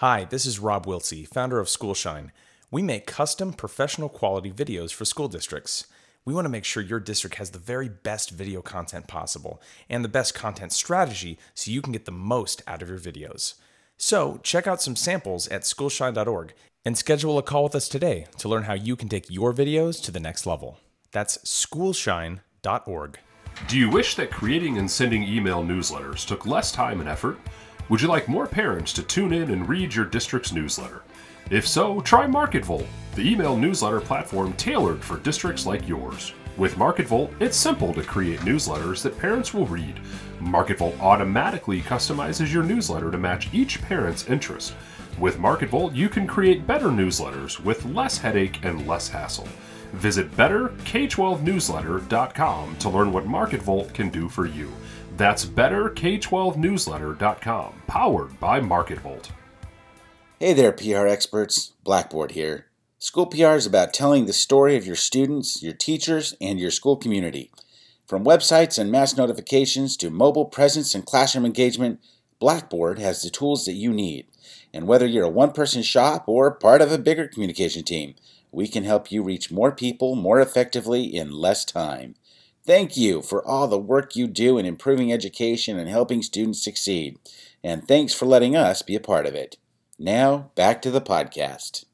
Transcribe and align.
Hi, 0.00 0.24
this 0.24 0.46
is 0.46 0.58
Rob 0.58 0.86
Wiltsey, 0.86 1.28
founder 1.28 1.60
of 1.60 1.68
Schoolshine. 1.68 2.32
We 2.70 2.80
make 2.80 3.06
custom 3.06 3.52
professional 3.52 4.08
quality 4.08 4.50
videos 4.50 4.94
for 4.94 5.04
school 5.04 5.28
districts. 5.28 5.88
We 6.24 6.32
want 6.32 6.46
to 6.46 6.50
make 6.50 6.64
sure 6.64 6.82
your 6.82 7.00
district 7.00 7.36
has 7.36 7.50
the 7.50 7.58
very 7.58 7.90
best 7.90 8.30
video 8.30 8.62
content 8.62 9.08
possible 9.08 9.60
and 9.90 10.02
the 10.02 10.08
best 10.08 10.34
content 10.34 10.72
strategy 10.72 11.38
so 11.52 11.70
you 11.70 11.82
can 11.82 11.92
get 11.92 12.06
the 12.06 12.12
most 12.12 12.62
out 12.66 12.80
of 12.80 12.88
your 12.88 12.98
videos. 12.98 13.56
So, 13.98 14.40
check 14.42 14.66
out 14.66 14.80
some 14.80 14.96
samples 14.96 15.48
at 15.48 15.64
schoolshine.org 15.64 16.54
and 16.86 16.96
schedule 16.96 17.36
a 17.36 17.42
call 17.42 17.64
with 17.64 17.74
us 17.74 17.86
today 17.86 18.24
to 18.38 18.48
learn 18.48 18.62
how 18.62 18.72
you 18.72 18.96
can 18.96 19.10
take 19.10 19.28
your 19.28 19.52
videos 19.52 20.02
to 20.04 20.10
the 20.10 20.18
next 20.18 20.46
level. 20.46 20.78
That's 21.12 21.36
schoolshine.org. 21.44 23.18
Do 23.68 23.78
you 23.78 23.90
wish 23.90 24.14
that 24.14 24.30
creating 24.30 24.78
and 24.78 24.90
sending 24.90 25.24
email 25.24 25.62
newsletters 25.62 26.26
took 26.26 26.46
less 26.46 26.72
time 26.72 27.00
and 27.00 27.08
effort? 27.10 27.38
Would 27.90 28.00
you 28.00 28.06
like 28.06 28.28
more 28.28 28.46
parents 28.46 28.92
to 28.92 29.02
tune 29.02 29.32
in 29.32 29.50
and 29.50 29.68
read 29.68 29.92
your 29.92 30.04
district's 30.04 30.52
newsletter? 30.52 31.02
If 31.50 31.66
so, 31.66 32.00
try 32.02 32.24
MarketVolt, 32.24 32.86
the 33.16 33.28
email 33.28 33.56
newsletter 33.56 34.00
platform 34.00 34.52
tailored 34.52 35.02
for 35.02 35.18
districts 35.18 35.66
like 35.66 35.88
yours. 35.88 36.32
With 36.56 36.76
MarketVolt, 36.76 37.32
it's 37.40 37.56
simple 37.56 37.92
to 37.94 38.04
create 38.04 38.38
newsletters 38.42 39.02
that 39.02 39.18
parents 39.18 39.52
will 39.52 39.66
read. 39.66 39.98
MarketVolt 40.40 41.00
automatically 41.00 41.80
customizes 41.80 42.52
your 42.52 42.62
newsletter 42.62 43.10
to 43.10 43.18
match 43.18 43.52
each 43.52 43.82
parent's 43.82 44.28
interest. 44.28 44.76
With 45.18 45.38
MarketVolt, 45.38 45.92
you 45.92 46.08
can 46.08 46.28
create 46.28 46.68
better 46.68 46.90
newsletters 46.90 47.58
with 47.58 47.84
less 47.86 48.18
headache 48.18 48.64
and 48.64 48.86
less 48.86 49.08
hassle. 49.08 49.48
Visit 49.94 50.30
betterk12newsletter.com 50.36 52.76
to 52.76 52.88
learn 52.88 53.12
what 53.12 53.26
MarketVolt 53.26 53.92
can 53.92 54.10
do 54.10 54.28
for 54.28 54.46
you. 54.46 54.70
That's 55.20 55.44
betterk12newsletter.com, 55.44 57.82
powered 57.86 58.40
by 58.40 58.58
MarketVolt. 58.58 59.28
Hey 60.38 60.54
there, 60.54 60.72
PR 60.72 61.06
experts. 61.06 61.74
Blackboard 61.84 62.30
here. 62.30 62.68
School 62.98 63.26
PR 63.26 63.48
is 63.48 63.66
about 63.66 63.92
telling 63.92 64.24
the 64.24 64.32
story 64.32 64.78
of 64.78 64.86
your 64.86 64.96
students, 64.96 65.62
your 65.62 65.74
teachers, 65.74 66.34
and 66.40 66.58
your 66.58 66.70
school 66.70 66.96
community. 66.96 67.50
From 68.06 68.24
websites 68.24 68.78
and 68.78 68.90
mass 68.90 69.14
notifications 69.14 69.94
to 69.98 70.08
mobile 70.08 70.46
presence 70.46 70.94
and 70.94 71.04
classroom 71.04 71.44
engagement, 71.44 72.00
Blackboard 72.38 72.98
has 72.98 73.20
the 73.20 73.28
tools 73.28 73.66
that 73.66 73.74
you 73.74 73.92
need. 73.92 74.26
And 74.72 74.86
whether 74.86 75.04
you're 75.04 75.26
a 75.26 75.28
one 75.28 75.52
person 75.52 75.82
shop 75.82 76.24
or 76.28 76.50
part 76.50 76.80
of 76.80 76.90
a 76.90 76.98
bigger 76.98 77.28
communication 77.28 77.82
team, 77.82 78.14
we 78.52 78.66
can 78.66 78.84
help 78.84 79.12
you 79.12 79.22
reach 79.22 79.52
more 79.52 79.70
people 79.70 80.14
more 80.14 80.40
effectively 80.40 81.14
in 81.14 81.30
less 81.30 81.66
time. 81.66 82.14
Thank 82.70 82.96
you 82.96 83.20
for 83.20 83.44
all 83.44 83.66
the 83.66 83.76
work 83.76 84.14
you 84.14 84.28
do 84.28 84.56
in 84.56 84.64
improving 84.64 85.12
education 85.12 85.76
and 85.76 85.88
helping 85.88 86.22
students 86.22 86.62
succeed. 86.62 87.18
And 87.64 87.88
thanks 87.88 88.14
for 88.14 88.26
letting 88.26 88.54
us 88.54 88.80
be 88.80 88.94
a 88.94 89.00
part 89.00 89.26
of 89.26 89.34
it. 89.34 89.56
Now, 89.98 90.52
back 90.54 90.80
to 90.82 90.92
the 90.92 91.00
podcast. 91.00 91.84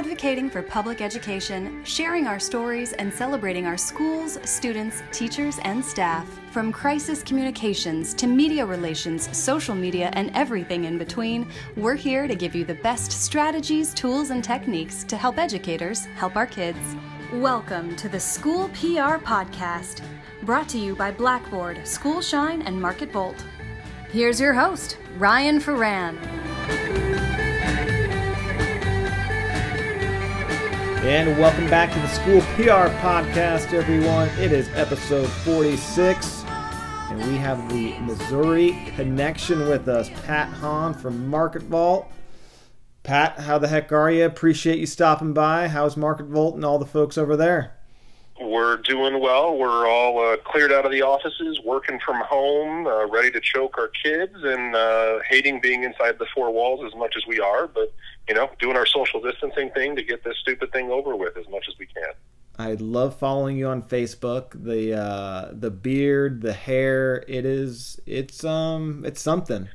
Advocating 0.00 0.48
for 0.48 0.62
public 0.62 1.02
education, 1.02 1.84
sharing 1.84 2.26
our 2.26 2.40
stories, 2.40 2.94
and 2.94 3.12
celebrating 3.12 3.66
our 3.66 3.76
schools, 3.76 4.38
students, 4.44 5.02
teachers, 5.12 5.58
and 5.64 5.84
staff. 5.84 6.26
From 6.52 6.72
crisis 6.72 7.22
communications 7.22 8.14
to 8.14 8.26
media 8.26 8.64
relations, 8.64 9.28
social 9.36 9.74
media, 9.74 10.08
and 10.14 10.30
everything 10.34 10.84
in 10.84 10.96
between, 10.96 11.46
we're 11.76 11.96
here 11.96 12.26
to 12.26 12.34
give 12.34 12.54
you 12.54 12.64
the 12.64 12.76
best 12.76 13.12
strategies, 13.12 13.92
tools, 13.92 14.30
and 14.30 14.42
techniques 14.42 15.04
to 15.04 15.18
help 15.18 15.36
educators 15.36 16.06
help 16.16 16.34
our 16.34 16.46
kids. 16.46 16.96
Welcome 17.34 17.94
to 17.96 18.08
the 18.08 18.18
School 18.18 18.70
PR 18.70 19.20
Podcast, 19.20 20.00
brought 20.44 20.70
to 20.70 20.78
you 20.78 20.96
by 20.96 21.10
Blackboard, 21.10 21.86
Schoolshine, 21.86 22.62
and 22.62 22.80
Market 22.80 23.12
Volt. 23.12 23.44
Here's 24.10 24.40
your 24.40 24.54
host, 24.54 24.96
Ryan 25.18 25.60
Ferran. 25.60 26.39
And 31.10 31.36
welcome 31.40 31.68
back 31.68 31.92
to 31.92 31.98
the 31.98 32.06
School 32.06 32.40
PR 32.54 32.88
Podcast, 33.00 33.72
everyone. 33.72 34.28
It 34.38 34.52
is 34.52 34.68
episode 34.74 35.26
46, 35.26 36.44
and 36.46 37.18
we 37.26 37.36
have 37.36 37.68
the 37.68 37.98
Missouri 37.98 38.78
connection 38.94 39.68
with 39.68 39.88
us, 39.88 40.08
Pat 40.24 40.48
Hawn 40.50 40.94
from 40.94 41.26
Market 41.26 41.62
Volt. 41.62 42.06
Pat, 43.02 43.40
how 43.40 43.58
the 43.58 43.66
heck 43.66 43.90
are 43.90 44.08
you? 44.08 44.24
Appreciate 44.24 44.78
you 44.78 44.86
stopping 44.86 45.32
by. 45.32 45.66
How's 45.66 45.96
Market 45.96 46.26
Volt 46.26 46.54
and 46.54 46.64
all 46.64 46.78
the 46.78 46.86
folks 46.86 47.18
over 47.18 47.36
there? 47.36 47.72
We're 48.40 48.76
doing 48.76 49.20
well. 49.20 49.58
We're 49.58 49.88
all 49.88 50.18
uh, 50.24 50.36
cleared 50.36 50.72
out 50.72 50.86
of 50.86 50.92
the 50.92 51.02
offices, 51.02 51.60
working 51.64 51.98
from 52.06 52.20
home, 52.20 52.86
uh, 52.86 53.08
ready 53.08 53.32
to 53.32 53.40
choke 53.40 53.76
our 53.78 53.88
kids, 53.88 54.36
and 54.44 54.76
uh, 54.76 55.18
hating 55.28 55.60
being 55.60 55.82
inside 55.82 56.20
the 56.20 56.26
four 56.32 56.52
walls 56.52 56.84
as 56.86 56.96
much 56.96 57.16
as 57.16 57.26
we 57.26 57.40
are. 57.40 57.66
But 57.66 57.92
you 58.30 58.36
know, 58.36 58.48
doing 58.60 58.76
our 58.76 58.86
social 58.86 59.20
distancing 59.20 59.70
thing 59.70 59.96
to 59.96 60.04
get 60.04 60.22
this 60.22 60.36
stupid 60.40 60.70
thing 60.70 60.88
over 60.88 61.16
with 61.16 61.36
as 61.36 61.48
much 61.48 61.66
as 61.68 61.76
we 61.80 61.86
can. 61.86 62.12
I 62.60 62.74
love 62.74 63.16
following 63.18 63.56
you 63.56 63.66
on 63.66 63.82
Facebook. 63.82 64.52
The 64.54 64.96
uh, 64.96 65.48
the 65.50 65.72
beard, 65.72 66.40
the 66.40 66.52
hair, 66.52 67.24
it 67.26 67.44
is 67.44 68.00
it's 68.06 68.44
um 68.44 69.02
it's 69.04 69.20
something. 69.20 69.68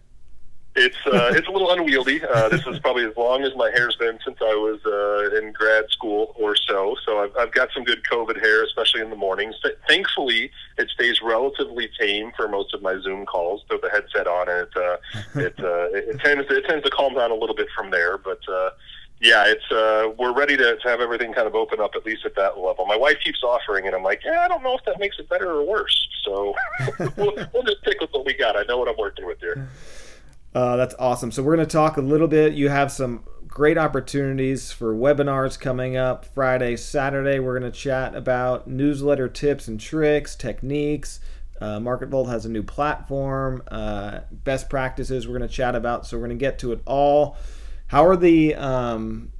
It's 0.75 0.97
uh, 1.05 1.31
it's 1.35 1.47
a 1.47 1.51
little 1.51 1.71
unwieldy. 1.71 2.21
Uh, 2.23 2.49
this 2.49 2.65
is 2.67 2.79
probably 2.79 3.05
as 3.05 3.15
long 3.15 3.43
as 3.43 3.55
my 3.55 3.71
hair's 3.71 3.95
been 3.95 4.19
since 4.23 4.37
I 4.41 4.53
was 4.55 4.79
uh, 4.85 5.37
in 5.37 5.51
grad 5.53 5.89
school 5.89 6.35
or 6.37 6.55
so. 6.55 6.95
So 7.05 7.19
I've, 7.19 7.35
I've 7.37 7.51
got 7.53 7.69
some 7.73 7.83
good 7.83 8.03
COVID 8.11 8.39
hair, 8.41 8.63
especially 8.63 9.01
in 9.01 9.09
the 9.09 9.15
mornings. 9.15 9.55
Thankfully, 9.87 10.51
it 10.77 10.89
stays 10.89 11.21
relatively 11.21 11.89
tame 11.99 12.31
for 12.35 12.47
most 12.47 12.73
of 12.73 12.81
my 12.81 12.99
Zoom 12.99 13.25
calls. 13.25 13.63
Put 13.69 13.81
the 13.81 13.89
headset 13.89 14.27
on, 14.27 14.49
and 14.49 14.67
it 14.67 14.77
uh, 14.77 14.97
it, 15.39 15.59
uh, 15.59 16.13
it 16.13 16.19
tends 16.19 16.45
it 16.49 16.65
tends 16.65 16.83
to 16.83 16.91
calm 16.91 17.15
down 17.15 17.31
a 17.31 17.35
little 17.35 17.55
bit 17.55 17.67
from 17.75 17.91
there. 17.91 18.17
But 18.17 18.39
uh, 18.49 18.71
yeah, 19.21 19.45
it's 19.47 19.71
uh, 19.71 20.11
we're 20.19 20.33
ready 20.33 20.57
to, 20.57 20.75
to 20.75 20.89
have 20.89 20.99
everything 20.99 21.31
kind 21.31 21.47
of 21.47 21.55
open 21.55 21.79
up 21.79 21.91
at 21.95 22.05
least 22.05 22.25
at 22.25 22.35
that 22.35 22.57
level. 22.57 22.85
My 22.85 22.97
wife 22.97 23.17
keeps 23.23 23.43
offering, 23.43 23.87
and 23.87 23.95
I'm 23.95 24.03
like, 24.03 24.21
yeah, 24.25 24.41
I 24.41 24.49
don't 24.49 24.61
know 24.61 24.75
if 24.75 24.83
that 24.85 24.99
makes 24.99 25.19
it 25.19 25.29
better 25.29 25.51
or 25.51 25.63
worse. 25.63 26.07
So 26.25 26.53
we'll, 27.15 27.33
we'll 27.53 27.63
just 27.63 27.79
stick 27.79 28.01
with 28.01 28.09
what 28.11 28.25
we 28.25 28.33
got. 28.33 28.57
I 28.57 28.63
know 28.63 28.77
what 28.77 28.89
I'm 28.89 28.97
working 28.97 29.25
with 29.25 29.39
here. 29.39 29.69
Uh, 30.55 30.77
that's 30.77 30.95
awesome. 30.97 31.31
So 31.31 31.43
we're 31.43 31.57
going 31.57 31.67
to 31.67 31.71
talk 31.71 31.97
a 31.97 32.01
little 32.01 32.29
bit. 32.29 32.53
You 32.53 32.69
have 32.69 32.89
some 32.89 33.25
great 33.45 33.77
opportunities 33.77 34.71
for 34.71 34.95
webinars 34.95 35.59
coming 35.59 35.97
up 35.97 36.23
Friday, 36.23 36.77
Saturday. 36.77 37.39
We're 37.39 37.59
going 37.59 37.69
to 37.69 37.77
chat 37.77 38.15
about 38.15 38.65
newsletter 38.65 39.27
tips 39.27 39.67
and 39.67 39.77
tricks, 39.77 40.33
techniques. 40.33 41.19
Uh, 41.59 41.79
MarketVolt 41.79 42.29
has 42.29 42.45
a 42.45 42.49
new 42.49 42.63
platform, 42.63 43.63
uh, 43.67 44.21
best 44.31 44.69
practices. 44.69 45.27
We're 45.27 45.37
going 45.37 45.49
to 45.49 45.53
chat 45.53 45.75
about. 45.75 46.07
So 46.07 46.17
we're 46.17 46.27
going 46.27 46.37
to 46.37 46.41
get 46.41 46.57
to 46.59 46.71
it 46.71 46.81
all. 46.85 47.35
How 47.87 48.05
are 48.05 48.15
the? 48.15 48.55
Um, 48.55 49.33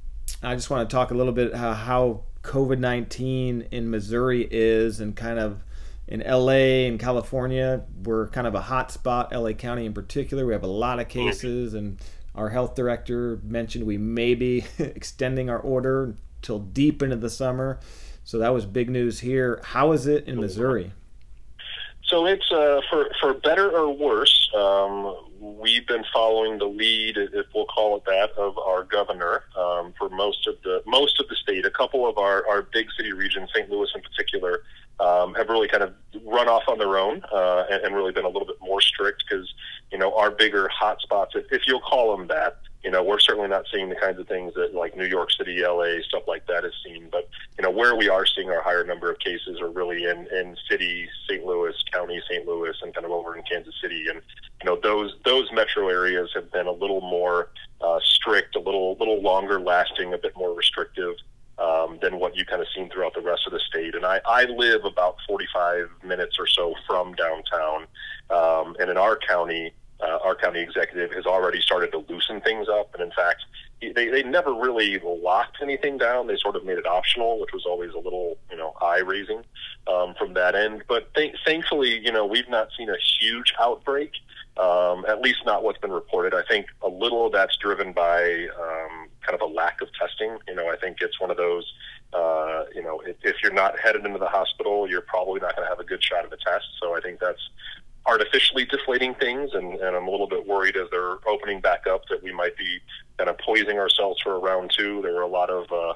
I 0.43 0.53
just 0.55 0.69
want 0.69 0.89
to 0.89 0.93
talk 0.93 1.11
a 1.11 1.13
little 1.13 1.33
bit 1.33 1.55
how, 1.55 1.73
how 1.73 2.23
COVID 2.43 2.79
nineteen 2.79 3.67
in 3.71 3.89
Missouri 3.89 4.47
is, 4.51 4.99
and 4.99 5.15
kind 5.15 5.39
of 5.39 5.63
in 6.07 6.21
LA 6.21 6.85
and 6.87 6.99
California, 6.99 7.83
we're 8.03 8.27
kind 8.27 8.45
of 8.45 8.53
a 8.53 8.61
hot 8.61 8.91
spot, 8.91 9.31
LA 9.33 9.53
County 9.53 9.85
in 9.85 9.93
particular. 9.93 10.45
We 10.45 10.53
have 10.53 10.63
a 10.63 10.67
lot 10.67 10.99
of 10.99 11.07
cases, 11.07 11.73
and 11.73 11.99
our 12.35 12.49
health 12.49 12.75
director 12.75 13.39
mentioned 13.43 13.85
we 13.85 13.97
may 13.97 14.35
be 14.35 14.65
extending 14.79 15.49
our 15.49 15.59
order 15.59 16.15
till 16.41 16.59
deep 16.59 17.01
into 17.01 17.15
the 17.15 17.29
summer. 17.29 17.79
So 18.23 18.37
that 18.39 18.53
was 18.53 18.65
big 18.65 18.89
news 18.89 19.19
here. 19.19 19.61
How 19.63 19.91
is 19.91 20.07
it 20.07 20.27
in 20.27 20.39
Missouri? 20.39 20.91
So 22.07 22.27
it's 22.27 22.51
uh, 22.51 22.81
for 22.89 23.09
for 23.19 23.33
better 23.33 23.71
or 23.71 23.91
worse. 23.91 24.49
Um, 24.55 25.15
we've 25.39 25.87
been 25.87 26.03
following 26.13 26.59
the 26.59 26.65
lead, 26.65 27.17
if 27.17 27.47
we'll 27.53 27.65
call 27.65 27.97
it 27.97 28.05
that, 28.05 28.31
of 28.37 28.57
our 28.59 28.83
governor 28.83 29.43
um, 29.57 29.93
for 29.97 30.09
most 30.09 30.47
of 30.47 30.55
the 30.63 30.83
most 30.85 31.19
of 31.19 31.27
the 31.29 31.35
state. 31.35 31.65
A 31.65 31.71
couple 31.71 32.07
of 32.07 32.17
our, 32.17 32.47
our 32.47 32.61
big 32.61 32.87
city 32.95 33.11
regions, 33.11 33.49
St. 33.55 33.69
Louis 33.69 33.89
in 33.95 34.01
particular, 34.01 34.61
um, 34.99 35.33
have 35.35 35.49
really 35.49 35.67
kind 35.67 35.83
of 35.83 35.93
run 36.23 36.47
off 36.47 36.63
on 36.67 36.77
their 36.77 36.97
own 36.97 37.21
uh, 37.31 37.65
and, 37.69 37.83
and 37.83 37.95
really 37.95 38.11
been 38.11 38.25
a 38.25 38.29
little 38.29 38.47
bit 38.47 38.57
more 38.61 38.81
strict 38.81 39.23
because 39.27 39.53
you 39.91 39.97
know 39.97 40.15
our 40.15 40.31
bigger 40.31 40.69
hotspots, 40.69 41.35
if, 41.35 41.45
if 41.51 41.67
you'll 41.67 41.81
call 41.81 42.15
them 42.15 42.27
that, 42.27 42.59
you 42.83 42.89
know 42.89 43.03
we're 43.03 43.19
certainly 43.19 43.49
not 43.49 43.65
seeing 43.71 43.89
the 43.89 43.95
kinds 43.95 44.19
of 44.19 44.27
things 44.27 44.53
that 44.53 44.73
like 44.73 44.95
New 44.95 45.05
York 45.05 45.31
City, 45.31 45.61
LA, 45.61 46.01
stuff 46.07 46.23
like 46.27 46.47
that 46.47 46.63
is 46.63 46.73
seen. 46.85 47.09
But 47.11 47.27
you 47.57 47.63
know 47.63 47.71
where 47.71 47.95
we 47.95 48.07
are 48.09 48.25
seeing 48.25 48.49
our 48.49 48.61
higher 48.61 48.85
number 48.85 49.11
of 49.11 49.19
cases 49.19 49.59
are 49.59 49.69
really 49.69 50.05
in 50.05 50.27
in 50.31 50.55
city, 50.69 51.09
St. 51.27 51.45
Louis 51.45 51.75
County, 51.91 52.21
St. 52.29 52.45
Louis, 52.47 52.75
and 52.81 52.93
kind 52.93 53.05
of 53.05 53.11
over 53.11 53.35
in 53.35 53.43
Kansas 53.43 53.75
City, 53.81 54.05
and 54.09 54.21
you 54.61 54.65
know 54.65 54.79
those 54.81 55.15
those 55.25 55.51
metro 55.51 55.89
areas 55.89 56.29
have 56.33 56.51
been 56.51 56.67
a 56.67 56.71
little 56.71 57.01
more 57.01 57.49
uh, 57.81 57.99
strict, 58.01 58.55
a 58.55 58.59
little 58.59 58.95
little 58.97 59.21
longer 59.21 59.59
lasting, 59.59 60.13
a 60.13 60.17
bit 60.17 60.33
more 60.37 60.53
restrictive 60.53 61.15
um, 61.57 61.99
than 62.01 62.19
what 62.19 62.35
you 62.35 62.45
kind 62.45 62.61
of 62.61 62.67
seen 62.75 62.89
throughout 62.89 63.13
the 63.13 63.21
rest 63.21 63.43
of 63.45 63.53
the 63.53 63.59
state. 63.59 63.95
And 63.95 64.05
I, 64.05 64.21
I 64.25 64.45
live 64.45 64.85
about 64.85 65.17
45 65.27 65.89
minutes 66.03 66.37
or 66.39 66.47
so 66.47 66.73
from 66.87 67.13
downtown. 67.13 67.87
Um, 68.29 68.75
and 68.79 68.89
in 68.89 68.97
our 68.97 69.17
county, 69.17 69.73
uh, 70.01 70.19
our 70.23 70.35
county 70.35 70.59
executive 70.59 71.11
has 71.11 71.25
already 71.25 71.61
started 71.61 71.91
to 71.91 72.05
loosen 72.09 72.41
things 72.41 72.67
up. 72.67 72.93
And 72.93 73.03
in 73.03 73.11
fact, 73.11 73.45
they, 73.81 74.09
they 74.09 74.23
never 74.23 74.53
really 74.53 74.99
locked 75.03 75.57
anything 75.61 75.97
down. 75.97 76.27
They 76.27 76.37
sort 76.37 76.55
of 76.55 76.65
made 76.65 76.77
it 76.77 76.87
optional, 76.87 77.39
which 77.39 77.53
was 77.53 77.65
always 77.65 77.91
a 77.93 77.99
little, 77.99 78.37
you 78.49 78.57
know, 78.57 78.73
eye 78.81 78.99
raising 78.99 79.43
um, 79.87 80.15
from 80.17 80.33
that 80.33 80.55
end. 80.55 80.83
But 80.87 81.13
th- 81.13 81.35
thankfully, 81.45 81.99
you 82.03 82.11
know, 82.11 82.25
we've 82.25 82.49
not 82.49 82.69
seen 82.77 82.89
a 82.89 82.97
huge 83.19 83.53
outbreak. 83.59 84.11
Um, 84.57 85.05
at 85.05 85.19
least 85.19 85.39
not 85.45 85.63
what's 85.63 85.79
been 85.79 85.91
reported. 85.91 86.33
I 86.33 86.41
think 86.47 86.67
a 86.81 86.87
little 86.87 87.25
of 87.25 87.33
that's 87.33 87.57
driven 87.57 87.91
by 87.91 88.47
um, 88.57 89.09
kind 89.25 89.39
of 89.39 89.41
a 89.41 89.51
lack 89.51 89.81
of 89.81 89.89
testing. 89.93 90.37
You 90.47 90.55
know, 90.55 90.69
I 90.69 90.77
think 90.77 90.97
it's 91.01 91.19
one 91.19 91.31
of 91.31 91.37
those. 91.37 91.71
Uh, 92.13 92.65
you 92.73 92.81
know, 92.81 93.01
if, 93.05 93.17
if 93.23 93.35
you're 93.43 93.53
not 93.53 93.79
headed 93.79 94.05
into 94.05 94.19
the 94.19 94.27
hospital, 94.27 94.87
you're 94.89 95.01
probably 95.01 95.39
not 95.41 95.55
going 95.55 95.65
to 95.65 95.69
have 95.69 95.79
a 95.79 95.83
good 95.83 96.03
shot 96.03 96.23
at 96.23 96.29
the 96.29 96.37
test. 96.37 96.65
So 96.81 96.95
I 96.95 97.01
think 97.01 97.19
that's 97.19 97.49
artificially 98.05 98.65
deflating 98.65 99.15
things, 99.15 99.51
and, 99.53 99.73
and 99.73 99.95
I'm 99.95 100.07
a 100.07 100.11
little 100.11 100.27
bit 100.27 100.47
worried 100.47 100.77
as 100.77 100.87
they're 100.91 101.17
opening 101.27 101.59
back 101.59 101.87
up 101.87 102.03
that 102.09 102.21
we 102.23 102.31
might 102.31 102.55
be 102.55 102.79
kind 103.17 103.29
of 103.29 103.37
poising 103.39 103.79
ourselves 103.79 104.21
for 104.21 104.35
a 104.35 104.39
round 104.39 104.71
two. 104.77 105.01
There 105.01 105.13
were 105.13 105.21
a 105.21 105.27
lot 105.27 105.49
of 105.49 105.71
uh, 105.71 105.93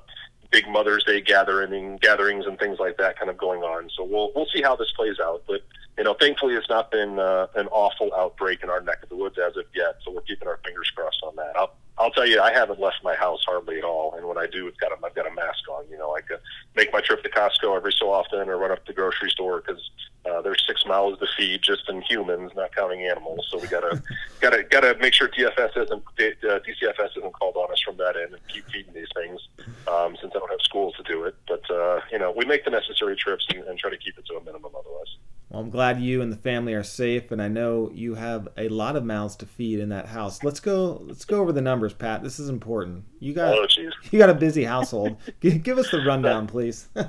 big 0.52 0.68
Mother's 0.68 1.04
Day 1.04 1.22
gathering 1.22 1.98
gatherings 2.02 2.46
and 2.46 2.58
things 2.58 2.80
like 2.80 2.98
that 2.98 3.18
kind 3.18 3.30
of 3.30 3.38
going 3.38 3.62
on. 3.62 3.90
So 3.96 4.04
we'll 4.04 4.32
we'll 4.36 4.48
see 4.54 4.62
how 4.62 4.76
this 4.76 4.92
plays 4.92 5.20
out. 5.22 5.44
But 5.48 5.62
you 5.98 6.04
know, 6.04 6.16
thankfully, 6.20 6.56
it's 6.56 6.70
not 6.70 6.92
been 6.92 7.20
uh, 7.20 7.48
an 7.56 7.68
awful 7.68 8.12
outbreak 8.16 8.64
in 8.64 8.70
our 8.70 8.82
neck 8.82 9.04
of 9.04 9.10
the 9.10 9.16
woods 9.16 9.38
as 9.38 9.56
of 9.58 9.66
yet. 9.76 9.98
So 10.04 10.12
we're 10.12 10.22
keeping 10.22 10.48
our 10.48 10.60
fingers 10.66 10.90
crossed 10.96 11.22
on 11.24 11.36
that. 11.36 11.54
I'll 11.56 11.76
I'll 12.00 12.12
tell 12.12 12.26
you, 12.26 12.40
I 12.40 12.54
haven't 12.54 12.80
left 12.80 13.04
my 13.04 13.14
house 13.14 13.44
hardly 13.46 13.78
at 13.78 13.84
all, 13.84 14.14
and 14.16 14.26
when 14.26 14.38
I 14.38 14.48
do, 14.48 14.68
it's 14.68 14.78
got 14.78 14.94
a, 14.94 15.06
I've 15.06 15.14
got 15.16 15.28
a 15.28 15.36
mask 15.36 15.68
on. 15.70 15.84
You 15.92 15.98
know, 15.98 16.16
I 16.16 16.22
can 16.22 16.38
make 16.74 16.94
my 16.94 17.02
trip 17.02 17.22
to 17.24 17.30
Costco 17.30 17.76
every 17.76 17.92
so 17.92 18.10
often, 18.10 18.48
or 18.48 18.58
run 18.58 18.72
up 18.72 18.80
to 18.86 18.88
the 18.88 18.94
grocery 18.94 19.30
store 19.30 19.62
because 19.62 19.82
uh, 20.26 20.42
there's 20.42 20.64
six 20.66 20.86
mouths 20.86 21.20
to 21.20 21.28
feed 21.38 21.62
just 21.62 21.90
in 21.90 22.02
humans, 22.02 22.54
not 22.56 22.74
counting 22.74 23.02
animals. 23.02 23.46
So 23.52 23.60
we 23.60 23.68
gotta 23.68 24.02
gotta 24.40 24.64
gotta 24.64 24.96
make 25.02 25.14
sure 25.14 25.28
TFS 25.28 25.76
isn't 25.76 25.92
uh, 25.92 26.60
DCFS 26.60 27.18
isn't 27.18 27.34
called 27.34 27.58
on 27.58 27.70
us 27.70 27.82
from 27.82 27.98
that 27.98 28.16
end 28.16 28.34
and 28.34 28.48
keep 28.48 28.66
feeding 28.72 28.94
these 28.94 29.10
things 29.14 29.42
um, 29.88 30.16
since 30.22 30.32
I 30.34 30.40
don't 30.40 30.52
have 30.52 30.62
schools 30.62 30.96
to 30.96 31.04
do 31.04 31.26
it. 31.26 31.36
But 31.50 31.70
uh, 31.70 32.00
you 32.14 32.20
know, 32.20 32.32
we 32.32 32.46
make 32.46 32.64
the 32.64 32.72
necessary 32.72 33.18
trips 33.18 33.46
and, 33.50 33.66
and 33.66 33.78
try 33.78 33.90
to 33.90 33.98
keep 33.98 34.18
it 34.18 34.26
to 34.28 34.36
a 34.36 34.44
minimum 34.44 34.72
otherwise. 34.74 35.18
Well, 35.50 35.62
I'm 35.62 35.72
glad 35.72 36.00
you 36.00 36.22
and 36.22 36.32
the 36.32 36.38
family 36.38 36.76
are 36.76 36.84
safe, 36.84 37.32
and 37.32 37.42
I 37.42 37.48
know 37.48 37.90
you 37.92 38.14
have 38.14 38.48
a 38.56 38.70
lot 38.70 38.96
of 38.96 39.04
mouths 39.04 39.36
to 39.38 39.48
feed 39.48 39.80
in 39.80 39.90
that 39.90 40.06
house. 40.06 40.44
Let's 40.44 40.60
go. 40.60 41.02
Let's 41.08 41.26
go 41.26 41.42
over 41.42 41.52
the 41.52 41.62
numbers, 41.62 41.92
Pat. 41.92 42.22
This 42.22 42.40
is 42.40 42.50
important. 42.50 43.06
You 43.20 43.34
got 43.34 43.58
Oh, 43.58 43.66
you 44.12 44.20
got 44.20 44.30
a 44.30 44.36
busy 44.36 44.64
household. 44.64 45.18
give, 45.40 45.80
us 45.80 45.90
the 45.90 46.04
rundown, 46.06 46.46
please. 46.46 46.88
All 46.96 47.06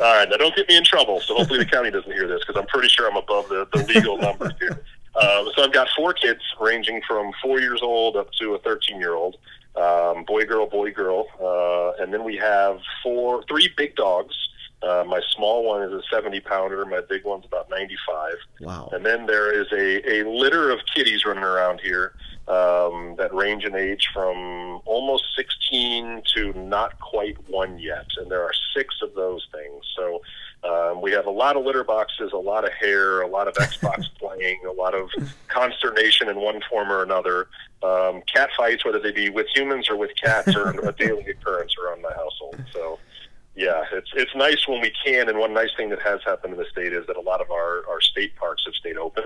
right, 0.00 0.28
now 0.28 0.36
don't 0.36 0.56
get 0.56 0.68
me 0.68 0.76
in 0.76 0.82
trouble. 0.82 1.20
So 1.20 1.36
hopefully 1.36 1.60
the 1.60 1.64
county 1.64 1.92
doesn't 1.92 2.10
hear 2.10 2.26
this 2.26 2.40
because 2.44 2.60
I'm 2.60 2.66
pretty 2.66 2.88
sure 2.88 3.08
I'm 3.08 3.16
above 3.16 3.48
the, 3.48 3.68
the 3.72 3.84
legal 3.84 4.18
numbers 4.18 4.52
here. 4.58 4.82
Uh, 5.14 5.44
so 5.54 5.62
I've 5.62 5.72
got 5.72 5.88
four 5.96 6.12
kids 6.12 6.40
ranging 6.60 7.00
from 7.06 7.32
four 7.40 7.60
years 7.60 7.80
old 7.82 8.16
up 8.16 8.32
to 8.40 8.54
a 8.54 8.58
13 8.58 8.98
year 8.98 9.14
old. 9.14 9.36
Um, 9.76 10.24
boy, 10.24 10.44
girl, 10.44 10.66
boy, 10.66 10.90
girl, 10.90 11.26
uh, 11.40 12.02
and 12.02 12.12
then 12.12 12.24
we 12.24 12.36
have 12.36 12.80
four, 13.02 13.44
three 13.48 13.70
big 13.76 13.94
dogs. 13.94 14.34
Uh, 14.82 15.04
my 15.06 15.20
small 15.34 15.64
one 15.64 15.82
is 15.82 15.92
a 15.92 16.02
70 16.10 16.40
pounder. 16.40 16.84
My 16.84 17.00
big 17.00 17.24
one's 17.24 17.44
about 17.44 17.68
95. 17.70 18.34
Wow. 18.60 18.90
And 18.92 19.04
then 19.04 19.26
there 19.26 19.52
is 19.52 19.66
a, 19.72 20.20
a 20.20 20.28
litter 20.28 20.70
of 20.70 20.80
kitties 20.94 21.24
running 21.24 21.44
around 21.44 21.80
here 21.80 22.12
um, 22.48 23.16
that 23.18 23.34
range 23.34 23.64
in 23.64 23.74
age 23.74 24.08
from 24.12 24.80
almost 24.84 25.24
16 25.34 26.22
to 26.34 26.52
not 26.52 26.98
quite 27.00 27.36
one 27.48 27.78
yet. 27.78 28.06
And 28.18 28.30
there 28.30 28.42
are 28.42 28.52
six 28.74 28.94
of 29.02 29.14
those 29.14 29.46
things. 29.52 29.84
So 29.96 30.20
um, 30.62 31.00
we 31.00 31.10
have 31.12 31.26
a 31.26 31.30
lot 31.30 31.56
of 31.56 31.64
litter 31.64 31.84
boxes, 31.84 32.32
a 32.32 32.38
lot 32.38 32.64
of 32.64 32.72
hair, 32.72 33.22
a 33.22 33.26
lot 33.28 33.48
of 33.48 33.54
Xbox 33.56 34.04
playing, 34.18 34.60
a 34.66 34.72
lot 34.72 34.94
of 34.94 35.10
consternation 35.48 36.28
in 36.28 36.36
one 36.36 36.60
form 36.68 36.90
or 36.90 37.02
another. 37.02 37.48
Um, 37.82 38.22
cat 38.32 38.50
fights, 38.56 38.84
whether 38.84 39.00
they 39.00 39.12
be 39.12 39.30
with 39.30 39.46
humans 39.54 39.88
or 39.88 39.96
with 39.96 40.10
cats, 40.16 40.54
are 40.54 40.70
a 40.86 40.92
daily 40.98 41.26
occurrence 41.26 41.74
around 41.82 42.02
my 42.02 42.12
household. 42.12 42.62
So 42.72 42.98
yeah, 43.56 43.84
it's 43.90 44.10
it's 44.14 44.34
nice 44.34 44.68
when 44.68 44.82
we 44.82 44.92
can. 45.02 45.30
And 45.30 45.38
one 45.38 45.54
nice 45.54 45.70
thing 45.78 45.88
that 45.88 46.02
has 46.02 46.20
happened 46.24 46.52
in 46.52 46.58
the 46.58 46.66
state 46.70 46.92
is 46.92 47.06
that 47.06 47.16
a 47.16 47.20
lot 47.20 47.40
of 47.40 47.50
our, 47.50 47.88
our 47.88 48.02
state 48.02 48.36
parks 48.36 48.62
have 48.66 48.74
stayed 48.74 48.98
open. 48.98 49.24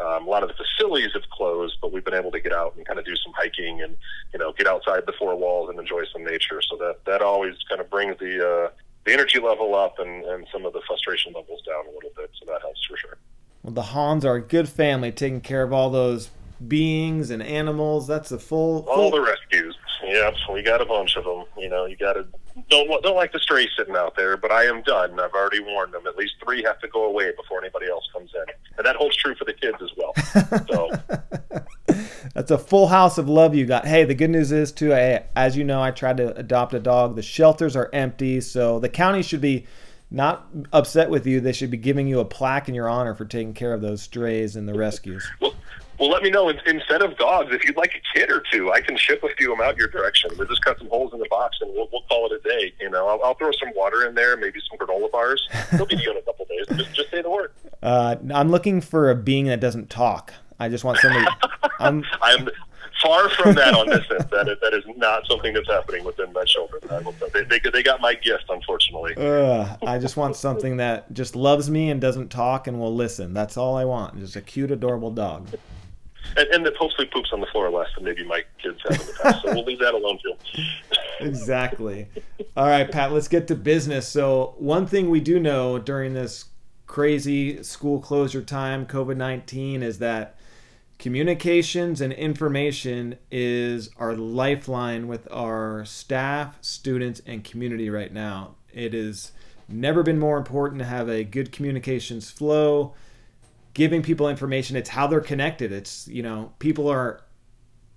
Um, 0.00 0.26
a 0.26 0.30
lot 0.30 0.42
of 0.42 0.48
the 0.48 0.56
facilities 0.56 1.12
have 1.14 1.30
closed, 1.30 1.76
but 1.80 1.92
we've 1.92 2.04
been 2.04 2.14
able 2.14 2.32
to 2.32 2.40
get 2.40 2.52
out 2.52 2.74
and 2.76 2.84
kind 2.84 2.98
of 2.98 3.04
do 3.04 3.14
some 3.14 3.32
hiking 3.36 3.80
and 3.80 3.96
you 4.32 4.40
know 4.40 4.52
get 4.52 4.66
outside 4.66 5.04
the 5.06 5.12
four 5.16 5.36
walls 5.36 5.70
and 5.70 5.78
enjoy 5.78 6.02
some 6.12 6.24
nature. 6.24 6.60
So 6.60 6.76
that 6.78 7.04
that 7.06 7.22
always 7.22 7.54
kind 7.68 7.80
of 7.80 7.88
brings 7.88 8.18
the 8.18 8.44
uh, 8.44 8.70
the 9.04 9.12
energy 9.12 9.38
level 9.38 9.76
up 9.76 10.00
and, 10.00 10.24
and 10.24 10.44
some 10.52 10.66
of 10.66 10.72
the 10.72 10.82
frustration 10.84 11.32
levels 11.32 11.62
down 11.62 11.86
a 11.86 11.92
little 11.94 12.10
bit. 12.16 12.30
So 12.40 12.46
that 12.52 12.60
helps 12.60 12.84
for 12.84 12.96
sure. 12.96 13.16
Well, 13.62 13.74
the 13.74 13.82
Hawns 13.82 14.24
are 14.24 14.34
a 14.34 14.42
good 14.42 14.68
family, 14.68 15.12
taking 15.12 15.40
care 15.40 15.62
of 15.62 15.72
all 15.72 15.90
those 15.90 16.30
beings 16.66 17.30
and 17.30 17.42
animals. 17.42 18.08
That's 18.08 18.32
a 18.32 18.40
full, 18.40 18.82
full... 18.82 18.92
all 18.92 19.10
the 19.12 19.20
rescues. 19.20 19.76
Yep, 20.08 20.34
we 20.52 20.62
got 20.62 20.80
a 20.80 20.86
bunch 20.86 21.16
of 21.16 21.24
them. 21.24 21.44
You 21.56 21.68
know, 21.68 21.84
you 21.84 21.96
got 21.96 22.14
to 22.14 22.26
don't 22.70 23.02
don't 23.02 23.16
like 23.16 23.32
the 23.32 23.38
stray 23.38 23.68
sitting 23.76 23.96
out 23.96 24.16
there, 24.16 24.36
but 24.36 24.50
I 24.50 24.64
am 24.64 24.82
done. 24.82 25.18
I've 25.18 25.32
already 25.32 25.60
warned 25.60 25.94
them. 25.94 26.06
At 26.06 26.16
least 26.16 26.34
three 26.42 26.62
have 26.64 26.78
to 26.80 26.88
go 26.88 27.04
away 27.04 27.32
before 27.36 27.60
anybody 27.60 27.88
else 27.88 28.04
comes 28.12 28.30
in, 28.34 28.44
and 28.76 28.86
that 28.86 28.96
holds 28.96 29.16
true 29.16 29.34
for 29.34 29.44
the 29.44 29.52
kids 29.52 29.78
as 29.82 29.90
well. 29.96 30.14
So 30.68 30.90
that's 32.34 32.50
a 32.50 32.58
full 32.58 32.88
house 32.88 33.18
of 33.18 33.28
love 33.28 33.54
you 33.54 33.66
got. 33.66 33.86
Hey, 33.86 34.04
the 34.04 34.14
good 34.14 34.30
news 34.30 34.52
is 34.52 34.72
too. 34.72 34.92
I, 34.92 35.24
as 35.36 35.56
you 35.56 35.64
know, 35.64 35.82
I 35.82 35.90
tried 35.90 36.16
to 36.18 36.34
adopt 36.36 36.74
a 36.74 36.80
dog. 36.80 37.16
The 37.16 37.22
shelters 37.22 37.76
are 37.76 37.90
empty, 37.92 38.40
so 38.40 38.78
the 38.78 38.88
county 38.88 39.22
should 39.22 39.40
be 39.40 39.66
not 40.10 40.48
upset 40.72 41.10
with 41.10 41.26
you. 41.26 41.40
They 41.40 41.52
should 41.52 41.70
be 41.70 41.76
giving 41.76 42.08
you 42.08 42.20
a 42.20 42.24
plaque 42.24 42.68
in 42.68 42.74
your 42.74 42.88
honor 42.88 43.14
for 43.14 43.24
taking 43.24 43.54
care 43.54 43.74
of 43.74 43.82
those 43.82 44.02
strays 44.02 44.56
and 44.56 44.68
the 44.68 44.74
rescues. 44.74 45.28
Well, 45.40 45.54
well, 45.98 46.10
let 46.10 46.22
me 46.22 46.30
know. 46.30 46.48
Instead 46.48 47.02
of 47.02 47.16
dogs, 47.16 47.52
if 47.52 47.64
you'd 47.64 47.76
like 47.76 47.92
a 47.94 48.18
kid 48.18 48.30
or 48.30 48.42
two, 48.52 48.70
I 48.70 48.80
can 48.80 48.96
ship 48.96 49.22
a 49.24 49.28
few 49.36 49.52
of 49.52 49.58
them 49.58 49.66
out 49.66 49.76
your 49.76 49.88
direction. 49.88 50.30
We'll 50.38 50.46
just 50.46 50.64
cut 50.64 50.78
some 50.78 50.88
holes 50.88 51.12
in 51.12 51.18
the 51.18 51.26
box 51.28 51.56
and 51.60 51.72
we'll, 51.74 51.88
we'll 51.92 52.02
call 52.02 52.26
it 52.26 52.40
a 52.40 52.48
day. 52.48 52.72
You 52.80 52.90
know, 52.90 53.08
I'll, 53.08 53.20
I'll, 53.22 53.34
throw 53.34 53.50
some 53.52 53.70
water 53.74 54.06
in 54.06 54.14
there, 54.14 54.36
maybe 54.36 54.60
some 54.68 54.78
granola 54.78 55.10
bars. 55.10 55.48
They'll 55.72 55.86
be 55.86 55.96
due 55.96 56.10
in 56.12 56.16
a 56.16 56.22
couple 56.22 56.46
days. 56.46 56.76
Just, 56.76 56.94
just 56.94 57.10
say 57.10 57.22
the 57.22 57.30
word. 57.30 57.52
Uh, 57.82 58.16
I'm 58.32 58.50
looking 58.50 58.80
for 58.80 59.10
a 59.10 59.14
being 59.16 59.46
that 59.46 59.60
doesn't 59.60 59.90
talk. 59.90 60.32
I 60.60 60.68
just 60.68 60.84
want 60.84 60.98
somebody. 60.98 61.26
I'm, 61.80 62.04
I'm 62.22 62.48
far 63.02 63.28
from 63.30 63.54
that 63.54 63.74
on 63.74 63.88
this 63.88 64.04
end. 64.10 64.28
That 64.30 64.48
is, 64.48 64.58
that 64.60 64.74
is 64.74 64.84
not 64.96 65.26
something 65.26 65.52
that's 65.52 65.68
happening 65.68 66.04
within 66.04 66.32
my 66.32 66.44
children. 66.44 66.80
They, 67.32 67.42
they, 67.42 67.70
they 67.70 67.82
got 67.82 68.00
my 68.00 68.14
gift, 68.14 68.44
unfortunately. 68.48 69.14
Uh, 69.16 69.76
I 69.86 69.98
just 69.98 70.16
want 70.16 70.36
something 70.36 70.76
that 70.76 71.12
just 71.12 71.34
loves 71.34 71.70
me 71.70 71.90
and 71.90 72.00
doesn't 72.00 72.28
talk 72.28 72.68
and 72.68 72.78
will 72.78 72.94
listen. 72.94 73.34
That's 73.34 73.56
all 73.56 73.76
I 73.76 73.84
want. 73.84 74.18
Just 74.18 74.36
a 74.36 74.40
cute, 74.40 74.70
adorable 74.70 75.10
dog 75.10 75.48
and, 76.36 76.48
and 76.48 76.66
that 76.66 76.76
hopefully 76.76 77.08
poops 77.12 77.30
on 77.32 77.40
the 77.40 77.46
floor 77.46 77.70
less 77.70 77.88
than 77.94 78.04
maybe 78.04 78.24
my 78.24 78.42
kids 78.62 78.80
have 78.88 79.00
in 79.00 79.06
the 79.06 79.12
past. 79.22 79.42
so 79.42 79.54
we'll 79.54 79.64
leave 79.64 79.78
that 79.80 79.94
alone 79.94 80.18
too. 80.22 80.62
exactly. 81.20 82.08
All 82.56 82.66
right, 82.66 82.90
Pat. 82.90 83.12
Let's 83.12 83.28
get 83.28 83.48
to 83.48 83.54
business. 83.54 84.08
So 84.08 84.54
one 84.58 84.86
thing 84.86 85.10
we 85.10 85.20
do 85.20 85.38
know 85.38 85.78
during 85.78 86.14
this 86.14 86.46
crazy 86.86 87.62
school 87.62 88.00
closure 88.00 88.42
time, 88.42 88.86
COVID 88.86 89.16
nineteen, 89.16 89.82
is 89.82 89.98
that 89.98 90.36
communications 90.98 92.00
and 92.00 92.12
information 92.12 93.16
is 93.30 93.90
our 93.98 94.14
lifeline 94.14 95.06
with 95.06 95.30
our 95.32 95.84
staff, 95.84 96.56
students, 96.60 97.22
and 97.26 97.44
community 97.44 97.88
right 97.88 98.12
now. 98.12 98.54
It 98.72 98.94
has 98.94 99.32
never 99.68 100.02
been 100.02 100.18
more 100.18 100.38
important 100.38 100.80
to 100.80 100.86
have 100.86 101.08
a 101.08 101.24
good 101.24 101.52
communications 101.52 102.30
flow 102.30 102.94
giving 103.78 104.02
people 104.02 104.28
information. 104.28 104.76
It's 104.76 104.88
how 104.88 105.06
they're 105.06 105.20
connected. 105.20 105.70
It's, 105.70 106.08
you 106.08 106.20
know, 106.20 106.52
people 106.58 106.88
are 106.88 107.20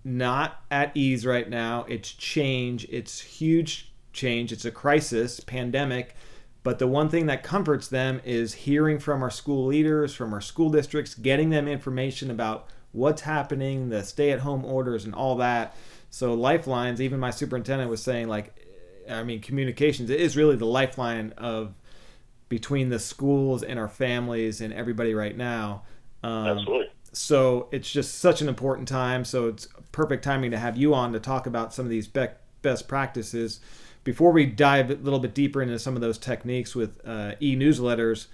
not 0.03 0.61
at 0.69 0.95
ease 0.95 1.25
right 1.25 1.49
now. 1.49 1.85
It's 1.89 2.11
change. 2.11 2.85
It's 2.91 3.19
huge 3.19 3.91
change. 4.13 4.51
It's 4.51 4.63
a 4.63 4.69
crisis, 4.69 5.39
pandemic. 5.39 6.13
But 6.61 6.77
the 6.77 6.85
one 6.85 7.09
thing 7.09 7.25
that 7.25 7.41
comforts 7.41 7.87
them 7.87 8.21
is 8.23 8.53
hearing 8.53 8.99
from 8.99 9.23
our 9.23 9.31
school 9.31 9.65
leaders, 9.65 10.13
from 10.13 10.35
our 10.35 10.39
school 10.41 10.69
districts, 10.69 11.15
getting 11.15 11.49
them 11.49 11.67
information 11.67 12.29
about 12.29 12.67
what's 12.91 13.23
happening, 13.23 13.89
the 13.89 14.03
stay 14.03 14.29
at 14.29 14.41
home 14.41 14.63
orders, 14.63 15.03
and 15.03 15.15
all 15.15 15.37
that. 15.37 15.75
So, 16.11 16.35
lifelines, 16.35 17.01
even 17.01 17.19
my 17.19 17.31
superintendent 17.31 17.89
was 17.89 18.03
saying, 18.03 18.27
like, 18.27 18.53
I 19.09 19.23
mean, 19.23 19.41
communications 19.41 20.11
is 20.11 20.37
really 20.37 20.57
the 20.57 20.67
lifeline 20.67 21.33
of 21.39 21.73
between 22.51 22.89
the 22.89 22.99
schools 22.99 23.63
and 23.63 23.79
our 23.79 23.87
families 23.87 24.59
and 24.59 24.73
everybody 24.73 25.13
right 25.13 25.37
now. 25.37 25.83
Um, 26.21 26.47
Absolutely. 26.49 26.89
So 27.13 27.69
it's 27.71 27.89
just 27.89 28.19
such 28.19 28.41
an 28.41 28.49
important 28.49 28.89
time. 28.89 29.23
So 29.23 29.47
it's 29.47 29.69
perfect 29.93 30.21
timing 30.21 30.51
to 30.51 30.59
have 30.59 30.75
you 30.75 30.93
on 30.93 31.13
to 31.13 31.19
talk 31.21 31.47
about 31.47 31.73
some 31.73 31.85
of 31.85 31.89
these 31.89 32.09
be- 32.09 32.27
best 32.61 32.89
practices. 32.89 33.61
Before 34.03 34.33
we 34.33 34.45
dive 34.45 34.91
a 34.91 34.95
little 34.95 35.19
bit 35.19 35.33
deeper 35.33 35.61
into 35.61 35.79
some 35.79 35.95
of 35.95 36.01
those 36.01 36.17
techniques 36.17 36.75
with 36.75 36.99
uh, 37.05 37.35
e 37.39 37.55
newsletters, 37.55 38.27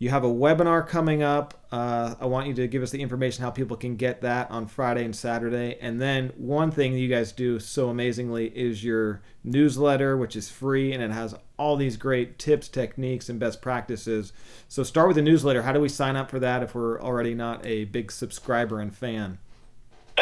you 0.00 0.08
have 0.08 0.24
a 0.24 0.28
webinar 0.28 0.88
coming 0.88 1.22
up. 1.22 1.52
Uh, 1.70 2.14
I 2.18 2.24
want 2.24 2.46
you 2.48 2.54
to 2.54 2.66
give 2.66 2.82
us 2.82 2.90
the 2.90 3.02
information 3.02 3.44
how 3.44 3.50
people 3.50 3.76
can 3.76 3.96
get 3.96 4.22
that 4.22 4.50
on 4.50 4.66
Friday 4.66 5.04
and 5.04 5.14
Saturday. 5.14 5.76
And 5.78 6.00
then 6.00 6.32
one 6.38 6.70
thing 6.70 6.94
you 6.94 7.06
guys 7.06 7.32
do 7.32 7.60
so 7.60 7.90
amazingly 7.90 8.46
is 8.46 8.82
your 8.82 9.20
newsletter, 9.44 10.16
which 10.16 10.36
is 10.36 10.50
free 10.50 10.94
and 10.94 11.02
it 11.02 11.10
has 11.10 11.34
all 11.58 11.76
these 11.76 11.98
great 11.98 12.38
tips, 12.38 12.66
techniques, 12.66 13.28
and 13.28 13.38
best 13.38 13.60
practices. 13.60 14.32
So 14.68 14.82
start 14.82 15.06
with 15.06 15.16
the 15.16 15.22
newsletter. 15.22 15.62
How 15.62 15.72
do 15.72 15.80
we 15.80 15.90
sign 15.90 16.16
up 16.16 16.30
for 16.30 16.38
that 16.38 16.62
if 16.62 16.74
we're 16.74 16.98
already 16.98 17.34
not 17.34 17.64
a 17.66 17.84
big 17.84 18.10
subscriber 18.10 18.80
and 18.80 18.96
fan? 18.96 19.38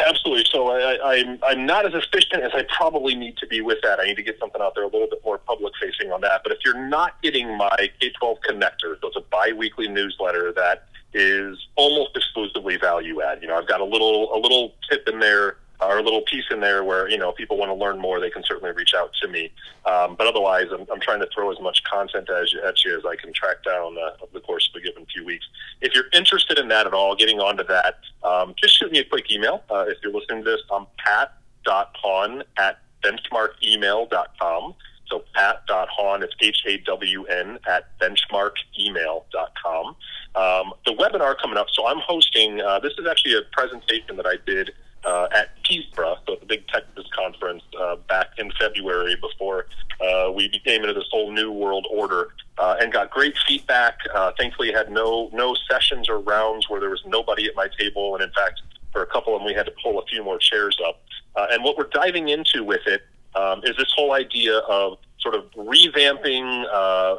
Absolutely. 0.07 0.45
So 0.51 0.69
I, 0.69 1.15
I'm 1.15 1.39
I'm 1.43 1.65
not 1.65 1.85
as 1.85 1.93
efficient 1.93 2.43
as 2.43 2.51
I 2.53 2.65
probably 2.75 3.15
need 3.15 3.37
to 3.37 3.47
be 3.47 3.61
with 3.61 3.79
that. 3.83 3.99
I 3.99 4.05
need 4.05 4.15
to 4.15 4.23
get 4.23 4.39
something 4.39 4.61
out 4.61 4.75
there 4.75 4.83
a 4.83 4.87
little 4.87 5.07
bit 5.09 5.21
more 5.23 5.37
public 5.37 5.73
facing 5.81 6.11
on 6.11 6.21
that. 6.21 6.41
But 6.43 6.51
if 6.53 6.59
you're 6.65 6.87
not 6.87 7.21
getting 7.21 7.57
my 7.57 7.89
K-12 7.99 8.37
connector, 8.47 8.99
so 9.01 9.07
it's 9.07 9.17
a 9.17 9.21
biweekly 9.21 9.87
newsletter 9.87 10.51
that 10.53 10.85
is 11.13 11.57
almost 11.75 12.15
exclusively 12.15 12.77
value 12.77 13.21
add. 13.21 13.41
You 13.41 13.47
know, 13.47 13.57
I've 13.57 13.67
got 13.67 13.81
a 13.81 13.85
little 13.85 14.33
a 14.35 14.39
little 14.39 14.73
tip 14.89 15.07
in 15.07 15.19
there 15.19 15.57
or 15.81 15.97
a 15.97 16.03
little 16.03 16.21
piece 16.21 16.45
in 16.51 16.59
there 16.59 16.83
where 16.83 17.09
you 17.09 17.17
know 17.17 17.31
people 17.31 17.57
want 17.57 17.69
to 17.69 17.73
learn 17.73 17.99
more, 17.99 18.19
they 18.19 18.29
can 18.29 18.43
certainly 18.43 18.71
reach 18.73 18.93
out 18.95 19.11
to 19.21 19.27
me. 19.27 19.51
Um, 19.85 20.15
but 20.15 20.27
otherwise, 20.27 20.67
I'm, 20.71 20.85
I'm, 20.91 20.99
trying 20.99 21.19
to 21.21 21.27
throw 21.33 21.51
as 21.51 21.59
much 21.61 21.83
content 21.83 22.29
as 22.29 22.53
at 22.65 22.83
you 22.83 22.97
as 22.97 23.05
I 23.05 23.15
can 23.15 23.31
track 23.33 23.63
down 23.63 23.97
uh, 23.97 24.21
over 24.21 24.33
the 24.33 24.41
course 24.41 24.69
of 24.69 24.79
a 24.79 24.83
given 24.83 25.05
few 25.05 25.25
weeks. 25.25 25.45
If 25.81 25.95
you're 25.95 26.09
interested 26.13 26.59
in 26.59 26.67
that 26.69 26.85
at 26.87 26.93
all, 26.93 27.15
getting 27.15 27.39
onto 27.39 27.63
that, 27.65 27.99
um, 28.23 28.53
just 28.61 28.77
shoot 28.77 28.91
me 28.91 28.99
a 28.99 29.05
quick 29.05 29.31
email. 29.31 29.63
Uh, 29.69 29.85
if 29.87 29.97
you're 30.03 30.13
listening 30.13 30.43
to 30.43 30.49
this, 30.49 30.61
I'm 30.71 30.85
pat.hawn 30.97 32.43
at 32.57 32.79
benchmarkemail.com. 33.03 34.75
So 35.09 35.23
pat.hawn, 35.33 36.21
it's 36.21 36.35
H-A-W-N 36.39 37.59
at 37.67 37.97
benchmarkemail.com. 37.99 39.85
Um, 40.35 40.73
the 40.85 40.93
webinar 40.93 41.35
coming 41.41 41.57
up, 41.57 41.67
so 41.73 41.87
I'm 41.87 41.99
hosting, 41.99 42.61
uh, 42.61 42.79
this 42.79 42.93
is 42.99 43.07
actually 43.07 43.33
a 43.33 43.41
presentation 43.51 44.15
that 44.17 44.27
I 44.27 44.35
did 44.45 44.71
uh, 45.05 45.27
at 45.33 45.49
TSPRA, 45.63 46.17
so 46.27 46.35
the 46.39 46.45
big 46.45 46.67
Texas 46.67 47.05
conference 47.15 47.63
uh, 47.79 47.95
back 48.07 48.27
in 48.37 48.51
February 48.59 49.15
before 49.15 49.67
uh, 50.01 50.31
we 50.31 50.47
became 50.47 50.81
into 50.81 50.93
this 50.93 51.07
whole 51.11 51.31
new 51.31 51.51
world 51.51 51.85
order, 51.91 52.29
uh, 52.57 52.77
and 52.79 52.91
got 52.91 53.09
great 53.09 53.35
feedback. 53.47 53.99
Uh, 54.13 54.31
thankfully, 54.37 54.71
had 54.71 54.91
no 54.91 55.29
no 55.33 55.55
sessions 55.69 56.09
or 56.09 56.19
rounds 56.19 56.69
where 56.69 56.79
there 56.79 56.89
was 56.89 57.01
nobody 57.05 57.45
at 57.45 57.55
my 57.55 57.67
table, 57.79 58.15
and 58.15 58.23
in 58.23 58.31
fact, 58.31 58.61
for 58.91 59.01
a 59.01 59.07
couple 59.07 59.35
of 59.35 59.39
them, 59.39 59.45
we 59.45 59.53
had 59.53 59.65
to 59.65 59.73
pull 59.83 59.99
a 59.99 60.05
few 60.05 60.23
more 60.23 60.37
chairs 60.37 60.77
up. 60.87 61.01
Uh, 61.35 61.47
and 61.51 61.63
what 61.63 61.77
we're 61.77 61.89
diving 61.89 62.29
into 62.29 62.63
with 62.63 62.85
it 62.87 63.03
um, 63.35 63.61
is 63.63 63.75
this 63.77 63.91
whole 63.95 64.13
idea 64.13 64.57
of 64.59 64.97
sort 65.19 65.35
of 65.35 65.43
revamping, 65.51 66.63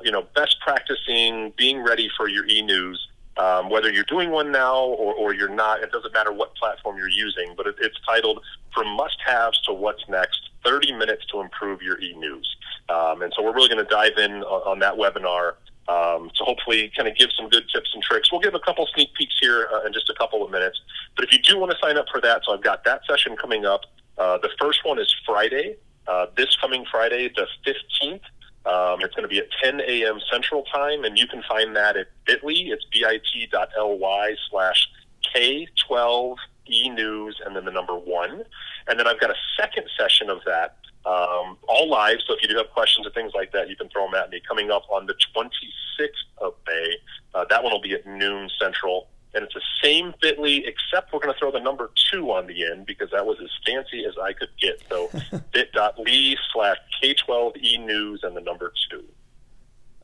you 0.05 0.11
know, 0.11 0.27
best 0.35 0.57
practicing, 0.61 1.53
being 1.57 1.83
ready 1.83 2.11
for 2.17 2.29
your 2.29 2.47
e-news 2.47 3.09
um, 3.37 3.71
whether 3.71 3.91
you're 3.91 4.05
doing 4.05 4.31
one 4.31 4.51
now 4.53 4.85
or, 4.85 5.15
or, 5.15 5.35
you're 5.35 5.49
not, 5.49 5.83
it 5.83 5.93
doesn't 5.93 6.13
matter 6.13 6.33
what 6.33 6.55
platform 6.57 6.97
you're 6.97 7.09
using, 7.09 7.55
but 7.57 7.67
it, 7.67 7.77
it's 7.81 7.97
titled 8.07 8.43
From 8.75 8.89
Must 8.97 9.17
Haves 9.25 9.61
to 9.63 9.73
What's 9.73 10.03
Next 10.09 10.51
30 10.65 10.93
Minutes 10.93 11.25
to 11.33 11.41
Improve 11.41 11.81
Your 11.81 12.01
e 12.01 12.15
News. 12.19 12.57
Um, 12.89 13.23
and 13.23 13.33
so 13.35 13.43
we're 13.43 13.55
really 13.55 13.69
going 13.69 13.85
to 13.85 13.91
dive 13.91 14.19
in 14.19 14.43
on, 14.43 14.63
on 14.73 14.79
that 14.81 14.95
webinar 14.95 15.55
um, 15.89 16.31
to 16.37 16.45
hopefully 16.45 16.93
kind 16.97 17.09
of 17.09 17.17
give 17.17 17.31
some 17.37 17.49
good 17.49 17.65
tips 17.73 17.91
and 17.95 18.03
tricks. 18.03 18.31
We'll 18.31 18.41
give 18.41 18.55
a 18.55 18.61
couple 18.61 18.87
sneak 18.95 19.15
peeks 19.15 19.37
here 19.41 19.69
uh, 19.73 19.87
in 19.87 19.93
just 19.93 20.09
a 20.11 20.15
couple 20.15 20.45
of 20.45 20.51
minutes. 20.51 20.81
But 21.17 21.25
if 21.25 21.33
you 21.33 21.41
do 21.41 21.59
want 21.59 21.73
to 21.73 21.79
sign 21.83 21.97
up 21.97 22.07
for 22.11 22.21
that, 22.21 22.43
so 22.45 22.53
I've 22.53 22.63
got 22.63 22.85
that 22.85 23.03
session 23.09 23.37
coming 23.37 23.65
up. 23.65 23.83
Uh, 24.19 24.39
the 24.39 24.51
first 24.61 24.85
one 24.85 24.99
is 24.99 25.13
Friday, 25.27 25.77
uh, 26.07 26.27
this 26.37 26.55
coming 26.61 26.85
Friday, 26.91 27.31
the 27.35 27.47
15th. 27.67 28.21
Um, 28.67 29.01
it's 29.01 29.15
going 29.15 29.23
to 29.23 29.29
be 29.29 29.39
at 29.39 29.49
10 29.63 29.81
a.m. 29.81 30.21
Central 30.31 30.65
Time, 30.65 31.05
and 31.05 31.19
you 31.19 31.27
can 31.27 31.43
find 31.49 31.75
that 31.77 31.97
at 31.97 32.09
bit.ly. 32.27 32.53
It's 32.67 32.85
bit.ly 32.93 34.37
slash 34.51 34.89
K12 35.35 36.37
e-news 36.67 37.41
and 37.45 37.57
then 37.57 37.65
the 37.65 37.71
number 37.71 37.95
one. 37.95 38.45
And 38.87 38.99
then 38.99 39.07
I've 39.07 39.21
got 39.21 39.31
a 39.31 39.37
second 39.59 39.85
session 39.99 40.31
of 40.31 40.41
that, 40.47 40.77
um, 41.07 41.57
all 41.69 41.89
live. 41.89 42.19
So 42.27 42.35
if 42.35 42.43
you 42.43 42.49
do 42.49 42.57
have 42.57 42.71
questions 42.71 43.07
or 43.07 43.11
things 43.11 43.33
like 43.35 43.53
that, 43.53 43.69
you 43.69 43.77
can 43.77 43.89
throw 43.89 44.07
them 44.07 44.15
at 44.15 44.31
me. 44.31 44.41
Coming 44.47 44.71
up 44.71 44.85
on 44.91 45.07
the 45.07 45.15
26th 45.35 46.09
of 46.39 46.55
May. 46.67 46.97
Uh, 47.35 47.45
that 47.49 47.63
one 47.63 47.73
will 47.73 47.81
be 47.81 47.95
at 47.95 48.07
noon 48.07 48.51
Central 48.61 49.09
and 49.35 49.45
it's 49.45 49.55
the 49.55 49.63
same 49.83 50.13
Bitly, 50.23 50.63
except 50.67 51.13
we're 51.13 51.21
going 51.21 51.33
to 51.33 51.39
throw 51.39 51.53
the 51.53 51.61
number 51.61 51.91
two 52.11 52.31
on 52.31 52.47
the 52.47 52.65
end 52.65 52.87
because 52.87 53.11
that 53.13 53.25
was 53.25 53.39
as 53.43 53.51
fancy 53.65 54.05
as 54.05 54.15
I 54.21 54.33
could 54.33 54.51
get. 54.61 54.83
So 54.89 55.11
bit.ly 55.53 56.37
slash 56.53 56.77
K12E 57.03 57.85
News 57.85 58.21
and 58.23 58.37
the 58.37 58.41
number 58.41 58.73
two. 58.91 59.05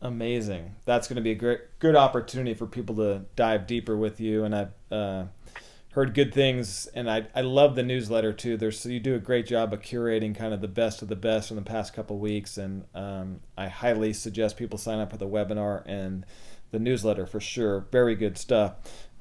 Amazing. 0.03 0.75
That's 0.85 1.09
going 1.09 1.17
to 1.17 1.23
be 1.23 1.33
a 1.33 1.35
great, 1.35 1.61
good 1.79 1.97
opportunity 1.97 2.55
for 2.55 2.67
people 2.67 2.95
to 2.97 3.23
dive 3.35 3.67
deeper 3.67 3.97
with 3.97 4.21
you. 4.21 4.45
And 4.45 4.55
I've 4.55 4.73
uh, 4.93 5.25
heard 5.97 6.13
good 6.13 6.33
things, 6.33 6.87
and 6.89 7.11
I, 7.11 7.27
I 7.35 7.41
love 7.41 7.75
the 7.75 7.83
newsletter 7.83 8.35
too. 8.35 8.59
There's 8.59 8.79
so 8.79 8.91
you 8.91 9.01
do 9.01 9.15
a 9.15 9.19
great 9.19 9.47
job 9.47 9.73
of 9.73 9.81
curating 9.81 10.37
kind 10.37 10.53
of 10.53 10.61
the 10.61 10.69
best 10.69 11.01
of 11.01 11.09
the 11.09 11.17
best 11.17 11.51
in 11.51 11.57
the 11.57 11.63
past 11.63 11.95
couple 11.95 12.19
weeks, 12.19 12.59
and 12.59 12.85
um, 12.95 13.41
I 13.57 13.69
highly 13.69 14.13
suggest 14.13 14.59
people 14.59 14.79
sign 14.79 14.99
up 14.99 15.11
for 15.11 15.17
the 15.17 15.27
webinar 15.27 15.83
and 15.87 16.27
the 16.71 16.79
newsletter 16.79 17.25
for 17.25 17.41
sure. 17.41 17.87
Very 17.91 18.15
good 18.15 18.37
stuff. 18.37 18.75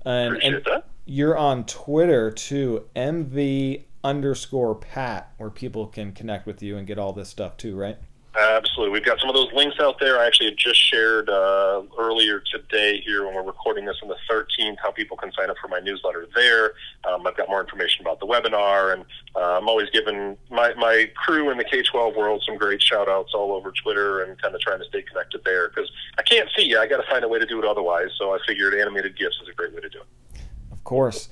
Um, 0.05 0.35
and, 0.35 0.55
and 0.67 0.83
you're 1.05 1.37
on 1.37 1.65
Twitter 1.65 2.31
too, 2.31 2.87
MV 2.95 3.83
underscore 4.03 4.75
Pat, 4.75 5.33
where 5.37 5.49
people 5.49 5.87
can 5.87 6.11
connect 6.11 6.45
with 6.45 6.61
you 6.61 6.77
and 6.77 6.85
get 6.85 6.99
all 6.99 7.13
this 7.13 7.29
stuff 7.29 7.57
too, 7.57 7.75
right? 7.75 7.97
Absolutely. 8.37 8.91
We've 8.91 9.05
got 9.05 9.19
some 9.19 9.29
of 9.29 9.35
those 9.35 9.51
links 9.53 9.77
out 9.79 9.97
there. 9.99 10.19
I 10.19 10.27
actually 10.27 10.53
just 10.57 10.81
shared 10.91 11.29
uh, 11.29 11.83
earlier 11.97 12.41
today 12.51 12.99
here 12.99 13.25
when 13.25 13.33
we're 13.33 13.43
recording 13.43 13.85
this 13.85 13.95
on 14.03 14.09
the 14.09 14.17
13th 14.29 14.75
how 14.83 14.91
people 14.91 15.15
can 15.15 15.31
sign 15.31 15.49
up 15.49 15.55
for 15.61 15.69
my 15.69 15.79
newsletter 15.79 16.27
there. 16.35 16.73
Um, 17.07 17.25
I've 17.25 17.37
got 17.37 17.47
more 17.47 17.61
information 17.61 18.01
about 18.01 18.19
the 18.19 18.25
webinar, 18.25 18.93
and 18.93 19.05
uh, 19.37 19.57
I'm 19.57 19.69
always 19.69 19.89
giving 19.91 20.35
my, 20.51 20.73
my 20.73 21.09
crew 21.15 21.49
in 21.49 21.57
the 21.57 21.63
K 21.63 21.81
12 21.81 22.15
world 22.15 22.43
some 22.45 22.57
great 22.57 22.81
shout 22.81 23.07
outs 23.07 23.31
all 23.33 23.53
over 23.53 23.71
Twitter 23.71 24.23
and 24.23 24.41
kind 24.41 24.53
of 24.53 24.59
trying 24.59 24.79
to 24.79 24.85
stay 24.85 25.01
connected 25.01 25.41
there 25.45 25.69
because 25.69 25.89
I 26.17 26.23
can't 26.23 26.49
see 26.57 26.65
you. 26.65 26.77
I 26.77 26.87
got 26.87 26.97
to 26.97 27.09
find 27.09 27.23
a 27.23 27.29
way 27.29 27.39
to 27.39 27.45
do 27.45 27.57
it 27.59 27.65
otherwise. 27.65 28.09
So 28.17 28.31
I 28.31 28.39
figured 28.45 28.73
animated 28.73 29.17
GIFs 29.17 29.37
is 29.43 29.47
a 29.49 29.53
great 29.53 29.73
way 29.73 29.79
to 29.79 29.89
do 29.89 29.99
it. 29.99 30.41
Of 30.73 30.83
course. 30.83 31.29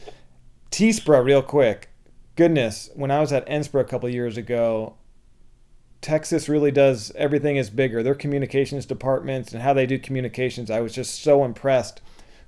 TSPRA, 0.72 1.24
real 1.24 1.42
quick. 1.42 1.90
Goodness, 2.38 2.90
when 2.96 3.12
I 3.12 3.20
was 3.20 3.34
at 3.34 3.46
NSPRA 3.48 3.82
a 3.82 3.84
couple 3.84 4.10
years 4.10 4.38
ago, 4.38 4.96
Texas 6.04 6.50
really 6.50 6.70
does 6.70 7.12
everything 7.16 7.56
is 7.56 7.70
bigger. 7.70 8.04
Their 8.04 8.14
communications 8.14 8.86
departments 8.86 9.54
and 9.54 9.64
how 9.64 9.74
they 9.74 9.86
do 9.86 9.98
communications, 9.98 10.70
I 10.70 10.82
was 10.82 10.94
just 10.94 11.24
so 11.24 11.44
impressed 11.46 12.02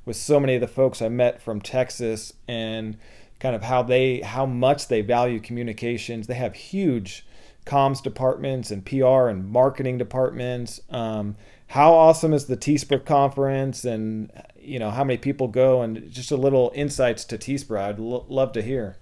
with 0.05 0.17
so 0.17 0.39
many 0.39 0.55
of 0.55 0.61
the 0.61 0.67
folks 0.67 1.01
I 1.01 1.07
met 1.09 1.41
from 1.41 1.61
Texas 1.61 2.33
and 2.47 2.97
kind 3.39 3.55
of 3.55 3.63
how 3.63 3.81
they 3.81 4.19
how 4.19 4.45
much 4.45 4.89
they 4.89 5.01
value 5.01 5.39
communications. 5.39 6.27
They 6.27 6.35
have 6.35 6.53
huge 6.53 7.25
comms 7.65 8.03
departments 8.03 8.71
and 8.71 8.85
PR 8.85 9.27
and 9.27 9.49
marketing 9.49 9.97
departments. 9.97 10.81
Um, 10.89 11.35
how 11.67 11.93
awesome 11.93 12.33
is 12.33 12.45
the 12.45 12.57
TSPRA 12.57 13.05
conference 13.05 13.85
and 13.85 14.31
you 14.59 14.79
know 14.79 14.91
how 14.91 15.05
many 15.05 15.17
people 15.17 15.47
go 15.47 15.81
and 15.81 16.11
just 16.11 16.29
a 16.29 16.37
little 16.37 16.71
insights 16.75 17.23
to 17.25 17.37
TSPRA. 17.37 17.79
I'd 17.79 17.99
love 17.99 18.51
to 18.51 18.61
hear. 18.61 18.97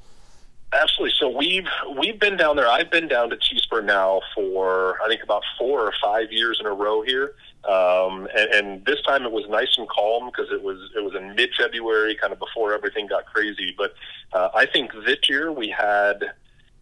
Absolutely. 0.81 1.13
So 1.19 1.29
we've 1.29 1.67
we've 1.97 2.19
been 2.19 2.37
down 2.37 2.55
there. 2.55 2.67
I've 2.67 2.89
been 2.89 3.07
down 3.07 3.29
to 3.29 3.35
TSPRA 3.35 3.83
now 3.83 4.21
for 4.33 5.01
I 5.03 5.07
think 5.07 5.23
about 5.23 5.43
four 5.57 5.81
or 5.81 5.93
five 6.01 6.31
years 6.31 6.57
in 6.59 6.65
a 6.65 6.73
row 6.73 7.01
here. 7.01 7.35
Um, 7.69 8.27
and, 8.35 8.53
and 8.53 8.85
this 8.85 9.01
time 9.03 9.23
it 9.23 9.31
was 9.31 9.45
nice 9.49 9.77
and 9.77 9.87
calm 9.87 10.25
because 10.25 10.51
it 10.51 10.61
was 10.63 10.91
it 10.95 11.03
was 11.03 11.13
in 11.15 11.35
mid 11.35 11.51
February, 11.57 12.15
kind 12.15 12.33
of 12.33 12.39
before 12.39 12.73
everything 12.73 13.07
got 13.07 13.25
crazy. 13.25 13.73
But 13.77 13.93
uh, 14.33 14.49
I 14.55 14.65
think 14.65 14.91
this 15.05 15.29
year 15.29 15.51
we 15.51 15.69
had 15.69 16.33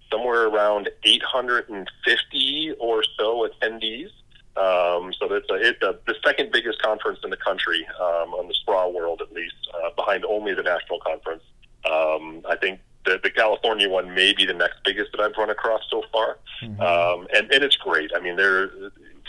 somewhere 0.10 0.48
around 0.48 0.89
850 1.03 2.75
or 2.79 3.03
so 3.17 3.48
attendees. 3.48 4.10
Um, 4.57 5.13
so 5.17 5.29
that's 5.29 5.50
a, 5.50 5.55
it's 5.55 5.81
a, 5.81 5.98
the 6.05 6.15
second 6.25 6.51
biggest 6.51 6.81
conference 6.81 7.19
in 7.24 7.29
the 7.29 7.38
country 7.38 7.88
um, 8.00 8.33
on 8.33 8.48
the 8.48 8.53
SPRA 8.53 8.93
world, 8.93 9.21
at 9.21 9.31
least, 9.31 9.55
uh, 9.74 9.89
behind 9.95 10.25
only 10.25 10.53
the 10.53 10.63
national 10.63 11.00
conference. 11.00 11.43
Um, 11.89 12.43
I 12.50 12.57
think 12.57 12.81
the, 13.05 13.20
the 13.24 13.29
California 13.29 13.89
one 13.89 14.13
may 14.13 14.34
be 14.34 14.46
the 14.46 14.53
next 14.53 14.77
biggest 14.84 15.12
that 15.12 15.22
I've 15.22 15.36
run 15.38 15.50
across 15.50 15.81
so 15.89 16.03
far, 16.12 16.38
mm-hmm. 16.62 16.81
um, 16.81 17.27
and 17.36 17.51
and 17.51 17.63
it's 17.63 17.75
great. 17.75 18.12
I 18.15 18.20
mean, 18.20 18.36
there 18.36 18.72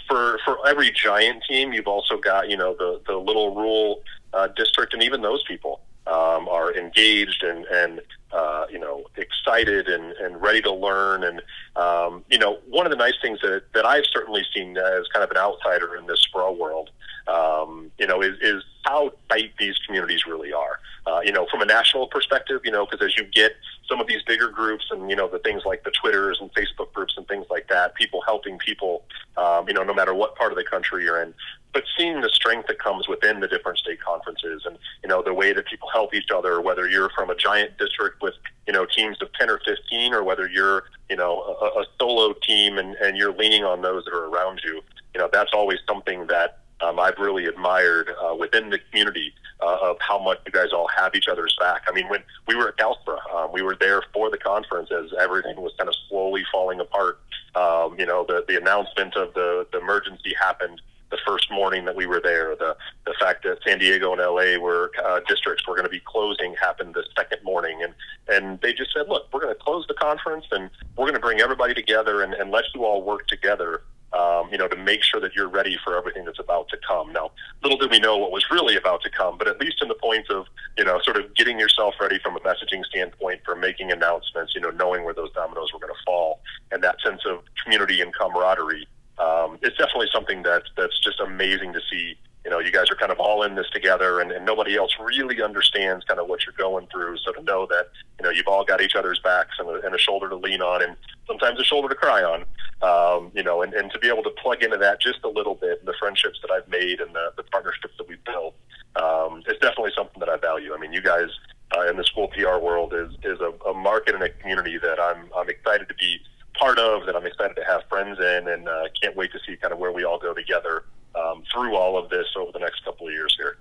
for 0.08 0.38
for 0.44 0.66
every 0.66 0.90
giant 0.90 1.42
team, 1.48 1.72
you've 1.72 1.88
also 1.88 2.18
got 2.18 2.50
you 2.50 2.56
know 2.56 2.74
the 2.74 3.00
the 3.06 3.16
little 3.16 3.54
rural 3.54 4.02
uh, 4.32 4.48
district, 4.48 4.94
and 4.94 5.02
even 5.02 5.22
those 5.22 5.42
people 5.44 5.80
um, 6.06 6.48
are 6.48 6.74
engaged 6.74 7.42
and 7.42 7.64
and 7.66 8.00
uh, 8.32 8.66
you 8.70 8.78
know 8.78 9.04
excited 9.16 9.88
and, 9.88 10.12
and 10.12 10.40
ready 10.42 10.60
to 10.62 10.72
learn. 10.72 11.24
And 11.24 11.42
um, 11.76 12.24
you 12.30 12.38
know, 12.38 12.58
one 12.68 12.86
of 12.86 12.90
the 12.90 12.96
nice 12.96 13.14
things 13.22 13.40
that 13.42 13.62
that 13.74 13.86
I've 13.86 14.06
certainly 14.12 14.44
seen 14.54 14.76
as 14.76 15.06
kind 15.08 15.24
of 15.24 15.30
an 15.30 15.36
outsider 15.36 15.96
in 15.96 16.06
this 16.06 16.26
SPRA 16.26 16.56
world, 16.56 16.90
um, 17.28 17.90
you 17.98 18.06
know, 18.06 18.20
is, 18.22 18.36
is 18.40 18.62
how 18.84 19.12
tight 19.28 19.52
these 19.58 19.78
communities 19.86 20.26
really 20.26 20.52
are 20.52 20.78
uh, 21.12 21.20
you 21.20 21.32
know, 21.32 21.46
from 21.50 21.60
a 21.60 21.66
national 21.66 22.06
perspective, 22.06 22.60
you 22.64 22.70
know, 22.70 22.86
because 22.86 23.04
as 23.04 23.16
you 23.18 23.24
get 23.24 23.52
some 23.88 24.00
of 24.00 24.06
these 24.06 24.22
bigger 24.22 24.48
groups 24.48 24.86
and, 24.90 25.10
you 25.10 25.16
know, 25.16 25.28
the 25.28 25.38
things 25.40 25.62
like 25.66 25.84
the 25.84 25.90
Twitters 25.90 26.38
and 26.40 26.52
Facebook 26.54 26.92
groups 26.94 27.14
and 27.16 27.28
things 27.28 27.44
like 27.50 27.68
that, 27.68 27.94
people 27.94 28.22
helping 28.24 28.56
people, 28.58 29.04
um, 29.36 29.68
you 29.68 29.74
know, 29.74 29.82
no 29.82 29.92
matter 29.92 30.14
what 30.14 30.34
part 30.36 30.52
of 30.52 30.56
the 30.56 30.64
country 30.64 31.04
you're 31.04 31.22
in, 31.22 31.34
but 31.74 31.84
seeing 31.98 32.20
the 32.20 32.30
strength 32.30 32.66
that 32.68 32.78
comes 32.78 33.08
within 33.08 33.40
the 33.40 33.48
different 33.48 33.78
state 33.78 34.00
conferences 34.00 34.62
and, 34.64 34.78
you 35.02 35.08
know, 35.08 35.22
the 35.22 35.34
way 35.34 35.52
that 35.52 35.66
people 35.66 35.88
help 35.92 36.14
each 36.14 36.30
other, 36.34 36.60
whether 36.60 36.88
you're 36.88 37.10
from 37.10 37.28
a 37.28 37.34
giant 37.34 37.76
district 37.78 38.22
with, 38.22 38.34
you 38.66 38.72
know, 38.72 38.86
teams 38.86 39.20
of 39.20 39.30
10 39.34 39.50
or 39.50 39.60
15 39.66 40.14
or 40.14 40.24
whether 40.24 40.48
you're, 40.48 40.84
you 41.10 41.16
know, 41.16 41.42
a, 41.60 41.80
a 41.80 41.84
solo 41.98 42.34
team 42.46 42.78
and, 42.78 42.94
and 42.96 43.18
you're 43.18 43.34
leaning 43.34 43.64
on 43.64 43.82
those 43.82 44.04
that 44.04 44.14
are 44.14 44.28
around 44.28 44.60
you, 44.64 44.80
you 45.14 45.20
know, 45.20 45.28
that's 45.30 45.50
always 45.52 45.78
something 45.86 46.26
that 46.28 46.61
um, 46.82 46.98
I've 46.98 47.18
really 47.18 47.46
admired 47.46 48.10
uh, 48.22 48.34
within 48.34 48.70
the 48.70 48.78
community 48.78 49.32
uh, 49.60 49.78
of 49.82 49.96
how 50.00 50.18
much 50.18 50.38
you 50.44 50.52
guys 50.52 50.72
all 50.72 50.88
have 50.88 51.14
each 51.14 51.28
other's 51.28 51.56
back. 51.58 51.82
I 51.86 51.92
mean, 51.92 52.08
when 52.08 52.22
we 52.46 52.56
were 52.56 52.68
at 52.68 52.76
Galsborough, 52.76 53.34
um, 53.34 53.52
we 53.52 53.62
were 53.62 53.76
there 53.78 54.02
for 54.12 54.30
the 54.30 54.38
conference 54.38 54.90
as 54.90 55.10
everything 55.20 55.56
was 55.60 55.72
kind 55.78 55.88
of 55.88 55.94
slowly 56.08 56.44
falling 56.50 56.80
apart. 56.80 57.20
Um, 57.54 57.98
you 57.98 58.06
know, 58.06 58.24
the 58.26 58.44
the 58.48 58.56
announcement 58.56 59.16
of 59.16 59.34
the 59.34 59.66
the 59.72 59.78
emergency 59.78 60.34
happened 60.38 60.80
the 61.10 61.18
first 61.26 61.50
morning 61.50 61.84
that 61.84 61.94
we 61.94 62.06
were 62.06 62.20
there. 62.20 62.56
The 62.56 62.76
the 63.06 63.14
fact 63.20 63.44
that 63.44 63.58
San 63.64 63.78
Diego 63.78 64.12
and 64.12 64.20
LA 64.20 64.58
were 64.58 64.90
uh, 65.04 65.20
districts 65.28 65.68
were 65.68 65.74
going 65.74 65.84
to 65.84 65.90
be 65.90 66.00
closing 66.00 66.54
happened 66.60 66.94
the 66.94 67.04
second 67.16 67.44
morning, 67.44 67.82
and 67.82 67.94
and 68.28 68.60
they 68.60 68.72
just 68.72 68.92
said, 68.92 69.08
look, 69.08 69.26
we're 69.32 69.40
going 69.40 69.54
to 69.54 69.62
close 69.62 69.86
the 69.86 69.94
conference 69.94 70.46
and 70.50 70.70
we're 70.96 71.04
going 71.04 71.14
to 71.14 71.20
bring 71.20 71.40
everybody 71.40 71.74
together 71.74 72.22
and, 72.22 72.34
and 72.34 72.50
let 72.50 72.64
you 72.74 72.84
all 72.84 73.02
work 73.02 73.26
together 73.28 73.82
um, 74.14 74.48
you 74.50 74.58
know, 74.58 74.68
to 74.68 74.76
make 74.76 75.02
sure 75.02 75.20
that 75.20 75.34
you're 75.34 75.48
ready 75.48 75.78
for 75.82 75.96
everything 75.96 76.24
that's 76.24 76.38
about 76.38 76.68
to 76.68 76.76
come. 76.86 77.12
Now, 77.12 77.30
little 77.62 77.78
did 77.78 77.90
we 77.90 77.98
know 77.98 78.16
what 78.18 78.30
was 78.30 78.44
really 78.50 78.76
about 78.76 79.02
to 79.02 79.10
come, 79.10 79.38
but 79.38 79.48
at 79.48 79.60
least 79.60 79.80
in 79.80 79.88
the 79.88 79.94
point 79.94 80.28
of, 80.30 80.46
you 80.76 80.84
know, 80.84 81.00
sort 81.02 81.16
of 81.16 81.34
getting 81.34 81.58
yourself 81.58 81.94
ready 82.00 82.18
from 82.18 82.36
a 82.36 82.40
messaging 82.40 82.84
standpoint 82.84 83.40
for 83.44 83.56
making 83.56 83.90
announcements, 83.90 84.54
you 84.54 84.60
know, 84.60 84.70
knowing 84.70 85.04
where 85.04 85.14
those 85.14 85.32
dominoes 85.32 85.72
were 85.72 85.80
going 85.80 85.92
to 85.92 86.00
fall, 86.04 86.40
and 86.70 86.82
that 86.82 86.96
sense 87.04 87.22
of 87.26 87.42
community 87.62 88.00
and 88.00 88.14
camaraderie, 88.14 88.86
um, 89.18 89.58
it's 89.62 89.76
definitely 89.76 90.08
something 90.12 90.42
that 90.42 90.62
that's 90.76 90.98
just 91.00 91.20
amazing 91.20 91.72
to 91.72 91.80
see. 91.90 92.16
You 92.44 92.50
know, 92.50 92.58
you 92.58 92.72
guys 92.72 92.90
are 92.90 92.96
kind 92.96 93.12
of 93.12 93.20
all 93.20 93.44
in 93.44 93.54
this 93.54 93.70
together, 93.70 94.20
and, 94.20 94.32
and 94.32 94.44
nobody 94.44 94.76
else 94.76 94.92
really 95.00 95.40
understands 95.40 96.04
kind 96.04 96.18
of 96.18 96.28
what 96.28 96.44
you're 96.44 96.54
going 96.58 96.88
through. 96.88 97.18
So 97.18 97.32
to 97.32 97.42
know 97.42 97.66
that 97.66 97.88
you 98.18 98.24
know 98.24 98.30
you've 98.30 98.48
all 98.48 98.64
got 98.64 98.80
each 98.80 98.96
other's 98.96 99.20
backs 99.20 99.56
and 99.58 99.68
a, 99.68 99.86
and 99.86 99.94
a 99.94 99.98
shoulder 99.98 100.28
to 100.28 100.36
lean 100.36 100.60
on, 100.60 100.82
and 100.82 100.96
sometimes 101.26 101.60
a 101.60 101.64
shoulder 101.64 101.88
to 101.88 101.94
cry 101.94 102.22
on, 102.22 102.44
um, 102.82 103.30
you 103.34 103.42
know, 103.42 103.62
and, 103.62 103.74
and 103.74 103.92
to 103.92 103.98
be 103.98 104.08
able 104.08 104.22
to 104.24 104.30
plug 104.42 104.62
into 104.62 104.76
that 104.76 105.00
just 105.00 105.20
a 105.24 105.28
little 105.28 105.54
bit, 105.54 105.78
and 105.78 105.88
the 105.88 105.94
friendships 105.98 106.40
that 106.42 106.50
I've 106.50 106.68
made 106.68 107.00
and 107.00 107.14
the, 107.14 107.32
the 107.36 107.44
partnerships 107.44 107.94
that 107.98 108.08
we've 108.08 108.24
built, 108.24 108.54
um, 108.96 109.38
is 109.46 109.56
definitely 109.60 109.92
something 109.96 110.18
that 110.20 110.28
I 110.28 110.36
value. 110.36 110.74
I 110.74 110.78
mean, 110.78 110.92
you 110.92 111.02
guys 111.02 111.28
uh, 111.76 111.88
in 111.88 111.96
the 111.96 112.04
school 112.04 112.28
PR 112.28 112.58
world 112.58 112.92
is 112.92 113.12
is 113.22 113.40
a, 113.40 113.52
a 113.68 113.74
market 113.74 114.14
and 114.14 114.24
a 114.24 114.30
community 114.30 114.78
that 114.78 115.00
I'm 115.00 115.28
I'm 115.36 115.48
excited 115.48 115.88
to 115.88 115.94
be 115.94 116.18
part 116.58 116.78
of, 116.78 117.06
that 117.06 117.16
I'm 117.16 117.26
excited 117.26 117.54
to 117.56 117.64
have 117.64 117.82
friends 117.88 118.18
in, 118.18 118.48
and 118.48 118.68
uh, 118.68 118.84
can't 119.00 119.16
wait 119.16 119.32
to 119.32 119.38
see 119.46 119.56
kind 119.56 119.72
of 119.72 119.78
where 119.78 119.92
we 119.92 120.04
all 120.04 120.18
go 120.18 120.34
together 120.34 120.84
um, 121.14 121.42
through 121.52 121.76
all 121.76 121.98
of 121.98 122.10
this 122.10 122.26
over 122.36 122.52
the 122.52 122.58
next 122.58 122.84
couple 122.84 123.06
of 123.06 123.12
years 123.12 123.34
here. 123.38 123.58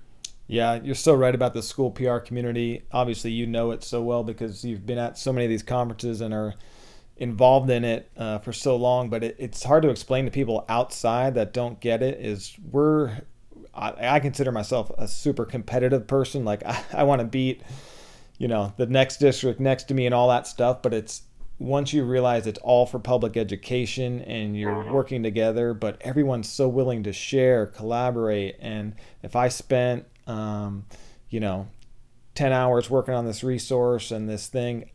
Yeah, 0.76 0.84
you're 0.84 0.96
so 0.96 1.14
right 1.14 1.34
about 1.34 1.54
the 1.54 1.64
school 1.64 1.92
PR 1.92 2.18
community. 2.18 2.84
Obviously, 2.92 3.32
you 3.32 3.48
know 3.48 3.72
it 3.72 3.84
so 3.84 4.02
well 4.02 4.24
because 4.24 4.64
you've 4.64 4.86
been 4.86 4.98
at 4.98 5.18
so 5.18 5.32
many 5.34 5.46
of 5.46 5.50
these 5.50 5.64
conferences 5.64 6.22
and 6.22 6.34
are 6.34 6.56
involved 7.18 7.70
in 7.70 7.84
it 7.86 8.10
uh, 8.18 8.40
for 8.40 8.52
so 8.52 8.76
long, 8.76 9.10
but 9.10 9.24
it, 9.24 9.36
it's 9.38 9.64
hard 9.64 9.84
to 9.84 9.90
explain 9.90 10.26
to 10.26 10.32
people 10.32 10.66
outside 10.68 11.36
that 11.36 11.54
don't 11.54 11.80
get 11.80 12.02
it. 12.02 12.20
Is 12.20 12.56
we're 12.72 13.22
I, 13.74 14.16
I 14.16 14.20
consider 14.20 14.52
myself 14.52 14.92
a 14.98 15.08
super 15.08 15.46
competitive 15.46 16.08
person. 16.08 16.46
Like 16.46 16.64
I, 16.66 16.84
I 16.94 17.04
want 17.04 17.20
to 17.20 17.28
beat, 17.28 17.62
you 18.38 18.48
know, 18.48 18.74
the 18.78 18.86
next 18.86 19.18
district 19.18 19.60
next 19.60 19.86
to 19.86 19.94
me 19.94 20.06
and 20.06 20.16
all 20.16 20.30
that 20.30 20.48
stuff. 20.48 20.82
But 20.82 20.94
it's 20.94 21.24
once 21.60 21.94
you 21.94 22.04
realize 22.04 22.48
it's 22.48 22.60
all 22.64 22.88
for 22.88 22.98
public 22.98 23.38
education 23.38 24.22
and 24.22 24.58
you're 24.58 24.92
working 24.92 25.22
together, 25.22 25.76
but 25.76 26.02
everyone's 26.02 26.50
so 26.50 26.68
willing 26.68 27.04
to 27.04 27.14
share, 27.14 27.68
collaborate, 27.68 28.58
and 28.60 28.96
if 29.22 29.36
I 29.36 29.48
spent, 29.48 30.08
um, 30.28 30.86
you 31.30 31.40
know, 31.40 31.68
10 32.36 32.52
hours 32.52 32.90
working 32.90 33.14
on 33.14 33.26
this 33.26 33.44
resource 33.44 34.12
and 34.12 34.30
this 34.30 34.48
thing 34.48 34.90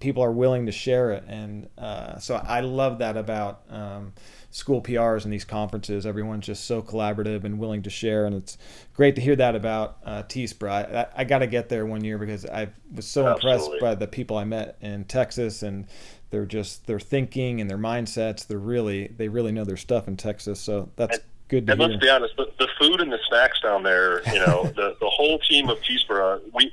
people 0.00 0.24
are 0.24 0.32
willing 0.32 0.66
to 0.66 0.72
share 0.72 1.12
it, 1.12 1.24
and 1.28 1.68
uh, 1.78 2.18
so 2.18 2.34
I 2.36 2.60
love 2.60 2.98
that 2.98 3.16
about 3.16 3.62
um, 3.68 4.14
school 4.50 4.82
PRs 4.82 5.24
and 5.24 5.32
these 5.32 5.44
conferences. 5.44 6.06
Everyone's 6.06 6.46
just 6.46 6.64
so 6.64 6.82
collaborative 6.82 7.44
and 7.44 7.58
willing 7.58 7.82
to 7.82 7.90
share, 7.90 8.24
and 8.24 8.34
it's 8.34 8.58
great 8.94 9.14
to 9.16 9.20
hear 9.20 9.36
that 9.36 9.54
about 9.54 9.98
uh, 10.04 10.22
TSPRA. 10.24 10.70
I, 10.94 11.06
I 11.18 11.24
got 11.24 11.40
to 11.40 11.46
get 11.46 11.68
there 11.68 11.84
one 11.86 12.02
year 12.02 12.18
because 12.18 12.46
I 12.46 12.70
was 12.92 13.06
so 13.06 13.26
Absolutely. 13.26 13.52
impressed 13.52 13.80
by 13.80 13.94
the 13.94 14.08
people 14.08 14.38
I 14.38 14.44
met 14.44 14.78
in 14.80 15.04
Texas, 15.04 15.62
and 15.62 15.86
they're 16.30 16.46
just 16.46 16.86
their 16.86 17.00
thinking 17.00 17.60
and 17.60 17.70
their 17.70 17.78
mindsets. 17.78 18.46
They're 18.46 18.58
really 18.58 19.08
they 19.08 19.28
really 19.28 19.52
know 19.52 19.64
their 19.64 19.76
stuff 19.76 20.08
in 20.08 20.16
Texas, 20.16 20.58
so 20.60 20.90
that's. 20.96 21.18
And, 21.50 21.66
good 21.66 21.70
and 21.70 21.80
hear. 21.80 21.88
let's 21.88 22.02
be 22.02 22.08
honest, 22.08 22.36
the, 22.36 22.50
the 22.58 22.68
food 22.78 23.00
and 23.00 23.12
the 23.12 23.18
snacks 23.28 23.60
down 23.60 23.82
there, 23.82 24.22
you 24.32 24.38
know, 24.40 24.64
the, 24.76 24.96
the 25.00 25.08
whole 25.08 25.38
team 25.40 25.68
of 25.68 25.78
TSPRA, 25.80 26.40
we 26.52 26.72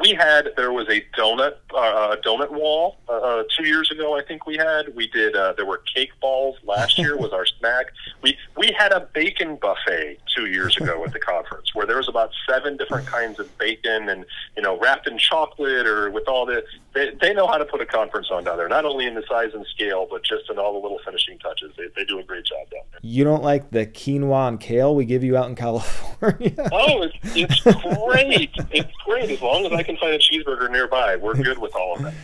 we 0.00 0.10
had 0.10 0.50
there 0.56 0.72
was 0.72 0.88
a 0.88 1.02
donut 1.18 1.56
uh, 1.74 2.16
donut 2.24 2.50
wall 2.50 2.96
uh, 3.08 3.12
uh, 3.12 3.42
two 3.56 3.66
years 3.66 3.90
ago. 3.90 4.16
I 4.16 4.22
think 4.22 4.46
we 4.46 4.56
had 4.56 4.94
we 4.94 5.08
did 5.08 5.34
uh, 5.34 5.52
there 5.56 5.66
were 5.66 5.82
cake 5.94 6.10
balls 6.20 6.56
last 6.64 6.98
year 6.98 7.16
was 7.16 7.32
our 7.32 7.46
snack. 7.58 7.86
We 8.22 8.36
we 8.56 8.72
had 8.72 8.92
a 8.92 9.00
bacon 9.12 9.56
buffet 9.56 10.18
two 10.34 10.46
years 10.46 10.76
ago 10.76 11.04
at 11.04 11.12
the 11.12 11.18
conference 11.18 11.74
where 11.74 11.86
there 11.86 11.96
was 11.96 12.08
about 12.08 12.30
seven 12.48 12.76
different 12.76 13.06
kinds 13.06 13.38
of 13.38 13.56
bacon 13.58 14.08
and 14.08 14.24
you 14.56 14.62
know 14.62 14.78
wrapped 14.78 15.06
in 15.06 15.18
chocolate 15.18 15.86
or 15.86 16.10
with 16.10 16.28
all 16.28 16.46
the 16.46 16.64
they, 16.94 17.10
they 17.20 17.32
know 17.32 17.46
how 17.46 17.56
to 17.56 17.64
put 17.64 17.80
a 17.80 17.86
conference 17.86 18.28
on 18.30 18.44
down 18.44 18.58
there. 18.58 18.68
Not 18.68 18.84
only 18.84 19.06
in 19.06 19.14
the 19.14 19.22
size 19.28 19.50
and 19.54 19.66
scale, 19.66 20.06
but 20.10 20.24
just 20.24 20.50
in 20.50 20.58
all 20.58 20.72
the 20.72 20.78
little 20.78 21.00
finishing 21.04 21.38
touches. 21.38 21.72
They, 21.76 21.88
they 21.96 22.04
do 22.04 22.18
a 22.18 22.22
great 22.22 22.44
job 22.44 22.70
down 22.70 22.82
there. 22.90 23.00
You 23.02 23.24
don't 23.24 23.42
like 23.42 23.70
the 23.70 23.86
quinoa 23.86 24.48
and 24.48 24.60
kale 24.60 24.94
we 24.94 25.04
give 25.04 25.24
you 25.24 25.36
out 25.36 25.48
in 25.48 25.54
California? 25.54 26.54
oh, 26.72 27.02
it's, 27.02 27.16
it's 27.36 27.60
great. 27.60 28.50
It's 28.70 28.92
great 29.04 29.30
as 29.30 29.40
long 29.40 29.64
as 29.66 29.72
I 29.72 29.82
can 29.82 29.96
find 29.96 30.12
a 30.14 30.18
cheeseburger 30.18 30.70
nearby. 30.70 31.16
We're 31.16 31.34
good 31.34 31.58
with 31.58 31.74
all 31.74 31.96
of 31.96 32.02
that. 32.02 32.14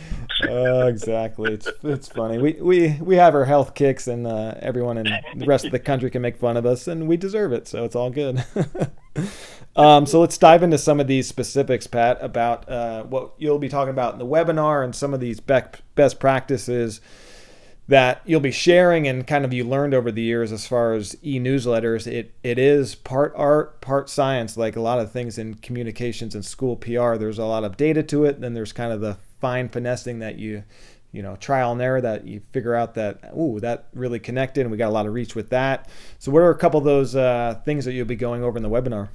uh, 0.47 0.87
exactly. 0.87 1.53
It's 1.53 1.67
it's 1.83 2.07
funny. 2.07 2.37
We 2.37 2.53
we 2.53 2.97
we 3.01 3.15
have 3.17 3.35
our 3.35 3.43
health 3.43 3.73
kicks, 3.73 4.07
and 4.07 4.25
uh, 4.25 4.55
everyone 4.61 4.97
in 4.97 5.05
the 5.35 5.45
rest 5.45 5.65
of 5.65 5.71
the 5.71 5.79
country 5.79 6.09
can 6.09 6.21
make 6.21 6.37
fun 6.37 6.55
of 6.55 6.65
us, 6.65 6.87
and 6.87 7.09
we 7.09 7.17
deserve 7.17 7.51
it. 7.51 7.67
So 7.67 7.83
it's 7.83 7.95
all 7.95 8.09
good. 8.09 8.45
um, 9.75 10.05
so 10.05 10.19
let's 10.19 10.37
dive 10.37 10.63
into 10.63 10.77
some 10.77 10.99
of 10.99 11.07
these 11.07 11.27
specifics, 11.27 11.87
Pat, 11.87 12.17
about 12.21 12.67
uh, 12.69 13.03
what 13.03 13.33
you'll 13.37 13.59
be 13.59 13.69
talking 13.69 13.91
about 13.91 14.13
in 14.13 14.19
the 14.19 14.25
webinar 14.25 14.83
and 14.83 14.95
some 14.95 15.13
of 15.13 15.19
these 15.19 15.39
best 15.39 16.19
practices 16.19 17.01
that 17.89 18.21
you'll 18.23 18.39
be 18.39 18.51
sharing 18.51 19.07
and 19.07 19.25
kind 19.25 19.43
of 19.43 19.51
you 19.51 19.63
learned 19.63 19.95
over 19.95 20.11
the 20.11 20.21
years 20.21 20.51
as 20.51 20.67
far 20.67 20.93
as 20.93 21.17
e-newsletters. 21.23 22.05
It 22.05 22.35
it 22.43 22.59
is 22.59 22.93
part 22.93 23.33
art 23.35 23.81
part 23.81 24.09
science 24.09 24.55
like 24.55 24.75
a 24.75 24.81
lot 24.81 24.99
of 24.99 25.11
things 25.11 25.39
in 25.39 25.55
communications 25.55 26.35
and 26.35 26.45
school 26.45 26.75
PR 26.75 27.15
there's 27.15 27.39
a 27.39 27.45
lot 27.45 27.63
of 27.63 27.77
data 27.77 28.03
to 28.03 28.25
it. 28.25 28.41
Then 28.41 28.53
there's 28.53 28.73
kind 28.73 28.93
of 28.93 29.01
the 29.01 29.17
fine 29.41 29.69
finessing 29.69 30.19
that 30.19 30.37
you 30.37 30.63
you 31.11 31.23
know 31.23 31.35
trial 31.37 31.71
and 31.71 31.81
error 31.81 31.99
that 31.99 32.25
you 32.25 32.41
figure 32.51 32.75
out 32.75 32.93
that 32.93 33.31
ooh 33.35 33.59
that 33.59 33.87
really 33.95 34.19
connected 34.19 34.61
and 34.61 34.71
we 34.71 34.77
got 34.77 34.89
a 34.89 34.93
lot 34.93 35.07
of 35.07 35.13
reach 35.13 35.33
with 35.35 35.49
that. 35.49 35.89
So 36.19 36.31
what 36.31 36.43
are 36.43 36.51
a 36.51 36.57
couple 36.57 36.77
of 36.77 36.85
those 36.85 37.15
uh, 37.15 37.59
things 37.65 37.85
that 37.85 37.93
you'll 37.93 38.05
be 38.05 38.15
going 38.15 38.43
over 38.43 38.57
in 38.57 38.63
the 38.63 38.69
webinar 38.69 39.09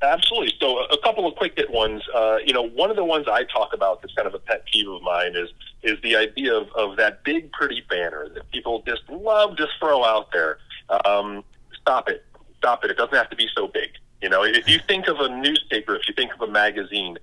Absolutely. 0.00 0.54
So 0.60 0.78
a 0.78 0.98
couple 1.02 1.26
of 1.26 1.34
quick 1.34 1.54
hit 1.56 1.70
ones. 1.70 2.02
Uh, 2.14 2.36
you 2.44 2.52
know, 2.52 2.62
one 2.62 2.90
of 2.90 2.96
the 2.96 3.04
ones 3.04 3.26
I 3.30 3.44
talk 3.44 3.74
about 3.74 4.00
that's 4.00 4.14
kind 4.14 4.28
of 4.28 4.34
a 4.34 4.38
pet 4.38 4.64
peeve 4.72 4.88
of 4.88 5.02
mine 5.02 5.34
is 5.34 5.48
is 5.82 6.00
the 6.02 6.16
idea 6.16 6.54
of, 6.54 6.68
of 6.76 6.96
that 6.96 7.24
big 7.24 7.50
pretty 7.52 7.82
banner 7.88 8.28
that 8.34 8.48
people 8.50 8.82
just 8.86 9.02
love 9.08 9.56
to 9.56 9.66
throw 9.78 10.04
out 10.04 10.30
there. 10.32 10.58
Um, 11.04 11.44
stop 11.80 12.08
it. 12.08 12.24
Stop 12.58 12.84
it. 12.84 12.90
It 12.90 12.96
doesn't 12.96 13.14
have 13.14 13.30
to 13.30 13.36
be 13.36 13.48
so 13.56 13.66
big. 13.66 13.90
You 14.22 14.28
know, 14.28 14.44
if 14.44 14.68
you 14.68 14.80
think 14.86 15.08
of 15.08 15.18
a 15.20 15.28
newspaper, 15.28 15.96
if 15.96 16.08
you 16.08 16.14
think 16.14 16.32
of 16.34 16.40
a 16.40 16.50
magazine, 16.50 17.18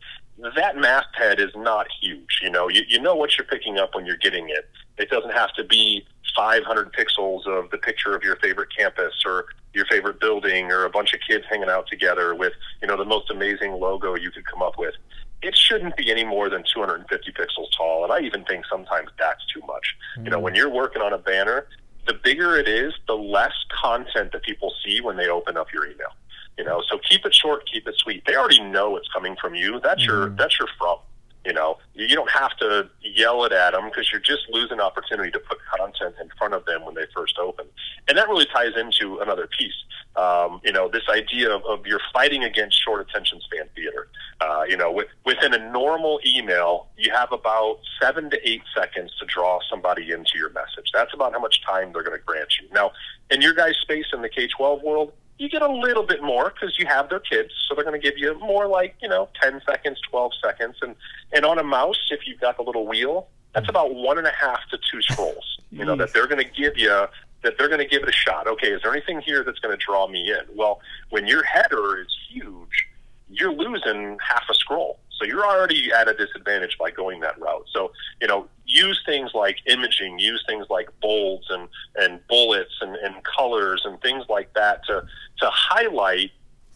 that 0.56 0.78
masthead 0.78 1.40
is 1.40 1.52
not 1.56 1.88
huge. 2.02 2.40
You 2.42 2.50
know, 2.50 2.68
you, 2.68 2.82
you 2.88 3.00
know 3.00 3.16
what 3.16 3.38
you're 3.38 3.48
picking 3.48 3.78
up 3.78 3.96
when 3.96 4.06
you're 4.06 4.18
getting 4.18 4.50
it. 4.50 4.70
It 4.98 5.10
doesn't 5.10 5.32
have 5.32 5.54
to 5.54 5.64
be 5.64 6.06
500 6.36 6.94
pixels 6.94 7.48
of 7.48 7.70
the 7.72 7.78
picture 7.78 8.16
of 8.16 8.24
your 8.24 8.36
favorite 8.38 8.70
campus 8.78 9.14
or 9.26 9.46
your 9.74 9.86
favorite 9.86 10.20
building 10.20 10.72
or 10.72 10.86
a 10.86 10.90
bunch 10.90 11.14
of 11.14 11.20
kids 11.28 11.46
hanging 11.50 11.70
out 11.70 11.88
together 11.88 12.36
with, 12.36 12.54
you 12.82 12.88
know, 12.88 12.98
the 12.98 13.06
most 13.06 13.30
amazing 13.30 13.74
logo 13.74 14.16
you 14.16 14.32
could 14.32 14.46
come 14.46 14.62
up 14.62 14.78
with. 14.78 14.94
It 15.42 15.56
shouldn't 15.56 15.96
be 15.96 16.12
any 16.12 16.24
more 16.24 16.50
than 16.50 16.64
250 16.74 17.32
pixels 17.32 17.68
tall. 17.78 18.04
And 18.04 18.12
I 18.12 18.20
even 18.22 18.44
think 18.46 18.66
sometimes 18.70 19.10
that's 19.20 19.46
too 19.54 19.62
much. 19.68 19.96
Mm-hmm. 20.18 20.26
You 20.26 20.32
know, 20.32 20.40
mm. 20.40 20.44
when 20.44 20.56
you're 20.56 20.70
working 20.70 21.02
on 21.02 21.14
a 21.14 21.18
banner, 21.18 21.68
the 22.08 22.14
bigger 22.14 22.56
it 22.56 22.68
is, 22.68 22.94
the 23.08 23.14
less 23.14 23.54
content 23.70 24.32
that 24.32 24.44
people 24.44 24.74
see 24.84 25.02
when 25.02 25.18
they 25.18 25.28
open 25.28 25.58
up 25.58 25.72
your 25.74 25.86
email. 25.86 26.10
You 26.58 26.64
know, 26.64 26.82
so 26.90 26.98
keep 27.10 27.26
it 27.26 27.36
short, 27.36 27.70
keep 27.70 27.88
it 27.88 27.96
sweet. 27.98 28.24
They 28.26 28.36
already 28.36 28.62
know 28.62 28.96
it's 28.96 29.10
coming 29.14 29.36
from 29.40 29.56
you. 29.56 29.80
That's 29.84 30.02
mm-hmm. 30.02 30.12
your 30.12 30.30
that's 30.30 30.58
your 30.60 30.70
from. 30.78 31.00
You 31.46 31.54
know, 31.54 31.78
you 31.94 32.16
don't 32.16 32.32
have 32.32 32.58
to 32.58 32.90
yell 33.02 33.46
it 33.46 33.52
at 33.52 33.74
them 33.74 33.86
because 33.86 34.12
you're 34.12 34.22
just 34.22 34.50
losing 34.50 34.80
opportunity 34.80 35.30
to 35.30 35.40
put 35.40 35.60
content 35.78 36.16
in 36.20 36.28
front 36.40 36.56
of 36.56 36.66
them 36.66 36.84
when 36.84 36.96
they 36.96 37.06
first 37.16 37.38
open. 37.38 37.68
And 38.08 38.18
that 38.18 38.28
really 38.28 38.48
ties 38.48 38.76
into 38.76 39.20
another 39.20 39.48
piece. 39.48 39.76
Um, 40.16 40.60
you 40.64 40.72
know, 40.72 40.90
this 40.90 41.04
idea 41.08 41.52
of, 41.52 41.64
of 41.66 41.86
you're 41.86 42.02
fighting 42.12 42.44
against 42.44 42.84
short 42.84 43.08
attention 43.08 43.40
span 43.42 43.70
theater. 43.76 44.08
Uh, 44.42 44.64
you 44.68 44.76
know, 44.76 44.92
with, 44.92 45.08
within 45.24 45.54
a 45.54 45.72
normal 45.72 46.20
email, 46.26 46.88
you 46.98 47.12
have 47.12 47.32
about 47.32 47.78
seven 48.02 48.32
to 48.32 48.50
eight 48.50 48.64
seconds 48.76 49.14
to 49.20 49.26
draw 49.26 49.60
somebody 49.70 50.12
into 50.12 50.38
your 50.38 50.50
message. 50.50 50.90
That's 50.94 51.14
about 51.14 51.34
how 51.34 51.40
much 51.40 51.62
time 51.64 51.92
they're 51.94 52.04
going 52.04 52.18
to 52.18 52.26
grant 52.26 52.54
you. 52.60 52.68
Now, 52.74 52.92
in 53.30 53.42
your 53.42 53.54
guys' 53.54 53.76
space 53.82 54.06
in 54.14 54.24
the 54.24 54.30
K 54.30 54.48
12 54.48 54.82
world, 54.82 55.14
you 55.38 55.50
get 55.50 55.62
a 55.62 55.72
little 55.72 56.04
bit 56.04 56.24
more 56.24 56.52
because 56.54 56.80
you 56.80 56.86
have 56.86 57.10
their 57.10 57.20
kids, 57.20 57.52
so 57.68 57.76
they're 57.76 57.84
going 57.84 58.00
to 58.00 58.10
give 58.10 58.18
you 58.18 58.38
more 58.40 58.68
like 58.68 58.96
you 59.02 59.10
know 59.10 59.30
ten 59.42 59.62
seconds, 59.68 60.00
twelve 60.10 60.32
seconds, 60.44 60.78
and 60.82 60.96
and 61.34 61.46
on 61.46 61.60
a 61.60 61.64
mouse, 61.64 62.00
if 62.12 62.22
you've 62.26 62.40
got 62.40 62.58
the 62.58 62.64
little 62.64 62.88
wheel, 62.88 63.28
that's 63.54 63.70
about 63.70 63.94
one 63.94 64.18
and 64.18 64.28
a 64.28 64.32
half 64.32 64.60
to 64.72 64.80
two 64.92 65.02
scrolls. 65.02 65.60
You 65.72 65.84
know 65.84 65.96
that 65.98 66.14
they're 66.14 66.28
going 66.28 66.44
to 66.44 66.50
give 66.50 66.78
you 66.78 67.08
that 67.44 67.58
they're 67.58 67.68
going 67.68 67.80
to 67.80 67.88
give 67.88 68.04
it 68.04 68.10
a 68.10 68.14
shot. 68.14 68.48
Okay, 68.48 68.70
is 68.70 68.82
there 68.82 68.92
anything 68.92 69.22
here 69.22 69.44
that's 69.44 69.60
going 69.60 69.78
to 69.78 69.84
draw 69.84 70.08
me 70.08 70.32
in? 70.32 70.56
Well, 70.56 70.80
when 71.10 71.28
your 71.28 71.44
header 71.44 72.02
is 72.02 72.08
huge, 72.30 72.88
you're 73.30 73.54
losing 73.54 74.18
half 74.28 74.44
a 74.50 74.54
scroll. 74.54 75.00
So 75.18 75.26
you're 75.26 75.46
already 75.46 75.92
at 75.94 76.08
a 76.08 76.14
disadvantage 76.14 76.78
by 76.78 76.92
going 76.92 77.22
that 77.22 77.40
route. 77.40 77.66
So, 77.72 77.92
you 78.20 78.28
know, 78.28 78.48
use 78.76 79.02
things 79.06 79.32
like 79.34 79.58
imaging, 79.66 80.20
use 80.20 80.44
things 80.48 80.68
like 80.70 80.90
bolds 81.02 81.48
and, 81.50 81.68
and 81.96 82.20
bullets 82.28 82.74
and, 82.82 82.96
and 82.98 83.16
colors 83.24 83.82
and 83.86 84.00
things 84.02 84.26
like 84.30 84.54
that 84.54 84.86
to, 84.86 85.04
to 85.40 85.50
highlight 85.50 86.32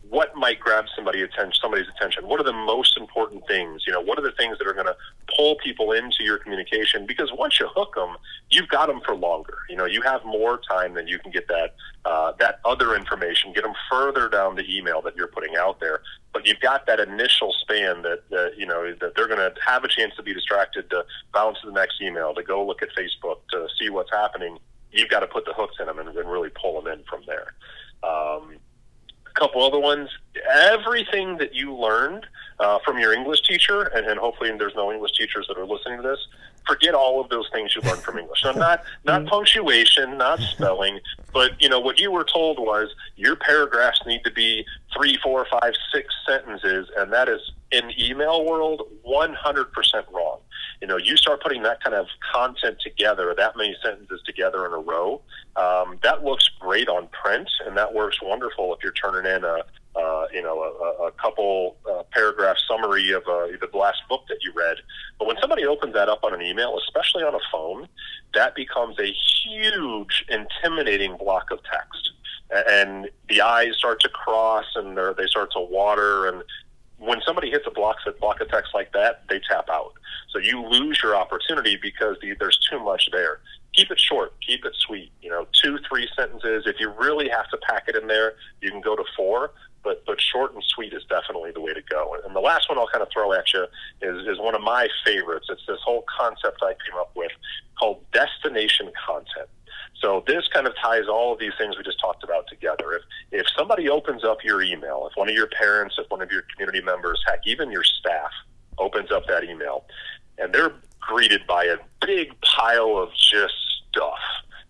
what 0.09 0.35
might 0.35 0.59
grab 0.59 0.85
somebody 0.95 1.21
attention, 1.21 1.53
somebody's 1.61 1.87
attention? 1.87 2.27
What 2.27 2.39
are 2.39 2.43
the 2.43 2.53
most 2.53 2.97
important 2.97 3.45
things? 3.47 3.83
You 3.85 3.93
know, 3.93 4.01
what 4.01 4.17
are 4.17 4.23
the 4.23 4.31
things 4.31 4.57
that 4.57 4.67
are 4.67 4.73
going 4.73 4.87
to 4.87 4.95
pull 5.37 5.55
people 5.63 5.91
into 5.91 6.23
your 6.23 6.39
communication? 6.39 7.05
Because 7.05 7.31
once 7.31 7.59
you 7.59 7.67
hook 7.67 7.93
them, 7.95 8.17
you've 8.49 8.69
got 8.69 8.87
them 8.87 9.01
for 9.05 9.15
longer. 9.15 9.59
You 9.69 9.75
know, 9.75 9.85
you 9.85 10.01
have 10.01 10.25
more 10.25 10.59
time 10.69 10.95
than 10.95 11.07
you 11.07 11.19
can 11.19 11.31
get 11.31 11.47
that 11.47 11.75
uh, 12.05 12.33
that 12.39 12.59
other 12.65 12.95
information, 12.95 13.53
get 13.53 13.63
them 13.63 13.73
further 13.89 14.29
down 14.29 14.55
the 14.55 14.65
email 14.75 15.01
that 15.03 15.15
you're 15.15 15.27
putting 15.27 15.55
out 15.55 15.79
there. 15.79 16.01
But 16.33 16.47
you've 16.47 16.59
got 16.59 16.87
that 16.87 16.99
initial 16.99 17.53
span 17.61 18.01
that, 18.01 18.23
that 18.31 18.53
you 18.57 18.65
know 18.65 18.91
that 18.99 19.15
they're 19.15 19.27
going 19.27 19.39
to 19.39 19.53
have 19.65 19.83
a 19.83 19.87
chance 19.87 20.15
to 20.15 20.23
be 20.23 20.33
distracted, 20.33 20.89
to 20.89 21.05
bounce 21.33 21.61
to 21.61 21.67
the 21.67 21.73
next 21.73 22.01
email, 22.01 22.33
to 22.33 22.41
go 22.41 22.65
look 22.65 22.81
at 22.81 22.89
Facebook, 22.97 23.39
to 23.51 23.67
see 23.79 23.89
what's 23.89 24.11
happening. 24.11 24.57
You've 24.91 25.09
got 25.09 25.19
to 25.19 25.27
put 25.27 25.45
the 25.45 25.53
hooks 25.53 25.75
in 25.79 25.85
them 25.85 25.99
and, 25.99 26.09
and 26.09 26.31
really 26.31 26.49
pull 26.49 26.81
them 26.81 26.91
in 26.91 27.03
from 27.03 27.21
there. 27.27 27.53
Um, 28.01 28.55
couple 29.39 29.63
other 29.63 29.79
ones. 29.79 30.09
Everything 30.51 31.37
that 31.37 31.55
you 31.55 31.73
learned 31.73 32.25
uh, 32.59 32.79
from 32.85 32.99
your 32.99 33.13
English 33.13 33.41
teacher, 33.47 33.83
and, 33.83 34.05
and 34.05 34.19
hopefully 34.19 34.51
there's 34.57 34.75
no 34.75 34.91
English 34.91 35.13
teachers 35.13 35.47
that 35.47 35.57
are 35.57 35.65
listening 35.65 36.01
to 36.01 36.07
this. 36.07 36.27
Forget 36.69 36.93
all 36.93 37.19
of 37.19 37.29
those 37.29 37.49
things 37.51 37.75
you 37.75 37.81
learned 37.81 38.01
from 38.01 38.17
English. 38.17 38.43
Now, 38.45 38.51
not 38.51 38.83
not 39.03 39.21
mm-hmm. 39.21 39.29
punctuation, 39.29 40.17
not 40.17 40.39
spelling, 40.39 40.99
but 41.33 41.61
you 41.61 41.67
know 41.67 41.79
what 41.79 41.99
you 41.99 42.11
were 42.11 42.23
told 42.23 42.59
was 42.59 42.89
your 43.17 43.35
paragraphs 43.35 43.99
need 44.05 44.23
to 44.23 44.31
be 44.31 44.65
three, 44.95 45.17
four, 45.21 45.45
five, 45.51 45.73
six 45.93 46.13
sentences, 46.27 46.87
and 46.95 47.11
that 47.11 47.27
is 47.27 47.41
in 47.71 47.91
email 47.99 48.45
world 48.45 48.83
100% 49.05 49.35
wrong 50.11 50.39
you 50.81 50.87
know, 50.87 50.97
you 50.97 51.17
start 51.17 51.41
putting 51.41 51.63
that 51.63 51.83
kind 51.83 51.95
of 51.95 52.07
content 52.33 52.79
together, 52.79 53.33
that 53.37 53.57
many 53.57 53.75
sentences 53.83 54.21
together 54.25 54.65
in 54.65 54.73
a 54.73 54.77
row, 54.77 55.21
um, 55.55 55.99
that 56.03 56.23
looks 56.23 56.49
great 56.59 56.87
on 56.87 57.07
print, 57.07 57.49
and 57.65 57.75
that 57.77 57.93
works 57.93 58.21
wonderful 58.21 58.73
if 58.73 58.79
you're 58.81 58.93
turning 58.93 59.29
in 59.29 59.43
a, 59.43 59.63
uh, 59.99 60.27
you 60.33 60.41
know, 60.41 60.61
a, 60.61 61.07
a 61.07 61.11
couple 61.11 61.77
uh, 61.89 62.03
paragraph 62.11 62.57
summary 62.67 63.11
of 63.11 63.23
uh, 63.27 63.47
the 63.59 63.77
last 63.77 64.01
book 64.07 64.23
that 64.29 64.37
you 64.41 64.51
read. 64.55 64.77
But 65.17 65.27
when 65.27 65.37
somebody 65.41 65.65
opens 65.65 65.93
that 65.93 66.09
up 66.09 66.23
on 66.23 66.33
an 66.33 66.41
email, 66.41 66.77
especially 66.87 67.23
on 67.23 67.35
a 67.35 67.39
phone, 67.51 67.87
that 68.33 68.55
becomes 68.55 68.97
a 68.99 69.13
huge, 69.43 70.25
intimidating 70.29 71.17
block 71.17 71.51
of 71.51 71.59
text 71.63 72.11
and 72.51 73.07
the 73.27 73.41
eyes 73.41 73.75
start 73.77 73.99
to 74.01 74.09
cross 74.09 74.65
and 74.73 74.97
they 74.97 75.27
start 75.27 75.51
to 75.51 75.59
water 75.59 76.27
and 76.27 76.43
when 76.99 77.21
somebody 77.25 77.49
hits 77.49 77.65
a 77.65 77.71
block, 77.71 77.97
a 78.05 78.11
block 78.11 78.41
of 78.41 78.49
text 78.49 78.73
like 78.73 78.91
that, 78.93 79.23
they 79.29 79.39
tap 79.39 79.69
out. 79.69 79.93
So 80.29 80.39
you 80.39 80.65
lose 80.67 80.99
your 81.01 81.15
opportunity 81.15 81.77
because 81.81 82.17
the, 82.21 82.35
there's 82.39 82.59
too 82.69 82.79
much 82.79 83.09
there. 83.11 83.39
Keep 83.73 83.91
it 83.91 83.99
short, 83.99 84.33
keep 84.45 84.65
it 84.65 84.73
sweet. 84.75 85.11
You 85.21 85.29
know, 85.29 85.47
two, 85.53 85.79
three 85.87 86.09
sentences. 86.15 86.63
If 86.65 86.75
you 86.79 86.91
really 86.99 87.29
have 87.29 87.49
to 87.49 87.57
pack 87.57 87.87
it 87.87 87.95
in 87.95 88.07
there, 88.07 88.33
you 88.61 88.69
can 88.69 88.81
go 88.81 88.95
to 88.95 89.03
four. 89.15 89.51
But 89.83 90.03
but 90.05 90.19
short 90.19 90.53
and 90.53 90.63
sweet 90.63 90.93
is 90.93 91.03
definitely 91.05 91.51
the 91.51 91.61
way 91.61 91.73
to 91.73 91.81
go. 91.81 92.17
And 92.25 92.35
the 92.35 92.41
last 92.41 92.69
one 92.69 92.77
I'll 92.77 92.87
kind 92.87 93.01
of 93.01 93.09
throw 93.11 93.33
at 93.33 93.53
you 93.53 93.65
is 94.01 94.27
is 94.27 94.39
one 94.39 94.55
of 94.55 94.61
my 94.61 94.87
favorites. 95.05 95.47
It's 95.49 95.65
this 95.67 95.79
whole 95.83 96.03
concept 96.19 96.61
I 96.61 96.73
came 96.85 96.99
up 96.99 97.11
with 97.15 97.31
called 97.77 98.03
destination 98.11 98.91
content. 99.05 99.49
So 100.01 100.23
this 100.27 100.47
kind 100.47 100.65
of 100.65 100.73
ties 100.81 101.07
all 101.09 101.33
of 101.33 101.39
these 101.39 101.51
things 101.57 101.77
we 101.77 101.83
just 101.83 101.99
talked 101.99 102.23
about 102.23 102.47
together. 102.47 102.93
If 102.93 103.01
if 103.31 103.45
somebody 103.57 103.89
opens 103.89 104.23
up 104.23 104.43
your 104.43 104.61
email, 104.61 105.07
if 105.09 105.17
one 105.17 105.29
of 105.29 105.35
your 105.35 105.47
parents, 105.47 105.95
if 105.97 106.09
one 106.09 106.21
of 106.21 106.31
your 106.31 106.43
community 106.53 106.81
members, 106.81 107.21
heck, 107.27 107.45
even 107.45 107.71
your 107.71 107.83
staff 107.83 108.31
opens 108.77 109.11
up 109.11 109.27
that 109.27 109.43
email, 109.43 109.85
and 110.37 110.53
they're 110.53 110.73
greeted 110.99 111.45
by 111.47 111.65
a 111.65 111.77
big 112.05 112.33
pile 112.41 112.97
of 112.97 113.09
just 113.13 113.53
stuff. 113.89 114.19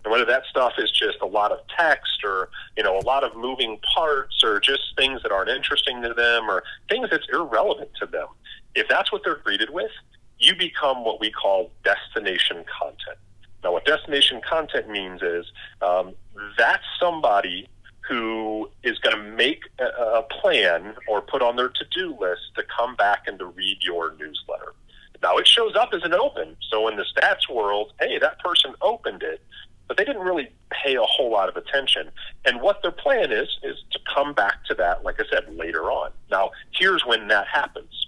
And 0.03 0.12
whether 0.12 0.25
that 0.25 0.43
stuff 0.49 0.73
is 0.77 0.89
just 0.91 1.17
a 1.21 1.25
lot 1.25 1.51
of 1.51 1.59
text 1.77 2.23
or, 2.23 2.49
you 2.77 2.83
know, 2.83 2.97
a 2.97 3.05
lot 3.05 3.23
of 3.23 3.35
moving 3.35 3.79
parts 3.93 4.43
or 4.43 4.59
just 4.59 4.95
things 4.97 5.21
that 5.23 5.31
aren't 5.31 5.49
interesting 5.49 6.01
to 6.01 6.13
them 6.13 6.49
or 6.49 6.63
things 6.88 7.09
that's 7.12 7.27
irrelevant 7.31 7.89
to 7.99 8.05
them. 8.05 8.27
If 8.75 8.88
that's 8.88 9.12
what 9.12 9.23
they're 9.25 9.38
greeted 9.38 9.71
with, 9.71 9.91
you 10.38 10.55
become 10.55 11.03
what 11.03 11.19
we 11.19 11.31
call 11.31 11.71
destination 11.83 12.63
content. 12.79 13.17
Now, 13.63 13.73
what 13.73 13.85
destination 13.85 14.41
content 14.47 14.89
means 14.89 15.21
is 15.21 15.45
um, 15.81 16.13
that's 16.57 16.85
somebody 16.99 17.67
who 18.07 18.69
is 18.83 18.97
going 18.99 19.15
to 19.15 19.21
make 19.21 19.63
a, 19.79 20.23
plan 20.41 20.95
or 21.07 21.21
put 21.21 21.41
on 21.41 21.55
their 21.55 21.69
to 21.69 21.85
do 21.91 22.17
list 22.19 22.41
to 22.55 22.63
come 22.63 22.95
back 22.95 23.27
and 23.27 23.38
to 23.38 23.45
read 23.45 23.77
your 23.81 24.15
newsletter. 24.17 24.73
Now, 25.21 25.38
it 25.38 25.47
shows 25.47 25.75
up 25.75 25.89
as 25.93 26.03
an 26.03 26.13
open. 26.13 26.55
So, 26.71 26.88
in 26.88 26.95
the 26.95 27.03
stats 27.03 27.53
world, 27.53 27.93
hey, 27.99 28.17
that 28.19 28.39
person 28.39 28.73
opened 28.81 29.21
it, 29.21 29.41
but 29.89 29.97
they 29.97 30.06
didn't 30.06 30.21
really 30.21 30.49
pay 30.69 30.95
a 30.95 31.02
whole 31.02 31.32
lot 31.32 31.49
of 31.49 31.58
attention. 31.58 32.12
And 32.45 32.62
what 32.62 32.82
their 32.84 32.91
plan 32.91 33.32
is, 33.32 33.58
is 33.63 33.84
to 33.91 33.99
come 34.13 34.34
back 34.34 34.63
to 34.65 34.75
that, 34.75 35.04
like 35.04 35.19
I 35.19 35.23
said, 35.30 35.54
later 35.54 35.91
on. 35.91 36.12
Now, 36.30 36.52
here's 36.71 37.06
when 37.06 37.28
that 37.28 37.47
happens. 37.47 38.08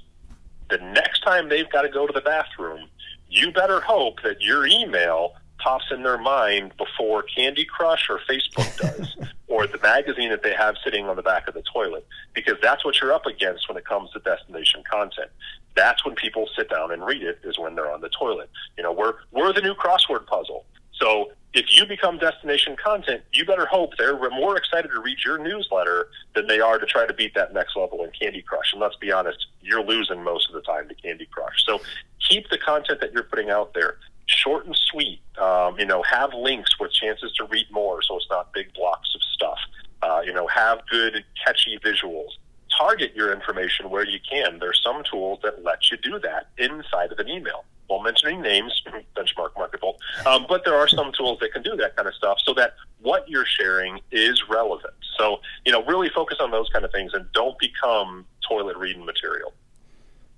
The 0.70 0.78
next 0.78 1.24
time 1.24 1.50
they've 1.50 1.70
got 1.70 1.82
to 1.82 1.89
go 1.89 2.06
to 2.06 2.13
the 2.13 2.22
bathroom, 2.22 2.88
you 3.28 3.52
better 3.52 3.82
hope 3.82 4.22
that 4.24 4.41
your 4.41 4.67
email 4.67 5.34
pops 5.58 5.86
in 5.91 6.04
their 6.04 6.20
mind 6.20 6.74
before 6.78 7.24
Candy 7.24 7.65
Crush 7.65 8.10
or 8.10 8.20
Facebook 8.30 8.78
does, 8.98 9.17
or 9.48 9.65
the 9.65 9.80
magazine 9.80 10.30
that 10.30 10.44
they 10.44 10.54
have 10.54 10.76
sitting 10.84 11.08
on 11.08 11.15
the 11.15 11.24
back 11.24 11.48
of 11.48 11.56
the 11.56 11.63
toilet, 11.74 12.06
because 12.34 12.56
that's 12.62 12.86
what 12.86 13.02
you're 13.02 13.13
up 13.13 13.26
against 13.26 13.67
when 13.67 13.78
it 13.78 13.86
comes 13.86 14.12
to 14.12 14.20
destination 14.20 14.84
content. 14.89 15.30
That's 15.76 16.06
when 16.06 16.13
people 16.13 16.48
sit 16.56 16.70
down 16.70 16.91
and 16.91 17.04
read 17.04 17.24
it, 17.24 17.39
is 17.44 17.58
when 17.58 17.74
they're 17.74 17.91
on 17.91 18.02
the 18.02 18.10
toilet. 18.10 18.50
You 18.78 18.84
know, 18.84 18.91
we're 18.91 19.15
we're 19.32 19.52
the 19.52 19.62
new 19.62 19.74
crossword 19.74 20.28
puzzle. 20.28 20.65
So 20.94 21.32
if 21.54 21.66
you 21.78 21.86
become 21.86 22.18
destination 22.18 22.76
content, 22.82 23.24
you 23.34 23.46
better 23.46 23.66
hope 23.66 23.92
they're 23.98 24.18
more 24.30 24.58
excited 24.58 24.90
to 24.90 25.02
read 25.02 25.18
your 25.26 25.38
newsletter 25.38 26.08
than 26.34 26.48
they 26.48 26.62
are 26.62 26.80
to 26.80 26.86
try 26.86 27.06
to 27.06 27.14
beat 27.14 27.34
that 27.36 27.54
next 27.54 27.76
level 27.76 28.04
in 28.04 28.12
Candy 28.12 28.42
Crush. 28.42 28.72
And 28.72 28.82
let's 28.82 28.96
be 28.96 29.12
honest, 29.12 29.48
you're 29.62 29.84
losing 29.84 30.24
most 30.24 30.48
of 30.48 30.56
the 30.56 30.62
time 30.62 30.88
to 30.88 30.96
Candy 30.96 31.28
Crush. 31.30 31.66
So 31.66 31.82
keep 32.28 32.50
the 32.50 32.58
content 32.58 33.02
that 33.02 33.12
you're 33.12 33.24
putting 33.24 33.50
out 33.50 33.74
there 33.74 33.98
short 34.28 34.66
and 34.66 34.76
sweet. 34.76 35.22
Um, 35.38 35.78
you 35.78 35.86
know, 35.86 36.04
have 36.04 36.34
links 36.34 36.80
with 36.80 36.94
chances 36.94 37.34
to 37.34 37.46
read 37.46 37.68
more, 37.70 38.02
so 38.02 38.16
it's 38.16 38.28
not 38.30 38.54
big 38.54 38.74
blocks 38.74 39.14
of 39.14 39.22
stuff. 39.34 39.60
Uh, 40.02 40.22
you 40.26 40.34
know, 40.34 40.48
have 40.48 40.80
good 40.90 41.24
catchy 41.44 41.78
visuals. 41.84 42.30
Target 42.78 43.14
your 43.14 43.34
information 43.34 43.90
where 43.90 44.08
you 44.08 44.20
can. 44.28 44.60
There's 44.60 44.82
some 44.82 45.04
tools 45.04 45.40
that 45.44 45.64
let 45.64 45.92
you 45.92 45.98
do 45.98 46.18
that 46.20 46.48
inside 46.58 47.12
of 47.12 47.20
an 47.20 47.28
email. 47.28 47.66
Mentioning 47.99 48.41
names, 48.41 48.82
benchmark 49.15 49.54
Marketvolt, 49.58 49.95
um, 50.25 50.45
but 50.47 50.63
there 50.65 50.75
are 50.75 50.88
some 50.88 51.12
tools 51.17 51.39
that 51.41 51.51
can 51.51 51.62
do 51.62 51.75
that 51.77 51.95
kind 51.95 52.08
of 52.08 52.13
stuff 52.15 52.38
so 52.45 52.54
that 52.54 52.75
what 53.01 53.27
you're 53.27 53.45
sharing 53.45 53.99
is 54.12 54.41
relevant. 54.49 54.93
So, 55.17 55.39
you 55.65 55.71
know, 55.71 55.84
really 55.86 56.10
focus 56.10 56.38
on 56.39 56.51
those 56.51 56.69
kind 56.69 56.86
of 56.86 56.91
things 56.91 57.13
and 57.13 57.25
don't 57.34 57.58
become 57.60 58.25
toilet 58.47 58.77
reading 58.77 59.06
material. 59.06 59.54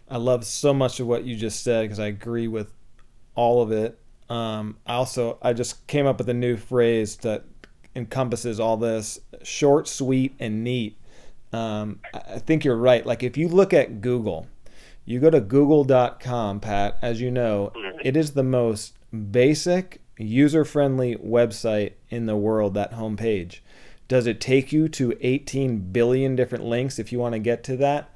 I 0.10 0.18
love 0.18 0.46
so 0.46 0.74
much 0.74 1.00
of 1.00 1.08
what 1.08 1.24
you 1.24 1.36
just 1.36 1.64
said 1.64 1.84
because 1.84 2.00
I 2.00 2.08
agree 2.08 2.48
with 2.48 2.72
all 3.36 3.62
of 3.62 3.72
it. 3.72 4.00
Um, 4.30 4.78
I 4.86 4.94
also 4.94 5.38
I 5.42 5.54
just 5.54 5.86
came 5.88 6.06
up 6.06 6.18
with 6.18 6.30
a 6.30 6.34
new 6.34 6.58
phrase 6.58 7.18
that 7.18 7.44
encompasses 7.96 8.60
all 8.60 8.78
this: 8.78 9.20
short, 9.44 9.88
sweet, 9.88 10.36
and 10.40 10.64
neat. 10.64 10.98
Um, 11.52 12.00
I 12.14 12.40
think 12.40 12.66
you're 12.66 12.78
right. 12.78 13.06
Like 13.06 13.24
if 13.24 13.38
you 13.38 13.48
look 13.48 13.74
at 13.74 14.02
Google, 14.02 14.48
you 15.06 15.20
go 15.20 15.30
to 15.30 15.42
google.com, 15.42 16.60
Pat, 16.60 16.98
as 17.02 17.20
you 17.20 17.30
know, 17.30 17.72
it 18.04 18.16
is 18.16 18.32
the 18.32 18.44
most 18.44 18.98
basic, 19.32 20.02
user 20.18 20.64
friendly 20.64 21.16
website 21.16 21.94
in 22.10 22.26
the 22.26 22.36
world, 22.36 22.74
that 22.74 22.94
homepage. 22.94 23.60
Does 24.08 24.28
it 24.28 24.40
take 24.40 24.72
you 24.72 24.88
to 24.90 25.18
18 25.22 25.92
billion 25.92 26.36
different 26.36 26.66
links 26.66 27.00
if 27.00 27.12
you 27.12 27.20
want 27.20 27.34
to 27.34 27.40
get 27.40 27.64
to 27.66 27.78
that? 27.78 28.10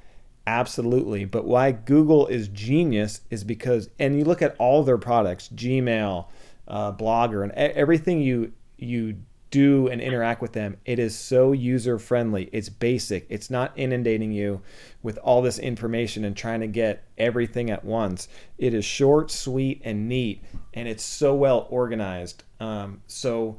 Absolutely. 0.46 1.26
But 1.26 1.46
why 1.46 1.72
Google 1.72 2.28
is 2.28 2.48
genius 2.48 3.22
is 3.30 3.44
because, 3.44 3.90
and 4.00 4.18
you 4.18 4.24
look 4.24 4.42
at 4.42 4.56
all 4.60 4.84
their 4.84 4.98
products, 4.98 5.50
Gmail, 5.54 6.28
uh, 6.68 6.94
Blogger, 6.94 7.44
and 7.44 7.52
everything 7.52 8.22
you 8.22 8.54
you 8.78 9.18
do 9.50 9.88
and 9.88 10.02
interact 10.02 10.42
with 10.42 10.54
them, 10.54 10.78
it 10.86 11.00
is 11.00 11.18
so 11.18 11.52
user 11.52 11.98
friendly. 11.98 12.50
It's 12.52 12.70
basic. 12.70 13.26
It's 13.30 13.50
not 13.50 13.72
inundating 13.76 14.32
you 14.32 14.62
with 15.02 15.18
all 15.20 15.42
this 15.42 15.60
information 15.60 16.26
and 16.26 16.36
trying 16.36 16.60
to 16.62 16.68
get 16.68 17.04
everything 17.18 17.70
at 17.70 17.86
once. 17.86 18.28
It 18.58 18.74
is 18.74 18.86
short, 18.86 19.32
sweet, 19.32 19.82
and 19.84 20.08
neat, 20.08 20.44
and 20.74 20.88
it's 20.88 21.04
so 21.04 21.34
well 21.36 21.68
organized. 21.70 22.44
Um, 22.60 23.02
so 23.08 23.58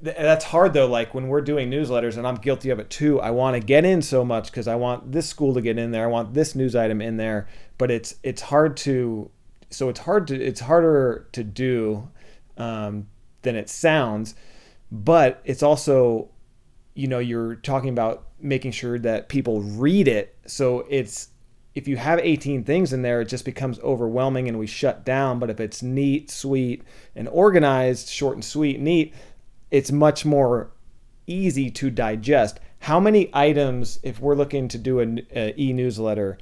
that's 0.00 0.44
hard 0.44 0.74
though 0.74 0.86
like 0.86 1.12
when 1.14 1.28
we're 1.28 1.40
doing 1.40 1.70
newsletters 1.70 2.16
and 2.16 2.26
i'm 2.26 2.36
guilty 2.36 2.70
of 2.70 2.78
it 2.78 2.88
too 2.88 3.20
i 3.20 3.30
want 3.30 3.54
to 3.54 3.60
get 3.60 3.84
in 3.84 4.00
so 4.00 4.24
much 4.24 4.46
because 4.50 4.68
i 4.68 4.74
want 4.74 5.10
this 5.10 5.26
school 5.26 5.54
to 5.54 5.60
get 5.60 5.78
in 5.78 5.90
there 5.90 6.04
i 6.04 6.06
want 6.06 6.34
this 6.34 6.54
news 6.54 6.76
item 6.76 7.00
in 7.00 7.16
there 7.16 7.48
but 7.78 7.90
it's 7.90 8.14
it's 8.22 8.42
hard 8.42 8.76
to 8.76 9.30
so 9.70 9.88
it's 9.88 10.00
hard 10.00 10.28
to 10.28 10.40
it's 10.40 10.60
harder 10.60 11.26
to 11.32 11.42
do 11.42 12.08
um, 12.58 13.08
than 13.42 13.56
it 13.56 13.68
sounds 13.68 14.34
but 14.90 15.40
it's 15.44 15.62
also 15.62 16.30
you 16.94 17.06
know 17.06 17.18
you're 17.18 17.56
talking 17.56 17.90
about 17.90 18.26
making 18.40 18.72
sure 18.72 18.98
that 18.98 19.28
people 19.28 19.60
read 19.62 20.08
it. 20.08 20.36
So 20.46 20.86
it's 20.88 21.28
if 21.74 21.86
you 21.86 21.96
have 21.96 22.18
18 22.18 22.64
things 22.64 22.92
in 22.92 23.02
there 23.02 23.20
it 23.20 23.28
just 23.28 23.44
becomes 23.44 23.78
overwhelming 23.80 24.48
and 24.48 24.58
we 24.58 24.66
shut 24.66 25.04
down. 25.04 25.38
But 25.38 25.50
if 25.50 25.60
it's 25.60 25.82
neat 25.82 26.30
sweet 26.30 26.82
and 27.14 27.28
organized 27.28 28.08
short 28.08 28.34
and 28.34 28.44
sweet 28.44 28.80
neat 28.80 29.14
it's 29.70 29.92
much 29.92 30.24
more 30.24 30.70
easy 31.26 31.70
to 31.70 31.90
digest. 31.90 32.58
How 32.80 32.98
many 32.98 33.28
items 33.34 33.98
if 34.02 34.20
we're 34.20 34.34
looking 34.34 34.68
to 34.68 34.78
do 34.78 35.00
an 35.00 35.26
e-newsletter 35.34 36.38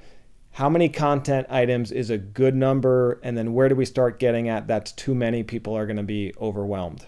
how 0.52 0.70
many 0.70 0.88
content 0.88 1.46
items 1.50 1.92
is 1.92 2.08
a 2.08 2.16
good 2.16 2.54
number? 2.54 3.20
And 3.22 3.36
then 3.36 3.52
where 3.52 3.68
do 3.68 3.74
we 3.74 3.84
start 3.84 4.18
getting 4.18 4.48
at 4.48 4.66
that's 4.66 4.90
too 4.92 5.14
many 5.14 5.42
people 5.42 5.76
are 5.76 5.84
going 5.84 5.98
to 5.98 6.02
be 6.02 6.32
overwhelmed 6.40 7.04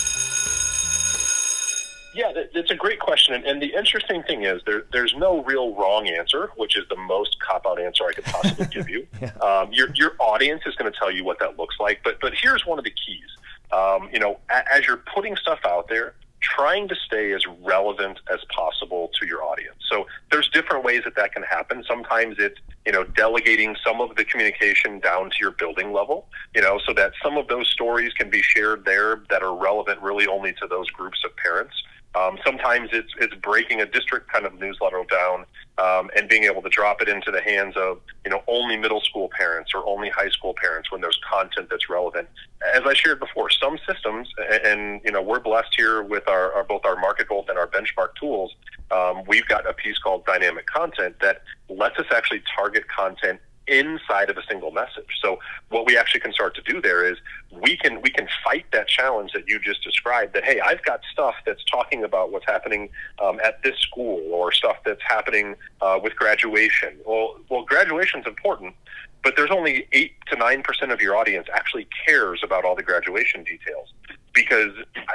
Yeah, 2.15 2.31
that's 2.33 2.48
a 2.48 2.48
great 2.79 2.99
question. 2.99 3.43
And 3.45 3.61
the 3.61 3.73
interesting 3.77 4.23
thing 4.23 4.43
is, 4.43 4.61
there, 4.65 4.85
there's 4.91 5.13
no 5.15 5.43
real 5.43 5.75
wrong 5.75 6.07
answer, 6.07 6.49
which 6.55 6.75
is 6.75 6.85
the 6.89 6.95
most 6.95 7.37
cop 7.39 7.65
out 7.67 7.79
answer 7.79 8.05
I 8.05 8.13
could 8.13 8.25
possibly 8.25 8.65
give 8.65 8.89
you. 8.89 9.05
yeah. 9.21 9.29
um, 9.37 9.71
your, 9.71 9.93
your 9.93 10.13
audience 10.19 10.63
is 10.65 10.75
going 10.75 10.91
to 10.91 10.97
tell 10.97 11.11
you 11.11 11.23
what 11.23 11.39
that 11.39 11.59
looks 11.59 11.75
like. 11.79 12.01
But, 12.03 12.19
but 12.19 12.33
here's 12.33 12.65
one 12.65 12.79
of 12.79 12.85
the 12.85 12.91
keys. 12.91 13.29
Um, 13.71 14.09
you 14.11 14.19
know, 14.19 14.39
as 14.49 14.87
you're 14.87 15.03
putting 15.13 15.35
stuff 15.35 15.59
out 15.63 15.89
there, 15.89 16.15
trying 16.41 16.87
to 16.87 16.95
stay 16.95 17.33
as 17.33 17.45
relevant 17.63 18.19
as 18.31 18.39
possible 18.55 19.11
to 19.19 19.27
your 19.27 19.43
audience. 19.43 19.77
So 19.91 20.07
there's 20.31 20.49
different 20.49 20.83
ways 20.85 21.01
that 21.03 21.15
that 21.15 21.33
can 21.33 21.43
happen. 21.43 21.83
Sometimes 21.87 22.37
it's, 22.39 22.59
you 22.85 22.91
know, 22.91 23.03
delegating 23.03 23.75
some 23.85 24.01
of 24.01 24.15
the 24.15 24.23
communication 24.23 24.99
down 24.99 25.29
to 25.29 25.35
your 25.39 25.51
building 25.51 25.91
level, 25.91 26.27
you 26.55 26.61
know, 26.61 26.79
so 26.85 26.93
that 26.93 27.11
some 27.21 27.37
of 27.37 27.47
those 27.47 27.69
stories 27.69 28.13
can 28.13 28.29
be 28.29 28.41
shared 28.41 28.85
there 28.85 29.21
that 29.29 29.43
are 29.43 29.55
relevant 29.55 30.01
really 30.01 30.27
only 30.27 30.53
to 30.53 30.67
those 30.67 30.89
groups 30.91 31.19
of 31.25 31.35
parents. 31.35 31.75
Um, 32.15 32.39
sometimes 32.43 32.89
it's 32.91 33.13
it's 33.19 33.35
breaking 33.35 33.81
a 33.81 33.85
district 33.85 34.31
kind 34.31 34.45
of 34.45 34.59
newsletter 34.59 35.03
down 35.09 35.45
um, 35.77 36.09
and 36.15 36.27
being 36.27 36.45
able 36.45 36.61
to 36.63 36.69
drop 36.69 37.01
it 37.01 37.07
into 37.07 37.29
the 37.29 37.41
hands 37.41 37.75
of 37.77 37.99
you 38.25 38.31
know 38.31 38.41
only 38.47 38.77
middle 38.77 39.01
school 39.01 39.29
parents 39.37 39.71
or 39.75 39.87
only 39.87 40.09
high 40.09 40.29
school 40.29 40.55
parents 40.59 40.91
when 40.91 41.01
there's 41.01 41.19
content 41.29 41.67
that's 41.69 41.87
relevant. 41.87 42.27
As 42.73 42.81
I 42.85 42.93
shared 42.95 43.19
before, 43.19 43.49
some 43.51 43.77
systems 43.87 44.27
and, 44.37 44.65
and 44.65 45.01
you 45.05 45.11
know 45.11 45.21
we're 45.21 45.39
blessed 45.39 45.69
here 45.77 46.01
with 46.01 46.27
our, 46.27 46.51
our 46.53 46.63
both 46.63 46.81
our 46.83 46.95
MarketVolt 46.95 47.47
and 47.47 47.59
our 47.59 47.67
benchmark 47.67 48.15
tools. 48.19 48.55
Um, 48.91 49.21
we've 49.27 49.47
got 49.47 49.69
a 49.69 49.73
piece 49.73 49.99
called 49.99 50.25
dynamic 50.25 50.65
content 50.65 51.15
that 51.21 51.43
lets 51.69 51.99
us 51.99 52.07
actually 52.11 52.41
target 52.55 52.87
content 52.87 53.39
inside 53.69 54.29
of 54.29 54.37
a 54.37 54.43
single 54.49 54.71
message. 54.71 55.19
So 55.21 55.39
what 55.69 55.85
we 55.85 55.97
actually 55.97 56.21
can 56.21 56.33
start 56.33 56.55
to 56.55 56.61
do 56.61 56.81
there 56.81 57.09
is 57.09 57.17
we 57.51 57.77
can 57.77 58.01
we 58.01 58.09
can 58.09 58.27
fight 58.43 58.65
that 58.71 58.87
challenge 58.87 59.31
that 59.33 59.47
you 59.47 59.59
just 59.59 59.83
described. 59.83 60.33
That 60.33 60.43
hey, 60.43 60.59
I've 60.59 60.83
got 60.83 61.01
stuff 61.11 61.35
that's 61.45 61.63
talking 61.65 62.03
about 62.03 62.31
what's 62.31 62.45
happening 62.45 62.89
um, 63.23 63.39
at 63.43 63.61
this 63.63 63.77
school 63.79 64.21
or 64.33 64.51
stuff 64.51 64.77
that's 64.85 65.01
happening 65.07 65.55
uh, 65.81 65.99
with 66.01 66.15
graduation. 66.15 66.97
Well, 67.05 67.37
well, 67.49 67.63
graduation's 67.63 68.25
important, 68.25 68.75
but 69.23 69.35
there's 69.35 69.51
only 69.51 69.87
eight 69.91 70.13
to 70.31 70.35
nine 70.35 70.63
percent 70.63 70.91
of 70.91 71.01
your 71.01 71.15
audience 71.15 71.47
actually 71.53 71.87
cares 72.05 72.41
about 72.43 72.65
all 72.65 72.75
the 72.75 72.83
graduation 72.83 73.43
details 73.43 73.93
because 74.33 74.71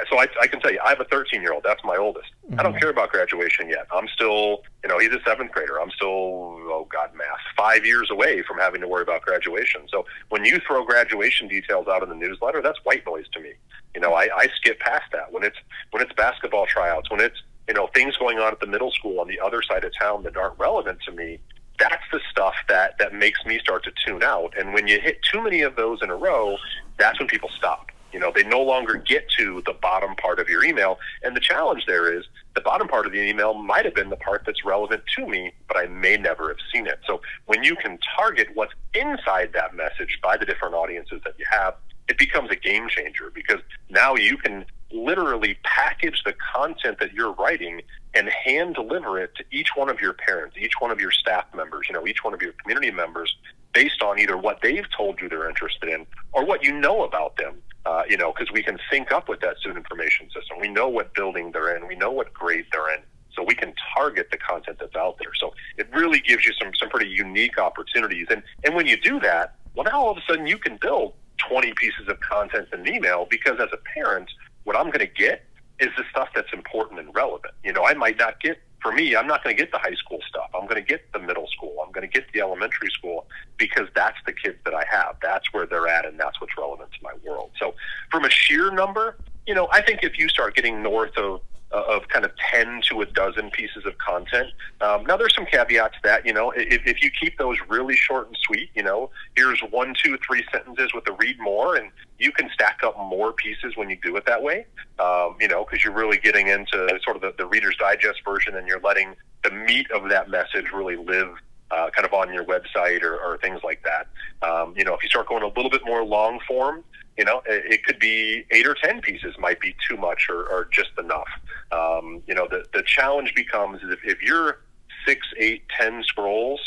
so 0.09 0.19
I, 0.19 0.27
I 0.41 0.47
can 0.47 0.59
tell 0.59 0.71
you 0.71 0.79
I 0.83 0.89
have 0.89 0.99
a 0.99 1.05
13 1.05 1.41
year 1.41 1.53
old 1.53 1.63
that's 1.63 1.83
my 1.83 1.95
oldest. 1.95 2.27
Mm-hmm. 2.45 2.59
I 2.59 2.63
don't 2.63 2.73
mm-hmm. 2.73 2.79
care 2.79 2.89
about 2.89 3.11
graduation 3.11 3.69
yet. 3.69 3.87
I'm 3.91 4.07
still 4.07 4.63
you 4.83 4.89
know 4.89 4.99
he's 4.99 5.11
a 5.11 5.19
seventh 5.25 5.51
grader. 5.51 5.79
I'm 5.79 5.91
still 5.91 6.09
oh 6.09 6.87
god 6.91 7.11
math 7.15 7.27
five 7.57 7.85
years 7.85 8.09
away 8.11 8.43
from 8.43 8.57
having 8.57 8.81
to 8.81 8.87
worry 8.87 9.03
about 9.03 9.21
graduation. 9.21 9.81
So 9.89 10.05
when 10.29 10.45
you 10.45 10.59
throw 10.65 10.85
graduation 10.85 11.47
details 11.47 11.87
out 11.87 12.03
in 12.03 12.09
the 12.09 12.15
newsletter 12.15 12.61
that's 12.61 12.79
white 12.83 13.05
noise 13.05 13.25
to 13.33 13.39
me. 13.39 13.53
You 13.93 14.01
know 14.01 14.13
I, 14.13 14.29
I 14.35 14.47
skip 14.55 14.79
past 14.79 15.11
that. 15.11 15.31
When 15.31 15.43
it's 15.43 15.57
when 15.91 16.01
it's 16.01 16.13
basketball 16.13 16.65
tryouts 16.65 17.09
when 17.09 17.21
it's 17.21 17.41
you 17.67 17.73
know 17.73 17.87
things 17.93 18.17
going 18.17 18.39
on 18.39 18.51
at 18.51 18.59
the 18.59 18.67
middle 18.67 18.91
school 18.91 19.19
on 19.19 19.27
the 19.27 19.39
other 19.39 19.61
side 19.61 19.83
of 19.83 19.91
town 19.99 20.23
that 20.23 20.37
aren't 20.37 20.59
relevant 20.59 20.99
to 21.05 21.11
me 21.11 21.39
that's 21.77 22.03
the 22.11 22.21
stuff 22.31 22.55
that 22.69 22.97
that 22.99 23.13
makes 23.13 23.45
me 23.45 23.59
start 23.59 23.83
to 23.83 23.91
tune 24.05 24.23
out. 24.23 24.53
And 24.57 24.73
when 24.73 24.87
you 24.87 24.99
hit 24.99 25.19
too 25.29 25.41
many 25.41 25.61
of 25.61 25.75
those 25.75 26.01
in 26.01 26.09
a 26.09 26.15
row 26.15 26.57
that's 26.97 27.19
when 27.19 27.27
people 27.27 27.49
stop 27.57 27.91
you 28.15 28.21
know, 28.21 28.31
they 28.33 28.43
no 28.43 28.61
longer 28.61 28.95
get 28.95 29.27
to 29.37 29.61
the 29.65 29.73
bottom 29.73 30.15
part 30.15 30.39
of 30.39 30.47
your 30.47 30.63
email. 30.63 30.97
And 31.21 31.35
the 31.35 31.41
challenge 31.41 31.83
there 31.85 32.17
is 32.17 32.23
the 32.55 32.61
bottom 32.61 32.87
part 32.87 33.05
of 33.05 33.11
the 33.11 33.19
email 33.19 33.53
might 33.53 33.83
have 33.83 33.93
been 33.93 34.09
the 34.09 34.15
part 34.15 34.43
that's 34.45 34.63
relevant 34.63 35.03
to 35.17 35.27
me, 35.27 35.51
but 35.67 35.75
I 35.75 35.87
may 35.87 36.15
never 36.15 36.47
have 36.47 36.57
seen 36.73 36.87
it. 36.87 36.99
So 37.05 37.19
when 37.47 37.65
you 37.65 37.75
can 37.75 37.99
target 38.17 38.47
what's 38.53 38.71
inside 38.93 39.51
that 39.53 39.75
message 39.75 40.17
by 40.23 40.37
the 40.37 40.45
different 40.45 40.75
audiences 40.75 41.19
that 41.25 41.33
you 41.37 41.43
have, 41.51 41.75
it 42.07 42.17
becomes 42.17 42.51
a 42.51 42.55
game 42.55 42.87
changer 42.87 43.29
because 43.35 43.59
now 43.89 44.15
you 44.15 44.37
can 44.37 44.63
literally 44.93 45.57
package 45.65 46.23
the 46.23 46.35
content 46.55 46.99
that 46.99 47.11
you're 47.11 47.33
writing 47.33 47.81
and 48.13 48.29
hand 48.29 48.75
deliver 48.75 49.19
it 49.19 49.35
to 49.35 49.43
each 49.51 49.71
one 49.75 49.89
of 49.89 49.99
your 49.99 50.13
parents, 50.13 50.55
each 50.57 50.75
one 50.79 50.89
of 50.89 51.01
your 51.01 51.11
staff 51.11 51.43
members, 51.53 51.87
you 51.89 51.93
know, 51.93 52.07
each 52.07 52.23
one 52.23 52.33
of 52.33 52.41
your 52.41 52.53
community 52.63 52.91
members 52.91 53.35
based 53.73 54.01
on 54.01 54.17
either 54.17 54.37
what 54.37 54.59
they've 54.61 54.87
told 54.95 55.19
you 55.19 55.27
they're 55.27 55.49
interested 55.49 55.89
in 55.89 56.05
or 56.31 56.45
what 56.45 56.63
you 56.63 56.71
know 56.71 57.03
about 57.03 57.35
them. 57.35 57.61
Uh, 57.85 58.01
you 58.09 58.17
know, 58.17 58.33
because 58.33 58.51
we 58.51 58.63
can 58.63 58.79
sync 58.91 59.11
up 59.11 59.29
with 59.29 59.41
that 59.41 59.57
student 59.57 59.77
information 59.77 60.27
system. 60.31 60.57
We 60.59 60.67
know 60.67 60.89
what 60.89 61.13
building 61.13 61.51
they're 61.51 61.75
in. 61.75 61.87
We 61.87 61.95
know 61.95 62.11
what 62.11 62.33
grade 62.33 62.65
they're 62.71 62.91
in. 62.95 63.01
So 63.35 63.43
we 63.43 63.53
can 63.53 63.73
target 63.95 64.29
the 64.31 64.37
content 64.37 64.77
that's 64.79 64.95
out 64.95 65.17
there. 65.19 65.31
So 65.39 65.53
it 65.77 65.87
really 65.93 66.19
gives 66.19 66.45
you 66.45 66.53
some, 66.53 66.71
some 66.79 66.89
pretty 66.89 67.11
unique 67.11 67.59
opportunities. 67.59 68.27
And, 68.29 68.41
and 68.63 68.73
when 68.73 68.87
you 68.87 68.99
do 68.99 69.19
that, 69.19 69.55
well, 69.75 69.83
now 69.83 70.01
all 70.01 70.11
of 70.11 70.17
a 70.17 70.21
sudden 70.27 70.47
you 70.47 70.57
can 70.57 70.77
build 70.77 71.13
20 71.47 71.73
pieces 71.73 72.07
of 72.07 72.19
content 72.21 72.69
in 72.73 72.79
an 72.79 72.87
email 72.87 73.27
because 73.29 73.59
as 73.59 73.69
a 73.73 73.77
parent, 73.93 74.31
what 74.63 74.75
I'm 74.75 74.87
going 74.87 74.99
to 74.99 75.05
get 75.05 75.45
is 75.79 75.89
the 75.97 76.03
stuff 76.09 76.29
that's 76.33 76.53
important 76.53 76.99
and 76.99 77.13
relevant. 77.13 77.53
You 77.63 77.73
know, 77.73 77.85
I 77.85 77.93
might 77.93 78.17
not 78.17 78.39
get 78.39 78.57
for 78.85 78.91
me, 78.91 79.15
I'm 79.15 79.25
not 79.25 79.43
going 79.43 79.55
to 79.55 79.59
get 79.59 79.71
the 79.71 79.79
high 79.79 79.95
school 79.95 80.19
stuff. 80.29 80.51
I'm 80.53 80.67
going 80.67 80.75
to 80.75 80.87
get 80.87 81.11
the 81.11 81.17
middle 81.17 81.47
school. 81.47 81.75
I'm 81.83 81.91
going 81.91 82.07
to 82.07 82.13
get 82.13 82.31
the 82.33 82.41
elementary 82.41 82.91
school 82.91 83.25
because 83.57 83.87
that's 83.95 84.17
the 84.27 84.31
kids 84.31 84.59
that 84.63 84.75
I 84.75 84.83
have. 84.87 85.15
That's 85.23 85.51
where 85.51 85.65
they're 85.65 85.87
at, 85.87 86.05
and 86.05 86.19
that's 86.19 86.39
what's 86.39 86.55
relevant 86.55 86.91
to 86.91 86.97
my 87.01 87.13
world. 87.27 87.49
So, 87.59 87.73
from 88.11 88.25
a 88.25 88.29
sheer 88.29 88.69
number, 88.69 89.17
you 89.47 89.55
know, 89.55 89.67
I 89.71 89.81
think 89.81 90.03
if 90.03 90.19
you 90.19 90.29
start 90.29 90.55
getting 90.55 90.83
north 90.83 91.17
of 91.17 91.41
of 91.71 92.07
kind 92.07 92.23
of 92.23 92.31
10 92.51 92.81
to 92.89 93.01
a 93.01 93.05
dozen 93.05 93.49
pieces 93.49 93.85
of 93.85 93.97
content. 93.97 94.47
Um, 94.81 95.05
now, 95.05 95.17
there's 95.17 95.35
some 95.35 95.45
caveats 95.45 95.95
to 95.95 95.99
that. 96.03 96.25
You 96.25 96.33
know, 96.33 96.51
if, 96.51 96.85
if 96.85 97.03
you 97.03 97.09
keep 97.09 97.37
those 97.37 97.57
really 97.67 97.95
short 97.95 98.27
and 98.27 98.37
sweet, 98.45 98.69
you 98.75 98.83
know, 98.83 99.09
here's 99.35 99.59
one, 99.61 99.93
two, 100.01 100.17
three 100.25 100.45
sentences 100.51 100.93
with 100.93 101.07
a 101.09 101.13
read 101.13 101.37
more, 101.39 101.75
and 101.75 101.91
you 102.19 102.31
can 102.31 102.49
stack 102.53 102.79
up 102.83 102.97
more 102.97 103.33
pieces 103.33 103.75
when 103.75 103.89
you 103.89 103.97
do 104.01 104.15
it 104.15 104.25
that 104.25 104.41
way. 104.41 104.65
Um, 104.99 105.35
you 105.39 105.47
know, 105.47 105.65
because 105.65 105.83
you're 105.83 105.93
really 105.93 106.17
getting 106.17 106.47
into 106.47 106.87
sort 107.03 107.15
of 107.17 107.21
the, 107.21 107.33
the 107.37 107.45
Reader's 107.45 107.77
Digest 107.77 108.21
version, 108.23 108.55
and 108.55 108.67
you're 108.67 108.79
letting 108.79 109.15
the 109.43 109.51
meat 109.51 109.89
of 109.91 110.09
that 110.09 110.29
message 110.29 110.71
really 110.73 110.95
live 110.95 111.29
uh, 111.71 111.89
kind 111.89 112.05
of 112.05 112.13
on 112.13 112.33
your 112.33 112.45
website 112.45 113.03
or, 113.03 113.17
or 113.17 113.37
things 113.39 113.61
like 113.63 113.83
that. 113.83 114.07
Um, 114.47 114.73
you 114.77 114.83
know, 114.83 114.93
if 114.93 115.03
you 115.03 115.09
start 115.09 115.27
going 115.27 115.43
a 115.43 115.47
little 115.47 115.69
bit 115.69 115.81
more 115.85 116.03
long 116.03 116.39
form, 116.47 116.83
you 117.17 117.23
know, 117.23 117.41
it, 117.45 117.73
it 117.73 117.83
could 117.85 117.99
be 117.99 118.45
eight 118.51 118.67
or 118.67 118.75
ten 118.75 119.01
pieces 119.01 119.35
might 119.39 119.59
be 119.59 119.75
too 119.87 119.97
much 119.97 120.27
or, 120.29 120.47
or 120.47 120.67
just 120.71 120.91
enough. 120.99 121.27
Um, 121.71 122.21
you 122.27 122.35
know, 122.35 122.47
the 122.49 122.65
the 122.73 122.83
challenge 122.83 123.33
becomes 123.35 123.81
if, 123.83 123.99
if 124.03 124.21
you're 124.21 124.59
six, 125.05 125.25
eight, 125.37 125.63
ten 125.77 126.03
scrolls, 126.03 126.59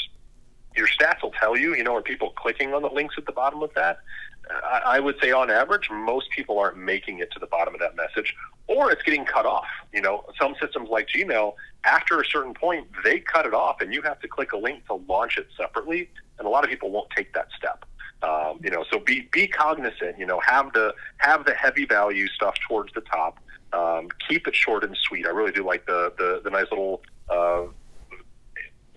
your 0.76 0.86
stats 0.86 1.22
will 1.22 1.32
tell 1.32 1.56
you. 1.56 1.74
You 1.74 1.84
know, 1.84 1.94
are 1.94 2.02
people 2.02 2.30
clicking 2.30 2.74
on 2.74 2.82
the 2.82 2.90
links 2.90 3.16
at 3.18 3.26
the 3.26 3.32
bottom 3.32 3.62
of 3.62 3.72
that? 3.74 4.00
I, 4.50 4.82
I 4.96 5.00
would 5.00 5.16
say 5.20 5.30
on 5.30 5.50
average, 5.50 5.90
most 5.90 6.30
people 6.30 6.58
aren't 6.58 6.78
making 6.78 7.18
it 7.18 7.30
to 7.32 7.38
the 7.38 7.46
bottom 7.46 7.74
of 7.74 7.80
that 7.80 7.96
message, 7.96 8.34
or 8.66 8.90
it's 8.90 9.02
getting 9.02 9.24
cut 9.24 9.44
off. 9.44 9.66
You 9.92 10.00
know, 10.00 10.24
some 10.40 10.54
systems 10.60 10.88
like 10.88 11.08
Gmail, 11.08 11.54
after 11.84 12.20
a 12.20 12.24
certain 12.24 12.54
point, 12.54 12.88
they 13.04 13.20
cut 13.20 13.44
it 13.44 13.54
off, 13.54 13.80
and 13.80 13.92
you 13.92 14.02
have 14.02 14.20
to 14.20 14.28
click 14.28 14.52
a 14.52 14.56
link 14.56 14.86
to 14.86 14.94
launch 14.94 15.36
it 15.36 15.48
separately. 15.56 16.08
And 16.38 16.46
a 16.46 16.50
lot 16.50 16.64
of 16.64 16.70
people 16.70 16.90
won't 16.90 17.10
take 17.10 17.34
that 17.34 17.48
step. 17.56 17.84
Um, 18.22 18.58
you 18.62 18.70
know, 18.70 18.84
so 18.90 18.98
be 18.98 19.28
be 19.32 19.46
cognizant. 19.46 20.18
You 20.18 20.26
know, 20.26 20.40
have 20.40 20.72
the 20.72 20.94
have 21.18 21.44
the 21.44 21.54
heavy 21.54 21.84
value 21.84 22.26
stuff 22.28 22.54
towards 22.66 22.92
the 22.94 23.02
top. 23.02 23.38
Um, 23.72 24.08
keep 24.28 24.48
it 24.48 24.56
short 24.56 24.82
and 24.82 24.96
sweet. 24.96 25.26
I 25.26 25.30
really 25.30 25.52
do 25.52 25.64
like 25.64 25.86
the 25.86 26.12
the, 26.18 26.40
the 26.42 26.50
nice 26.50 26.66
little 26.70 27.02
uh, 27.30 27.64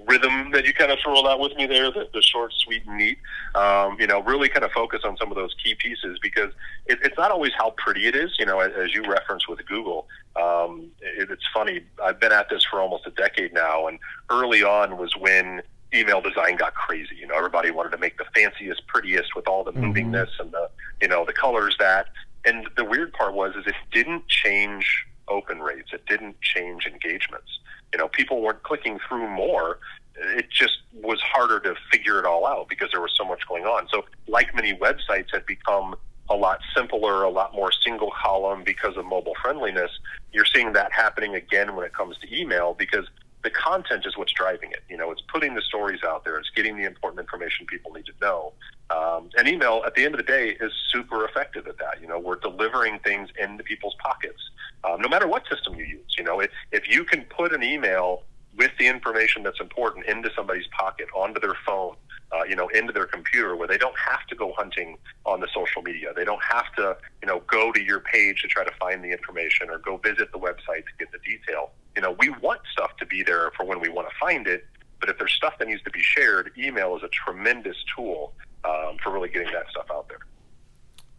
rhythm 0.07 0.51
that 0.51 0.65
you 0.65 0.73
kind 0.73 0.91
of 0.91 0.99
rolled 1.05 1.27
out 1.27 1.39
with 1.39 1.55
me 1.55 1.65
there, 1.65 1.91
the, 1.91 2.07
the 2.13 2.21
short, 2.21 2.53
sweet, 2.53 2.85
and 2.85 2.97
neat. 2.97 3.17
Um, 3.55 3.97
you 3.99 4.07
know, 4.07 4.21
really 4.21 4.49
kind 4.49 4.63
of 4.63 4.71
focus 4.71 5.01
on 5.03 5.17
some 5.17 5.29
of 5.29 5.35
those 5.35 5.53
key 5.63 5.75
pieces 5.75 6.17
because 6.21 6.51
it, 6.87 6.99
it's 7.03 7.17
not 7.17 7.31
always 7.31 7.51
how 7.57 7.71
pretty 7.77 8.07
it 8.07 8.15
is. 8.15 8.35
You 8.39 8.45
know, 8.45 8.59
as, 8.59 8.71
as 8.75 8.93
you 8.93 9.03
referenced 9.03 9.47
with 9.47 9.65
Google, 9.65 10.07
um, 10.35 10.89
it, 11.01 11.29
it's 11.29 11.45
funny. 11.53 11.81
I've 12.03 12.19
been 12.19 12.31
at 12.31 12.49
this 12.49 12.63
for 12.63 12.79
almost 12.79 13.05
a 13.05 13.11
decade 13.11 13.53
now, 13.53 13.87
and 13.87 13.99
early 14.29 14.63
on 14.63 14.97
was 14.97 15.15
when 15.15 15.61
email 15.93 16.21
design 16.21 16.55
got 16.55 16.73
crazy. 16.73 17.15
You 17.19 17.27
know, 17.27 17.35
everybody 17.35 17.71
wanted 17.71 17.91
to 17.91 17.97
make 17.97 18.17
the 18.17 18.25
fanciest, 18.35 18.87
prettiest 18.87 19.35
with 19.35 19.47
all 19.47 19.63
the 19.63 19.71
mm-hmm. 19.71 19.91
movingness 19.91 20.29
and 20.39 20.51
the 20.51 20.69
you 21.01 21.07
know 21.07 21.25
the 21.25 21.33
colors 21.33 21.75
that. 21.79 22.07
And 22.43 22.67
the 22.75 22.83
weird 22.83 23.13
part 23.13 23.33
was 23.33 23.55
is 23.55 23.67
it 23.67 23.75
didn't 23.91 24.27
change 24.27 25.05
open 25.27 25.59
rates. 25.59 25.89
It 25.93 26.05
didn't 26.07 26.39
change 26.41 26.85
engagements. 26.85 27.59
You 27.93 27.99
know, 27.99 28.07
people 28.07 28.41
weren't 28.41 28.63
clicking 28.63 28.99
through 29.07 29.27
more. 29.29 29.79
It 30.15 30.49
just 30.49 30.79
was 30.93 31.21
harder 31.21 31.59
to 31.61 31.75
figure 31.91 32.19
it 32.19 32.25
all 32.25 32.45
out 32.45 32.67
because 32.69 32.89
there 32.91 33.01
was 33.01 33.13
so 33.17 33.23
much 33.23 33.41
going 33.47 33.65
on. 33.65 33.87
So, 33.89 34.05
like 34.27 34.53
many 34.55 34.73
websites 34.73 35.31
had 35.31 35.45
become 35.45 35.95
a 36.29 36.35
lot 36.35 36.59
simpler, 36.75 37.23
a 37.23 37.29
lot 37.29 37.53
more 37.53 37.71
single 37.71 38.11
column 38.11 38.63
because 38.63 38.95
of 38.97 39.05
mobile 39.05 39.35
friendliness. 39.41 39.91
You're 40.31 40.45
seeing 40.45 40.73
that 40.73 40.91
happening 40.93 41.35
again 41.35 41.75
when 41.75 41.85
it 41.85 41.93
comes 41.93 42.17
to 42.19 42.39
email 42.39 42.73
because 42.73 43.05
the 43.43 43.49
content 43.49 44.05
is 44.05 44.17
what's 44.17 44.33
driving 44.33 44.71
it. 44.71 44.83
You 44.89 44.97
know, 44.97 45.11
it's 45.11 45.21
putting 45.21 45.55
the 45.55 45.61
stories 45.61 46.01
out 46.03 46.23
there. 46.23 46.37
It's 46.37 46.49
getting 46.55 46.77
the 46.77 46.85
important 46.85 47.19
information 47.19 47.65
people 47.65 47.91
need 47.91 48.05
to 48.05 48.13
know. 48.21 48.53
Um, 48.89 49.29
and 49.37 49.47
email, 49.47 49.83
at 49.85 49.95
the 49.95 50.03
end 50.03 50.13
of 50.13 50.17
the 50.19 50.25
day, 50.25 50.57
is 50.59 50.71
super 50.91 51.25
effective 51.25 51.67
at 51.67 51.77
that. 51.79 52.01
You 52.01 52.07
know, 52.07 52.19
we're 52.19 52.39
delivering 52.39 52.99
things 52.99 53.29
into 53.39 53.63
people's 53.63 53.95
pockets, 53.99 54.41
um, 54.83 55.01
no 55.01 55.07
matter 55.07 55.27
what 55.27 55.47
system 55.47 55.75
you 55.75 55.85
use. 55.85 56.15
You 56.17 56.23
know, 56.23 56.39
if, 56.39 56.51
if 56.71 56.89
you 56.89 57.03
can 57.03 57.23
put 57.25 57.53
an 57.53 57.63
email 57.63 58.23
with 58.57 58.71
the 58.77 58.87
information 58.87 59.43
that's 59.43 59.59
important 59.59 60.05
into 60.05 60.29
somebody's 60.35 60.67
pocket, 60.67 61.07
onto 61.15 61.39
their 61.39 61.55
phone, 61.65 61.95
uh, 62.31 62.43
you 62.43 62.55
know, 62.55 62.67
into 62.69 62.93
their 62.93 63.05
computer 63.05 63.55
where 63.55 63.67
they 63.67 63.77
don't 63.77 63.97
have 63.97 64.25
to 64.27 64.35
go 64.35 64.53
hunting 64.57 64.97
on 65.25 65.39
the 65.39 65.47
social 65.53 65.81
media. 65.81 66.13
They 66.15 66.25
don't 66.25 66.41
have 66.43 66.73
to, 66.75 66.97
you 67.21 67.27
know, 67.27 67.41
go 67.47 67.71
to 67.71 67.81
your 67.81 67.99
page 67.99 68.41
to 68.41 68.47
try 68.47 68.63
to 68.63 68.71
find 68.79 69.03
the 69.03 69.09
information 69.09 69.69
or 69.69 69.79
go 69.79 69.97
visit 69.97 70.31
the 70.31 70.39
website 70.39 70.85
to 70.85 70.93
get 70.99 71.11
the 71.11 71.19
detail. 71.19 71.71
You 71.95 72.01
know, 72.01 72.15
we 72.19 72.29
want 72.29 72.61
stuff 72.71 72.95
to 72.97 73.05
be 73.05 73.23
there 73.23 73.51
for 73.57 73.65
when 73.65 73.79
we 73.79 73.89
want 73.89 74.07
to 74.09 74.15
find 74.19 74.47
it, 74.47 74.65
but 74.99 75.09
if 75.09 75.17
there's 75.17 75.33
stuff 75.33 75.57
that 75.59 75.67
needs 75.67 75.81
to 75.83 75.91
be 75.91 76.01
shared, 76.01 76.51
email 76.57 76.95
is 76.95 77.03
a 77.03 77.09
tremendous 77.09 77.75
tool 77.95 78.33
um, 78.63 78.97
for 79.03 79.11
really 79.11 79.29
getting 79.29 79.51
that 79.51 79.69
stuff 79.69 79.87
out 79.91 80.07
there. 80.07 80.19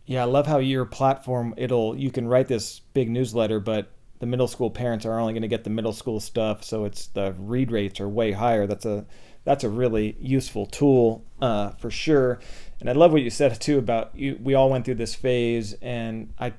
Yeah, 0.07 0.23
I 0.23 0.25
love 0.25 0.47
how 0.47 0.59
your 0.59 0.85
platform 0.85 1.55
it'll 1.57 1.97
you 1.97 2.11
can 2.11 2.27
write 2.27 2.49
this 2.49 2.81
big 2.81 3.09
newsletter, 3.09 3.61
but 3.61 3.90
the 4.23 4.27
middle 4.29 4.47
school 4.47 4.71
parents 4.71 5.05
are 5.05 5.19
only 5.19 5.33
going 5.33 5.43
to 5.43 5.49
get 5.49 5.65
the 5.65 5.71
middle 5.71 5.93
school 5.93 6.21
stuff, 6.21 6.63
so 6.63 6.85
it's 6.85 7.09
the 7.09 7.35
read 7.37 7.73
rates 7.73 7.99
are 7.99 8.09
way 8.09 8.31
higher. 8.31 8.69
That's 8.69 8.87
a 8.87 9.05
that's 9.43 9.65
a 9.65 9.69
really 9.69 10.17
useful 10.21 10.65
tool 10.65 11.25
uh, 11.41 11.71
for 11.71 11.91
sure. 11.91 12.39
And 12.79 12.89
I 12.89 12.93
love 12.93 13.11
what 13.13 13.23
you 13.23 13.31
said 13.31 13.61
too 13.61 13.79
about 13.79 14.15
you. 14.15 14.39
We 14.41 14.55
all 14.55 14.71
went 14.71 14.85
through 14.85 14.95
this 14.95 15.17
phase, 15.17 15.73
and 15.83 16.33
I 16.39 16.53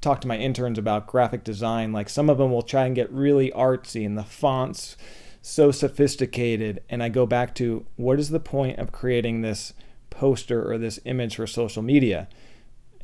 talked 0.00 0.22
to 0.22 0.28
my 0.28 0.36
interns 0.36 0.76
about 0.76 1.06
graphic 1.06 1.44
design. 1.44 1.92
Like 1.92 2.08
some 2.08 2.28
of 2.28 2.38
them 2.38 2.50
will 2.50 2.62
try 2.62 2.84
and 2.84 2.96
get 2.96 3.12
really 3.12 3.52
artsy, 3.52 4.04
and 4.04 4.18
the 4.18 4.24
fonts 4.24 4.96
so 5.40 5.70
sophisticated. 5.70 6.82
And 6.90 7.00
I 7.00 7.10
go 7.10 7.26
back 7.26 7.54
to 7.54 7.86
what 7.94 8.18
is 8.18 8.30
the 8.30 8.40
point 8.40 8.80
of 8.80 8.90
creating 8.90 9.42
this 9.42 9.72
poster 10.10 10.68
or 10.68 10.78
this 10.78 10.98
image 11.04 11.36
for 11.36 11.46
social 11.46 11.80
media? 11.80 12.26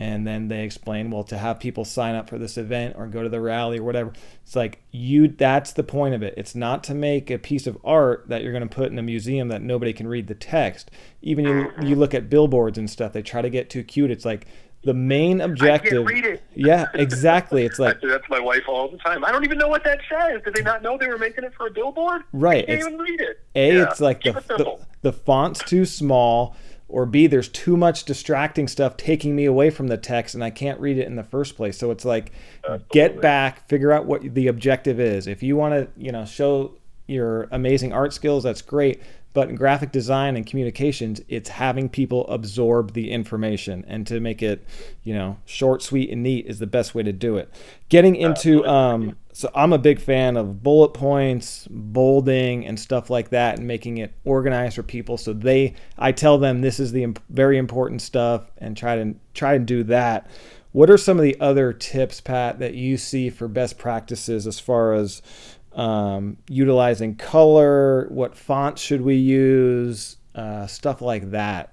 And 0.01 0.27
then 0.27 0.49
they 0.49 0.65
explain 0.65 1.13
well 1.13 1.23
to 1.23 1.39
have 1.39 1.61
people 1.61 1.85
sign 1.85 2.17
up 2.17 2.29
for 2.29 2.39
this 2.39 2.57
event 2.57 2.97
or 2.99 3.07
go 3.07 3.23
to 3.23 3.29
the 3.29 3.41
rally 3.41 3.79
or 3.79 3.85
whatever 3.85 4.13
it's 4.51 4.57
like 4.57 4.83
you 4.91 5.29
that's 5.29 5.75
the 5.75 5.85
point 5.85 6.13
of 6.13 6.25
it. 6.25 6.35
It's 6.37 6.57
not 6.57 6.83
to 6.85 6.93
make 6.93 7.31
a 7.31 7.39
piece 7.39 7.69
of 7.69 7.79
art 7.85 8.25
that 8.27 8.43
you're 8.43 8.51
going 8.51 8.69
to 8.69 8.75
put 8.75 8.91
in 8.91 8.99
a 8.99 9.03
museum 9.03 9.47
that 9.47 9.63
nobody 9.63 9.93
can 9.93 10.09
read 10.09 10.27
the 10.27 10.35
text. 10.35 10.91
Even 11.23 11.45
you 11.45 11.73
you 11.81 11.95
look 11.95 12.15
at 12.15 12.29
billboards 12.29 12.77
and 12.77 12.91
stuff 12.91 13.13
they 13.13 13.23
try 13.23 13.43
to 13.43 13.49
get 13.49 13.71
too 13.71 13.85
cute. 13.85 14.11
It's 14.11 14.25
like 14.25 14.49
the 14.83 14.93
main 14.93 15.41
objective 15.41 16.05
yeah 16.57 16.87
exactly. 16.95 17.65
It's 17.65 17.79
like 17.79 18.01
that's 18.01 18.29
my 18.29 18.41
wife 18.41 18.65
all 18.67 18.91
the 18.91 18.99
time. 18.99 19.25
I 19.25 19.31
don't 19.31 19.45
even 19.45 19.57
know 19.57 19.69
what 19.69 19.85
that 19.85 20.01
says. 20.11 20.43
Did 20.45 20.55
they 20.55 20.63
not 20.63 20.83
know 20.83 20.99
they 20.99 21.07
were 21.07 21.17
making 21.17 21.45
it 21.45 21.55
for 21.55 21.69
a 21.69 21.71
billboard? 21.71 22.23
Right 22.33 22.65
I 22.65 22.77
can't 22.77 22.81
even 22.81 22.99
read 22.99 23.21
it. 23.21 23.41
A 23.55 23.77
yeah. 23.77 23.83
it's 23.85 24.01
like 24.01 24.25
the, 24.25 24.31
it 24.31 24.49
the, 24.49 24.79
the 25.03 25.13
font's 25.13 25.63
too 25.63 25.85
small 25.85 26.57
or 26.91 27.07
B, 27.07 27.27
there's 27.27 27.49
too 27.49 27.77
much 27.77 28.05
distracting 28.05 28.69
stuff 28.69 28.97
taking 28.97 29.37
me 29.37 29.45
away 29.45 29.71
from 29.71 29.87
the 29.89 29.97
text 29.97 30.35
and 30.35 30.43
I 30.43 30.51
can't 30.51 30.81
read 30.81 30.99
it 30.99 31.07
in 31.07 31.17
the 31.17 31.25
first 31.25 31.57
place. 31.57 31.79
So 31.79 31.91
it's 31.91 32.05
like 32.05 32.33
Absolutely. 32.65 32.87
get 32.91 33.21
back, 33.21 33.69
figure 33.69 33.93
out 33.93 34.07
what 34.07 34.35
the 34.35 34.49
objective 34.49 34.99
is. 35.01 35.27
If 35.27 35.43
you 35.43 35.57
want 35.57 35.75
to, 35.75 35.89
you 36.03 36.13
know, 36.13 36.25
show 36.25 36.77
your 37.07 37.49
amazing 37.51 37.93
art 37.93 38.13
skills, 38.13 38.45
that's 38.45 38.63
great. 38.63 39.03
But 39.33 39.49
in 39.49 39.55
graphic 39.55 39.93
design 39.93 40.37
and 40.37 40.45
communications, 40.45 41.21
it's 41.29 41.49
having 41.49 41.89
people 41.89 42.27
absorb 42.29 42.95
the 42.95 43.13
information 43.13 43.85
and 43.87 44.05
to 44.09 44.19
make 44.19 44.43
it, 44.43 44.67
you 45.05 45.15
know, 45.15 45.39
short, 45.45 45.83
sweet, 45.83 46.11
and 46.11 46.23
neat 46.23 46.47
is 46.47 46.59
the 46.59 46.67
best 46.67 46.95
way 46.97 47.05
to 47.05 47.13
do 47.13 47.37
it. 47.37 47.49
Getting 47.89 48.17
into, 48.17 48.67
um, 48.67 49.17
so 49.33 49.49
I'm 49.55 49.73
a 49.73 49.79
big 49.79 50.01
fan 50.01 50.37
of 50.37 50.65
bullet 50.65 50.95
points, 50.95 51.69
bolding, 51.71 52.67
and 52.67 52.79
stuff 52.79 53.09
like 53.09 53.31
that, 53.31 53.59
and 53.59 53.69
making 53.69 53.99
it 53.99 54.13
organized 54.25 54.75
for 54.75 54.83
people. 54.83 55.17
So 55.17 55.33
they, 55.33 55.75
I 55.97 56.11
tell 56.11 56.37
them 56.37 56.61
this 56.61 56.81
is 56.81 56.91
the 56.91 57.15
very 57.29 57.57
important 57.57 58.03
stuff, 58.03 58.51
and 58.59 58.77
try 58.77 58.97
to 58.97 59.15
try 59.33 59.55
and 59.55 59.65
do 59.65 59.85
that. 59.85 60.29
What 60.73 60.91
are 60.91 60.99
some 60.99 61.19
of 61.19 61.25
the 61.25 61.39
other 61.41 61.73
tips, 61.73 62.21
Pat, 62.21 62.61
that 62.61 62.75
you 62.75 62.97
see 62.97 63.29
for 63.31 63.49
best 63.49 63.77
practices 63.77 64.47
as 64.47 64.61
far 64.61 64.93
as 64.93 65.21
um, 65.75 66.37
utilizing 66.49 67.17
color, 67.17 68.07
what 68.09 68.37
fonts 68.37 68.83
should 68.83 69.03
we 69.03 69.17
use, 69.17 70.17
uh, 70.35 70.67
stuff 70.67 71.01
like 71.01 71.31
that. 71.31 71.73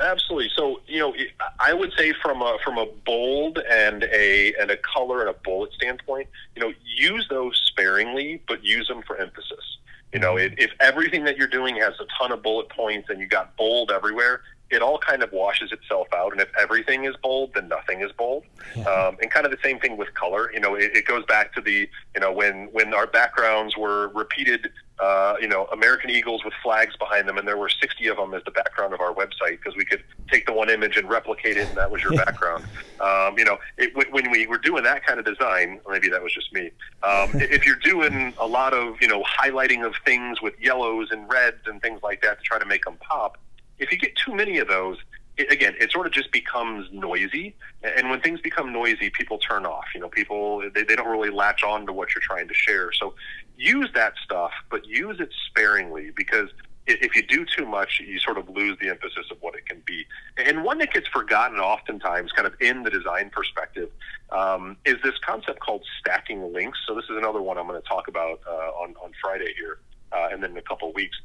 Absolutely. 0.00 0.50
So 0.54 0.80
you 0.86 1.00
know, 1.00 1.14
I 1.58 1.72
would 1.72 1.92
say 1.96 2.12
from 2.22 2.40
a 2.40 2.56
from 2.64 2.78
a 2.78 2.86
bold 3.04 3.58
and 3.70 4.04
a 4.04 4.54
and 4.60 4.70
a 4.70 4.76
color 4.76 5.20
and 5.20 5.30
a 5.30 5.32
bullet 5.32 5.72
standpoint, 5.72 6.28
you 6.54 6.62
know, 6.62 6.72
use 6.84 7.26
those 7.28 7.60
sparingly, 7.66 8.40
but 8.46 8.62
use 8.62 8.86
them 8.86 9.02
for 9.02 9.16
emphasis. 9.16 9.78
You 10.12 10.20
know, 10.20 10.38
if, 10.38 10.54
if 10.56 10.70
everything 10.80 11.24
that 11.24 11.36
you're 11.36 11.48
doing 11.48 11.76
has 11.76 11.94
a 12.00 12.06
ton 12.18 12.32
of 12.32 12.42
bullet 12.42 12.68
points 12.70 13.10
and 13.10 13.20
you 13.20 13.26
got 13.26 13.56
bold 13.56 13.90
everywhere, 13.90 14.42
it 14.70 14.82
all 14.82 14.98
kind 14.98 15.22
of 15.22 15.32
washes 15.32 15.72
itself 15.72 16.08
out. 16.14 16.32
And 16.32 16.40
if 16.40 16.48
everything 16.58 17.04
is 17.04 17.14
bold, 17.22 17.54
then 17.54 17.68
nothing 17.68 18.02
is 18.02 18.12
bold. 18.12 18.44
Um, 18.76 19.16
and 19.20 19.30
kind 19.30 19.46
of 19.46 19.52
the 19.52 19.58
same 19.62 19.78
thing 19.78 19.96
with 19.96 20.12
color. 20.14 20.52
You 20.52 20.60
know, 20.60 20.74
it, 20.74 20.94
it, 20.94 21.06
goes 21.06 21.24
back 21.24 21.54
to 21.54 21.60
the, 21.60 21.88
you 22.14 22.20
know, 22.20 22.32
when, 22.32 22.68
when 22.72 22.92
our 22.92 23.06
backgrounds 23.06 23.76
were 23.76 24.08
repeated, 24.08 24.70
uh, 25.00 25.36
you 25.40 25.48
know, 25.48 25.66
American 25.66 26.10
Eagles 26.10 26.44
with 26.44 26.52
flags 26.62 26.96
behind 26.96 27.28
them, 27.28 27.38
and 27.38 27.48
there 27.48 27.56
were 27.56 27.68
60 27.68 28.06
of 28.08 28.16
them 28.16 28.34
as 28.34 28.42
the 28.44 28.50
background 28.50 28.92
of 28.92 29.00
our 29.00 29.14
website 29.14 29.58
because 29.58 29.74
we 29.76 29.84
could 29.84 30.02
take 30.30 30.44
the 30.44 30.52
one 30.52 30.68
image 30.68 30.96
and 30.96 31.08
replicate 31.08 31.56
it, 31.56 31.68
and 31.68 31.76
that 31.78 31.90
was 31.90 32.02
your 32.02 32.12
background. 32.24 32.64
Um, 33.00 33.38
you 33.38 33.44
know, 33.44 33.58
it, 33.78 33.94
when 34.12 34.30
we 34.30 34.46
were 34.46 34.58
doing 34.58 34.84
that 34.84 35.06
kind 35.06 35.18
of 35.18 35.24
design, 35.24 35.80
maybe 35.88 36.08
that 36.08 36.22
was 36.22 36.34
just 36.34 36.52
me. 36.52 36.70
Um, 37.02 37.30
if 37.34 37.64
you're 37.64 37.76
doing 37.76 38.34
a 38.38 38.46
lot 38.46 38.74
of, 38.74 39.00
you 39.00 39.08
know, 39.08 39.22
highlighting 39.22 39.86
of 39.86 39.94
things 40.04 40.42
with 40.42 40.54
yellows 40.60 41.10
and 41.10 41.30
reds 41.30 41.66
and 41.66 41.80
things 41.80 42.02
like 42.02 42.20
that 42.22 42.38
to 42.38 42.44
try 42.44 42.58
to 42.58 42.66
make 42.66 42.84
them 42.84 42.96
pop, 43.00 43.38
if 43.78 43.92
you 43.92 43.98
get 43.98 44.16
too 44.16 44.34
many 44.34 44.58
of 44.58 44.68
those, 44.68 44.98
it, 45.36 45.50
again, 45.52 45.74
it 45.80 45.92
sort 45.92 46.06
of 46.06 46.12
just 46.12 46.30
becomes 46.32 46.88
noisy. 46.92 47.54
And 47.82 48.10
when 48.10 48.20
things 48.20 48.40
become 48.40 48.72
noisy, 48.72 49.10
people 49.10 49.38
turn 49.38 49.64
off. 49.64 49.84
You 49.94 50.00
know, 50.00 50.08
people 50.08 50.68
they, 50.74 50.82
they 50.82 50.96
don't 50.96 51.08
really 51.08 51.30
latch 51.30 51.62
on 51.62 51.86
to 51.86 51.92
what 51.92 52.14
you're 52.14 52.22
trying 52.22 52.48
to 52.48 52.54
share. 52.54 52.92
So 52.92 53.14
use 53.56 53.88
that 53.94 54.14
stuff, 54.22 54.52
but 54.70 54.86
use 54.86 55.20
it 55.20 55.30
sparingly 55.48 56.10
because 56.14 56.48
if 56.86 57.14
you 57.14 57.22
do 57.22 57.44
too 57.44 57.66
much, 57.66 58.00
you 58.04 58.18
sort 58.18 58.38
of 58.38 58.48
lose 58.48 58.78
the 58.80 58.88
emphasis 58.88 59.26
of 59.30 59.36
what 59.40 59.54
it 59.54 59.66
can 59.66 59.82
be. 59.84 60.06
And 60.38 60.64
one 60.64 60.78
that 60.78 60.92
gets 60.92 61.06
forgotten 61.08 61.58
oftentimes, 61.58 62.32
kind 62.32 62.46
of 62.46 62.54
in 62.60 62.82
the 62.82 62.88
design 62.90 63.30
perspective, 63.30 63.90
um, 64.30 64.76
is 64.86 64.96
this 65.04 65.14
concept 65.24 65.60
called 65.60 65.84
stacking 66.00 66.52
links. 66.52 66.78
So 66.86 66.94
this 66.94 67.04
is 67.04 67.16
another 67.16 67.42
one 67.42 67.58
I'm 67.58 67.66
going 67.66 67.80
to 67.80 67.86
talk 67.86 68.08
about 68.08 68.40
uh, 68.48 68.70
on 68.82 68.94
on 69.04 69.12
Friday 69.20 69.52
here, 69.58 69.80
uh, 70.12 70.28
and 70.32 70.42
then 70.42 70.52
in 70.52 70.56
a 70.56 70.62
couple 70.62 70.88
of 70.88 70.94
weeks 70.94 71.16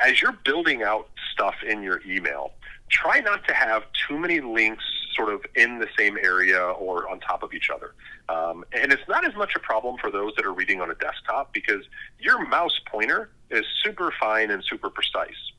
as 0.00 0.20
you're 0.20 0.36
building 0.44 0.82
out 0.82 1.08
stuff 1.32 1.56
in 1.66 1.82
your 1.82 2.00
email, 2.06 2.52
try 2.90 3.20
not 3.20 3.46
to 3.46 3.54
have 3.54 3.84
too 4.08 4.18
many 4.18 4.40
links 4.40 4.84
sort 5.14 5.32
of 5.32 5.44
in 5.56 5.78
the 5.78 5.88
same 5.98 6.16
area 6.22 6.60
or 6.60 7.08
on 7.08 7.18
top 7.20 7.42
of 7.42 7.52
each 7.52 7.70
other. 7.70 7.94
Um, 8.28 8.64
and 8.72 8.92
it's 8.92 9.06
not 9.08 9.26
as 9.26 9.34
much 9.34 9.54
a 9.56 9.58
problem 9.58 9.96
for 10.00 10.10
those 10.10 10.32
that 10.36 10.46
are 10.46 10.52
reading 10.52 10.80
on 10.80 10.90
a 10.90 10.94
desktop 10.94 11.52
because 11.52 11.84
your 12.20 12.46
mouse 12.46 12.78
pointer 12.86 13.30
is 13.50 13.64
super 13.82 14.12
fine 14.20 14.50
and 14.50 14.62
super 14.64 14.90
precise. 14.90 15.52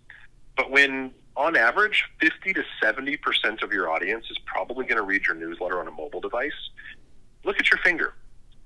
But 0.56 0.72
when 0.72 1.12
on 1.36 1.56
average, 1.56 2.06
50 2.22 2.54
to 2.54 2.64
70% 2.82 3.64
of 3.64 3.72
your 3.74 3.90
audience 3.90 4.26
is 4.30 4.38
probably 4.46 4.86
going 4.86 4.98
to 4.98 5.04
read 5.04 5.26
your 5.26 5.36
newsletter 5.36 5.80
on 5.80 5.88
a 5.88 5.92
mobile 5.92 6.22
device, 6.22 6.70
look 7.44 7.60
at 7.60 7.70
your 7.70 7.80
finger 7.80 8.14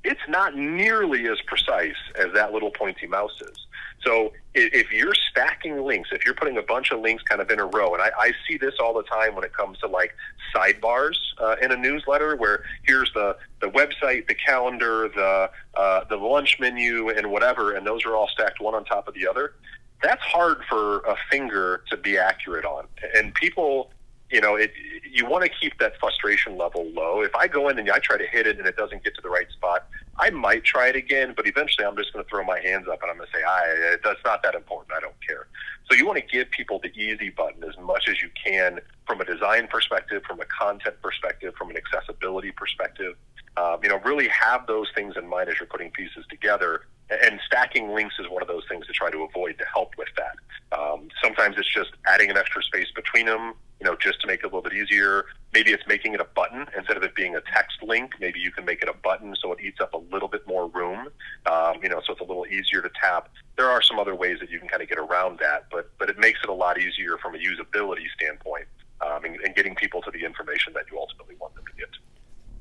it's 0.03 0.21
not 0.27 0.55
nearly 0.55 1.27
as 1.27 1.39
precise 1.41 1.95
as 2.15 2.33
that 2.33 2.51
little 2.51 2.71
pointy 2.71 3.07
mouse 3.07 3.39
is. 3.41 3.67
So 4.05 4.33
if 4.53 4.91
you're 4.91 5.13
stacking 5.13 5.81
links, 5.81 6.09
if 6.11 6.25
you're 6.25 6.33
putting 6.33 6.57
a 6.57 6.61
bunch 6.61 6.91
of 6.91 6.99
links 6.99 7.23
kind 7.23 7.39
of 7.39 7.49
in 7.49 7.59
a 7.59 7.65
row, 7.65 7.93
and 7.93 8.01
I, 8.01 8.11
I 8.19 8.31
see 8.47 8.57
this 8.57 8.73
all 8.79 8.93
the 8.93 9.03
time 9.03 9.33
when 9.33 9.45
it 9.45 9.53
comes 9.53 9.79
to 9.79 9.87
like 9.87 10.13
sidebars 10.53 11.15
uh, 11.39 11.55
in 11.61 11.71
a 11.71 11.77
newsletter, 11.77 12.35
where 12.35 12.63
here's 12.83 13.11
the 13.13 13.37
the 13.61 13.69
website, 13.69 14.27
the 14.27 14.35
calendar, 14.35 15.07
the 15.07 15.49
uh, 15.75 16.03
the 16.09 16.17
lunch 16.17 16.59
menu, 16.59 17.09
and 17.09 17.31
whatever, 17.31 17.73
and 17.73 17.87
those 17.87 18.05
are 18.05 18.13
all 18.13 18.27
stacked 18.27 18.59
one 18.59 18.75
on 18.75 18.83
top 18.83 19.07
of 19.07 19.13
the 19.13 19.25
other. 19.25 19.53
That's 20.01 20.21
hard 20.21 20.63
for 20.67 20.97
a 20.99 21.15
finger 21.31 21.83
to 21.89 21.95
be 21.95 22.17
accurate 22.17 22.65
on, 22.65 22.87
and 23.15 23.33
people 23.35 23.89
you 24.33 24.41
know, 24.41 24.55
it, 24.55 24.73
you 25.09 25.27
want 25.27 25.43
to 25.43 25.49
keep 25.49 25.77
that 25.77 25.93
frustration 25.99 26.57
level 26.57 26.89
low. 26.89 27.21
If 27.21 27.35
I 27.35 27.47
go 27.47 27.69
in 27.69 27.77
and 27.77 27.89
I 27.91 27.99
try 27.99 28.17
to 28.17 28.25
hit 28.25 28.47
it 28.47 28.57
and 28.57 28.67
it 28.67 28.75
doesn't 28.75 29.03
get 29.03 29.13
to 29.13 29.21
the 29.21 29.29
right 29.29 29.49
spot, 29.51 29.87
I 30.17 30.31
might 30.31 30.63
try 30.63 30.87
it 30.87 30.95
again, 30.95 31.33
but 31.37 31.47
eventually 31.47 31.85
I'm 31.85 31.95
just 31.95 32.11
going 32.11 32.25
to 32.25 32.29
throw 32.29 32.43
my 32.43 32.59
hands 32.59 32.87
up 32.91 33.03
and 33.03 33.11
I'm 33.11 33.17
going 33.17 33.29
to 33.31 33.37
say, 33.37 33.43
I, 33.43 33.97
that's 34.03 34.23
not 34.25 34.41
that 34.41 34.55
important. 34.55 34.91
I 34.97 34.99
don't 34.99 35.15
care. 35.25 35.47
So 35.89 35.95
you 35.95 36.07
want 36.07 36.17
to 36.17 36.25
give 36.25 36.49
people 36.49 36.79
the 36.81 36.89
easy 36.99 37.29
button 37.29 37.63
as 37.63 37.77
much 37.77 38.09
as 38.09 38.23
you 38.23 38.29
can 38.43 38.79
from 39.05 39.21
a 39.21 39.25
design 39.25 39.67
perspective, 39.67 40.23
from 40.27 40.41
a 40.41 40.45
content 40.45 40.95
perspective, 41.03 41.53
from 41.55 41.69
an 41.69 41.77
accessibility 41.77 42.51
perspective. 42.51 43.15
Um, 43.57 43.77
you 43.83 43.89
know, 43.89 43.99
really 43.99 44.27
have 44.29 44.65
those 44.67 44.87
things 44.95 45.15
in 45.17 45.27
mind 45.27 45.49
as 45.49 45.59
you're 45.59 45.67
putting 45.67 45.91
pieces 45.91 46.25
together. 46.29 46.81
And 47.09 47.39
stacking 47.45 47.89
links 47.93 48.15
is 48.17 48.27
one 48.29 48.41
of 48.41 48.47
those 48.47 48.63
things 48.67 48.87
to 48.87 48.93
try 48.93 49.11
to 49.11 49.23
avoid 49.23 49.57
to 49.59 49.65
help 49.71 49.93
with 49.97 50.07
that. 50.17 50.77
Um, 50.77 51.09
sometimes 51.21 51.57
it's 51.57 51.71
just 51.71 51.91
adding 52.07 52.31
an 52.31 52.37
extra 52.37 52.63
space 52.63 52.87
between 52.95 53.27
them, 53.27 53.53
you 53.79 53.85
know, 53.85 53.95
just 53.95 54.21
to 54.21 54.27
make 54.27 54.39
it 54.39 54.45
a 54.45 54.47
little 54.47 54.63
bit 54.63 54.73
easier. 54.73 55.25
Maybe 55.53 55.71
it's 55.71 55.85
making 55.87 56.13
it 56.13 56.21
a 56.21 56.25
button 56.25 56.65
instead 56.75 56.97
of 56.97 57.03
it 57.03 57.13
being 57.13 57.35
a 57.35 57.41
text 57.53 57.83
link. 57.83 58.13
Maybe 58.19 58.39
you 58.39 58.51
can 58.51 58.65
make 58.65 58.81
it 58.81 58.89
a 58.89 58.93
button 58.93 59.35
so 59.39 59.51
it 59.51 59.59
eats 59.61 59.79
up 59.81 59.93
a 59.93 59.97
little 59.97 60.27
bit 60.27 60.47
more 60.47 60.67
room, 60.69 61.09
um, 61.45 61.75
you 61.83 61.89
know, 61.89 62.01
so 62.03 62.13
it's 62.13 62.21
a 62.21 62.25
little 62.25 62.47
easier 62.47 62.81
to 62.81 62.89
tap. 62.99 63.29
There 63.57 63.69
are 63.69 63.81
some 63.83 63.99
other 63.99 64.15
ways 64.15 64.39
that 64.39 64.49
you 64.49 64.57
can 64.57 64.67
kind 64.67 64.81
of 64.81 64.89
get 64.89 64.97
around 64.97 65.39
that, 65.39 65.65
but 65.69 65.91
but 65.99 66.09
it 66.09 66.17
makes 66.17 66.39
it 66.43 66.49
a 66.49 66.53
lot 66.53 66.79
easier 66.79 67.17
from 67.19 67.35
a 67.35 67.37
usability 67.37 68.05
standpoint 68.15 68.65
um, 69.01 69.25
and, 69.25 69.35
and 69.41 69.53
getting 69.55 69.75
people 69.75 70.01
to 70.01 70.11
the 70.11 70.23
information 70.23 70.73
that 70.73 70.85
you 70.91 70.97
ultimately 70.97 71.35
want 71.39 71.53
them 71.53 71.65
to 71.65 71.73
get. 71.73 71.89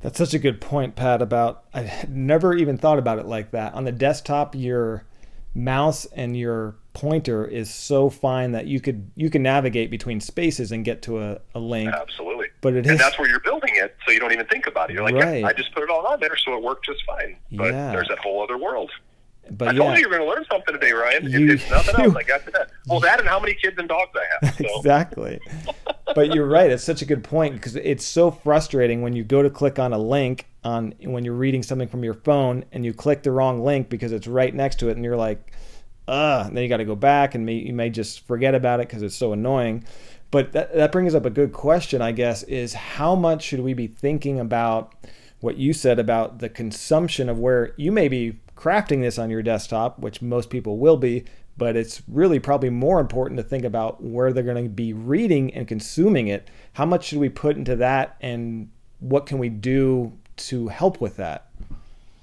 That's 0.02 0.18
such 0.18 0.34
a 0.34 0.38
good 0.38 0.60
point, 0.60 0.96
Pat. 0.96 1.22
About 1.22 1.64
I 1.72 2.04
never 2.08 2.54
even 2.54 2.76
thought 2.76 2.98
about 2.98 3.18
it 3.18 3.26
like 3.26 3.52
that. 3.52 3.74
On 3.74 3.84
the 3.84 3.92
desktop, 3.92 4.54
your 4.54 5.04
mouse 5.54 6.06
and 6.06 6.36
your 6.36 6.76
pointer 6.94 7.46
is 7.46 7.72
so 7.72 8.10
fine 8.10 8.52
that 8.52 8.66
you 8.66 8.80
could 8.80 9.10
you 9.14 9.30
can 9.30 9.42
navigate 9.42 9.90
between 9.90 10.20
spaces 10.20 10.72
and 10.72 10.84
get 10.84 11.02
to 11.02 11.20
a, 11.20 11.40
a 11.54 11.58
link. 11.58 11.92
Absolutely. 11.92 12.46
But 12.60 12.74
it 12.74 12.86
and 12.86 12.94
is, 12.94 12.98
that's 12.98 13.18
where 13.18 13.28
you're 13.28 13.40
building 13.40 13.72
it, 13.74 13.96
so 14.04 14.12
you 14.12 14.20
don't 14.20 14.32
even 14.32 14.46
think 14.46 14.66
about 14.66 14.90
it. 14.90 14.94
You're 14.94 15.04
like, 15.04 15.14
right. 15.14 15.40
yeah, 15.40 15.46
I 15.46 15.52
just 15.52 15.72
put 15.74 15.82
it 15.82 15.90
all 15.90 16.06
on 16.06 16.20
there, 16.20 16.36
so 16.36 16.54
it 16.56 16.62
worked 16.62 16.84
just 16.84 17.04
fine. 17.06 17.36
But 17.52 17.72
yeah. 17.72 17.92
there's 17.92 18.08
that 18.08 18.18
whole 18.18 18.42
other 18.42 18.58
world. 18.58 18.90
But 19.56 19.68
I 19.68 19.72
yeah. 19.72 19.78
told 19.78 19.94
you 19.94 20.00
you 20.00 20.08
were 20.08 20.16
going 20.16 20.28
to 20.28 20.34
learn 20.34 20.44
something 20.50 20.74
today, 20.74 20.92
Ryan. 20.92 21.30
You, 21.30 21.52
if 21.52 21.70
nothing 21.70 22.04
else, 22.04 22.16
I 22.18 22.22
got 22.22 22.44
to 22.46 22.50
that. 22.52 22.70
Well, 22.86 23.00
that 23.00 23.20
and 23.20 23.28
how 23.28 23.38
many 23.38 23.54
kids 23.54 23.76
and 23.78 23.88
dogs 23.88 24.10
I 24.14 24.46
have. 24.46 24.56
So. 24.56 24.78
exactly. 24.78 25.40
but 26.14 26.34
you're 26.34 26.46
right. 26.46 26.70
It's 26.70 26.84
such 26.84 27.02
a 27.02 27.04
good 27.04 27.22
point 27.22 27.54
because 27.54 27.76
it's 27.76 28.04
so 28.04 28.30
frustrating 28.30 29.02
when 29.02 29.12
you 29.14 29.24
go 29.24 29.42
to 29.42 29.50
click 29.50 29.78
on 29.78 29.92
a 29.92 29.98
link 29.98 30.46
on 30.64 30.94
when 31.00 31.24
you're 31.24 31.34
reading 31.34 31.62
something 31.62 31.88
from 31.88 32.04
your 32.04 32.14
phone 32.14 32.64
and 32.72 32.84
you 32.84 32.94
click 32.94 33.22
the 33.22 33.30
wrong 33.30 33.62
link 33.62 33.88
because 33.88 34.12
it's 34.12 34.26
right 34.26 34.54
next 34.54 34.78
to 34.80 34.88
it, 34.88 34.96
and 34.96 35.04
you're 35.04 35.16
like, 35.16 35.52
uh, 36.08 36.44
then 36.44 36.62
you 36.62 36.68
got 36.68 36.78
to 36.78 36.84
go 36.84 36.96
back 36.96 37.34
and 37.34 37.44
may, 37.44 37.54
you 37.54 37.72
may 37.72 37.90
just 37.90 38.26
forget 38.26 38.54
about 38.54 38.80
it 38.80 38.88
because 38.88 39.02
it's 39.02 39.16
so 39.16 39.32
annoying. 39.32 39.84
But 40.30 40.52
that, 40.52 40.74
that 40.74 40.92
brings 40.92 41.14
up 41.14 41.26
a 41.26 41.30
good 41.30 41.52
question, 41.52 42.00
I 42.00 42.12
guess, 42.12 42.42
is 42.44 42.72
how 42.72 43.14
much 43.14 43.42
should 43.42 43.60
we 43.60 43.74
be 43.74 43.86
thinking 43.86 44.40
about 44.40 44.94
what 45.40 45.58
you 45.58 45.72
said 45.72 45.98
about 45.98 46.38
the 46.38 46.48
consumption 46.48 47.28
of 47.28 47.38
where 47.38 47.74
you 47.76 47.92
may 47.92 48.08
be 48.08 48.40
crafting 48.62 49.00
this 49.00 49.18
on 49.18 49.28
your 49.28 49.42
desktop, 49.42 49.98
which 49.98 50.22
most 50.22 50.48
people 50.48 50.78
will 50.78 50.96
be, 50.96 51.24
but 51.56 51.74
it's 51.74 52.00
really 52.06 52.38
probably 52.38 52.70
more 52.70 53.00
important 53.00 53.36
to 53.36 53.42
think 53.42 53.64
about 53.64 54.02
where 54.02 54.32
they're 54.32 54.44
going 54.44 54.62
to 54.62 54.70
be 54.70 54.92
reading 54.92 55.52
and 55.52 55.66
consuming 55.66 56.28
it. 56.28 56.48
How 56.74 56.86
much 56.86 57.06
should 57.06 57.18
we 57.18 57.28
put 57.28 57.56
into 57.56 57.74
that, 57.76 58.16
and 58.20 58.70
what 59.00 59.26
can 59.26 59.38
we 59.38 59.48
do 59.48 60.12
to 60.36 60.68
help 60.68 61.00
with 61.00 61.16
that? 61.16 61.48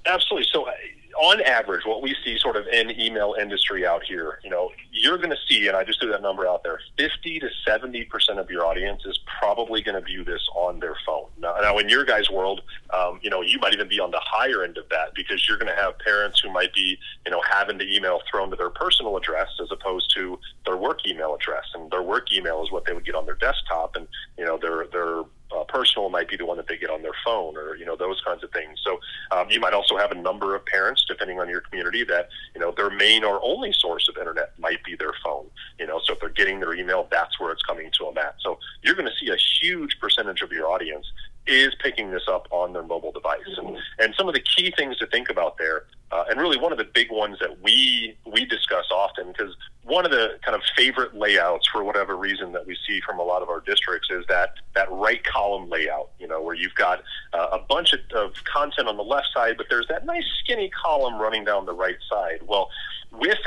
Absolutely. 0.06 0.48
So 0.50 0.66
uh, 0.66 0.72
on 1.20 1.42
average, 1.42 1.84
what 1.84 2.00
we 2.00 2.16
see 2.24 2.38
sort 2.38 2.56
of 2.56 2.66
in 2.68 2.98
email 2.98 3.36
industry 3.38 3.86
out 3.86 4.02
here, 4.02 4.40
you 4.42 4.48
know, 4.48 4.70
you're 5.00 5.18
going 5.18 5.30
to 5.30 5.36
see, 5.48 5.66
and 5.66 5.76
I 5.76 5.84
just 5.84 6.00
threw 6.00 6.10
that 6.10 6.22
number 6.22 6.46
out 6.46 6.62
there, 6.62 6.80
50 6.98 7.40
to 7.40 7.48
70 7.66 8.04
percent 8.04 8.38
of 8.38 8.50
your 8.50 8.64
audience 8.64 9.02
is 9.04 9.18
probably 9.40 9.82
going 9.82 9.94
to 9.94 10.00
view 10.00 10.24
this 10.24 10.46
on 10.54 10.80
their 10.80 10.96
phone. 11.06 11.26
Now, 11.38 11.56
now 11.60 11.78
in 11.78 11.88
your 11.88 12.04
guys' 12.04 12.30
world, 12.30 12.62
um, 12.90 13.18
you 13.22 13.30
know, 13.30 13.40
you 13.40 13.58
might 13.58 13.72
even 13.72 13.88
be 13.88 14.00
on 14.00 14.10
the 14.10 14.20
higher 14.22 14.62
end 14.62 14.76
of 14.76 14.88
that 14.90 15.14
because 15.14 15.48
you're 15.48 15.58
going 15.58 15.74
to 15.74 15.80
have 15.80 15.98
parents 15.98 16.40
who 16.40 16.52
might 16.52 16.74
be, 16.74 16.98
you 17.24 17.30
know, 17.30 17.42
having 17.50 17.78
the 17.78 17.94
email 17.94 18.20
thrown 18.30 18.50
to 18.50 18.56
their 18.56 18.70
personal 18.70 19.16
address 19.16 19.48
as 19.62 19.70
opposed 19.70 20.12
to 20.14 20.38
their 20.66 20.76
work 20.76 21.06
email 21.06 21.34
address, 21.34 21.64
and 21.74 21.90
their 21.90 22.02
work 22.02 22.32
email 22.32 22.62
is 22.62 22.70
what 22.70 22.84
they 22.84 22.92
would 22.92 23.04
get 23.04 23.14
on 23.14 23.26
their 23.26 23.36
desktop, 23.36 23.96
and 23.96 24.06
you 24.38 24.44
know, 24.44 24.58
their 24.58 24.86
their 24.92 25.22
uh, 25.52 25.64
personal 25.64 26.08
might 26.10 26.28
be 26.28 26.36
the 26.36 26.46
one 26.46 26.56
that 26.56 26.68
they 26.68 26.76
get 26.76 26.90
on 26.90 27.02
their 27.02 27.14
phone 27.24 27.56
or 27.56 27.76
you 27.76 27.84
know 27.84 27.96
those 27.96 28.20
kinds 28.24 28.44
of 28.44 28.50
things 28.52 28.78
so 28.84 29.00
um, 29.32 29.50
you 29.50 29.58
might 29.58 29.72
also 29.72 29.96
have 29.96 30.12
a 30.12 30.14
number 30.14 30.54
of 30.54 30.64
parents 30.66 31.04
depending 31.06 31.40
on 31.40 31.48
your 31.48 31.60
community 31.60 32.04
that 32.04 32.28
you 32.54 32.60
know 32.60 32.72
their 32.76 32.90
main 32.90 33.24
or 33.24 33.40
only 33.42 33.72
source 33.72 34.08
of 34.08 34.16
internet 34.16 34.52
might 34.58 34.82
be 34.84 34.89
their 34.96 35.14
phone 35.24 35.46
you 35.78 35.86
know 35.86 36.00
so 36.04 36.12
if 36.14 36.20
they're 36.20 36.28
getting 36.28 36.60
their 36.60 36.74
email 36.74 37.06
that's 37.10 37.38
where 37.40 37.52
it's 37.52 37.62
coming 37.62 37.90
to 37.96 38.04
them 38.04 38.18
at 38.18 38.34
so 38.40 38.58
you're 38.82 38.94
going 38.94 39.08
to 39.08 39.14
see 39.20 39.30
a 39.30 39.36
huge 39.60 39.98
percentage 40.00 40.42
of 40.42 40.52
your 40.52 40.66
audience 40.68 41.06
is 41.46 41.74
picking 41.82 42.10
this 42.10 42.22
up 42.28 42.46
on 42.50 42.72
their 42.72 42.82
mobile 42.82 43.12
device. 43.12 43.40
And, 43.56 43.76
and 43.98 44.14
some 44.14 44.28
of 44.28 44.34
the 44.34 44.40
key 44.40 44.72
things 44.76 44.96
to 44.98 45.06
think 45.06 45.30
about 45.30 45.58
there, 45.58 45.84
uh, 46.12 46.24
and 46.28 46.40
really 46.40 46.58
one 46.58 46.72
of 46.72 46.78
the 46.78 46.84
big 46.84 47.10
ones 47.10 47.38
that 47.40 47.60
we 47.62 48.16
we 48.26 48.44
discuss 48.44 48.86
often, 48.92 49.28
because 49.28 49.54
one 49.84 50.04
of 50.04 50.10
the 50.10 50.38
kind 50.44 50.56
of 50.56 50.62
favorite 50.76 51.14
layouts 51.14 51.68
for 51.68 51.84
whatever 51.84 52.16
reason 52.16 52.52
that 52.52 52.66
we 52.66 52.76
see 52.86 53.00
from 53.00 53.18
a 53.18 53.22
lot 53.22 53.42
of 53.42 53.48
our 53.48 53.60
districts 53.60 54.08
is 54.10 54.24
that 54.28 54.54
that 54.74 54.90
right 54.90 55.22
column 55.24 55.68
layout. 55.68 56.10
You 56.18 56.28
know, 56.28 56.42
where 56.42 56.54
you've 56.54 56.74
got 56.74 57.02
uh, 57.32 57.48
a 57.52 57.58
bunch 57.58 57.92
of, 57.92 58.00
of 58.14 58.32
content 58.44 58.88
on 58.88 58.96
the 58.96 59.04
left 59.04 59.28
side, 59.32 59.56
but 59.56 59.66
there's 59.70 59.86
that 59.88 60.04
nice 60.04 60.24
skinny 60.42 60.70
column 60.70 61.20
running 61.20 61.44
down 61.44 61.64
the 61.64 61.74
right 61.74 61.98
side. 62.08 62.40
Well 62.44 62.70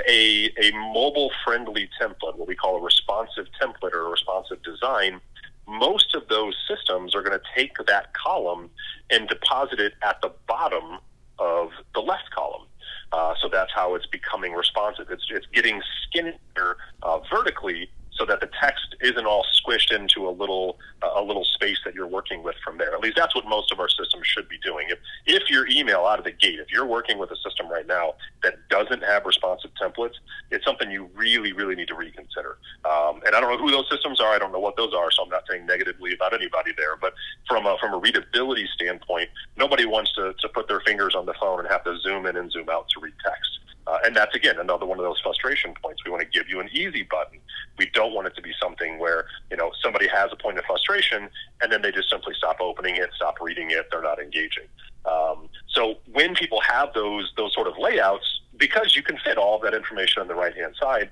a, 0.08 0.52
a 0.62 0.72
mobile 0.94 1.32
friendly 1.44 1.90
template, 2.02 2.36
what 2.36 2.48
we 2.48 2.56
call 2.56 2.78
a 2.78 2.82
responsive 2.82 3.48
template 3.62 3.94
or 3.94 4.08
a 4.08 4.10
responsive 4.10 4.62
design, 4.64 5.20
most 5.68 6.14
of 6.16 6.28
those 6.28 6.56
systems 6.68 7.16
are 7.16 7.22
going 7.22 7.38
to 7.38 7.46
take 7.56 7.76
that 7.88 8.14
column 8.14 8.70
and 9.10 9.28
deposit 9.28 9.80
it 9.80 9.94
at 10.02 10.22
the 10.22 10.32
bottom 10.48 11.00
of 11.40 11.70
the 11.94 12.02
left 12.02 12.30
column. 12.32 12.68
Uh, 13.12 13.36
so 13.42 13.48
that's 13.48 13.72
how 13.74 13.96
it's 13.96 14.08
becoming 14.08 14.54
responsive. 14.54 15.10
It's, 15.10 15.26
it's 15.30 15.46
getting 15.54 15.82
skinnier 16.08 16.78
uh, 17.04 17.20
vertically 17.32 17.90
so 18.18 18.26
that 18.26 18.40
the 18.40 18.50
text 18.62 18.96
isn't 19.02 19.26
all 19.26 19.46
squished 19.54 19.92
into 19.92 20.28
a 20.28 20.32
little 20.32 20.78
uh, 21.02 21.12
a 21.16 21.24
little 21.24 21.44
space 21.44 21.78
that 21.86 21.94
you're 21.94 22.08
working 22.08 22.44
with 22.44 22.56
from 22.64 22.78
there. 22.78 22.94
At 22.94 23.02
least 23.02 23.16
that's 23.18 23.36
what 23.36 23.46
most 23.46 23.72
of 23.72 23.80
our 23.80 23.90
systems 23.90 24.26
should 24.28 24.48
be 24.48 24.58
doing. 24.64 24.88
If 24.90 25.00
if 25.26 25.50
your 25.50 25.68
email 25.68 26.06
out 26.06 26.20
of 26.20 26.26
the 26.26 26.32
gate, 26.32 26.60
if 26.60 26.72
you're 26.72 26.86
working 26.86 27.18
with 27.18 27.32
a 27.32 27.36
system 27.38 27.70
right 27.70 27.88
now 27.88 28.16
that 28.44 28.68
doesn't 28.70 29.04
have 29.04 29.26
responsive 29.26 29.72
templates, 29.82 30.16
it's 30.52 30.66
something 30.66 30.92
you 30.92 31.10
really 31.16 31.54
really 31.54 31.76
need 31.76 31.88
to 31.88 31.96
reconsider. 31.96 32.58
Um, 32.86 33.22
and 33.26 33.36
I 33.36 33.40
don't 33.40 33.52
know 33.52 33.58
who 33.58 33.72
those 33.72 33.90
systems 33.90 34.20
are. 34.20 34.34
I 34.34 34.40
don't 34.40 34.52
know 34.52 34.60
what 34.60 34.78
those 34.78 34.94
are, 34.94 35.12
so 35.12 35.24
I'm 35.24 35.30
not 35.30 35.44
saying 35.50 35.66
negatively 35.66 36.14
about 36.14 36.34
anybody 36.34 36.72
there. 36.78 36.96
But 37.00 37.14
from 37.48 37.66
a 37.66 37.78
from 37.80 37.94
a 37.94 37.98
readability 37.98 38.68
standpoint, 38.74 39.30
nobody 39.58 39.86
wants 39.86 40.14
to 40.14 40.34
to 40.34 40.50
put 40.50 40.68
their 40.68 40.82
fingers 40.82 41.16
on 41.16 41.26
the 41.26 41.34
phone 41.40 41.60
and 41.60 41.68
have 41.70 41.84
to 41.86 41.98
zoom 42.00 42.26
in 42.26 42.38
and 42.38 42.52
zoom 42.52 42.70
out 42.70 42.90
to 42.90 43.00
read 43.00 43.14
text. 43.26 43.60
Uh, 43.86 43.98
and 44.06 44.16
that's 44.16 44.36
again 44.36 44.60
another 44.60 44.86
one 44.86 44.98
of 44.98 45.04
those 45.04 45.20
frustration 45.20 45.74
points. 45.82 46.04
We 46.06 46.12
want 46.12 46.24
to 46.24 46.30
give 46.30 46.48
you 46.50 46.60
an 46.60 46.70
easy 46.72 47.04
button. 47.04 47.40
We 47.78 47.88
don't 47.88 48.14
want 48.14 48.28
it 48.28 48.36
to 48.36 48.42
be 48.42 48.54
something 48.62 48.98
where 48.98 49.26
you 49.52 49.58
know 49.58 49.72
somebody 49.82 50.08
has 50.08 50.30
a 50.32 50.36
point 50.36 50.58
of 50.58 50.66
frustration 50.66 51.30
and 51.62 51.72
then 51.72 51.82
they 51.82 51.92
just 51.92 52.10
simply 52.10 52.34
stop 52.38 52.58
opening 52.62 52.96
it, 52.96 53.10
stop 53.16 53.42
reading 53.42 53.72
it, 53.72 53.88
they're 53.92 54.02
not 54.02 54.20
engaging. 54.20 54.66
Um, 55.06 55.50
so 55.68 55.96
when 56.12 56.34
people 56.34 56.62
have 56.62 56.94
those 56.94 57.34
those 57.36 57.54
sort 57.54 57.68
of 57.68 57.74
layouts, 57.78 58.42
because 58.56 58.96
you 58.96 59.04
can 59.04 59.18
fit 59.18 59.38
all 59.38 59.58
of 59.58 59.62
that 59.64 59.74
information 59.74 60.22
on 60.22 60.30
the 60.30 60.36
right 60.36 60.56
hand 60.56 60.76
side, 60.80 61.10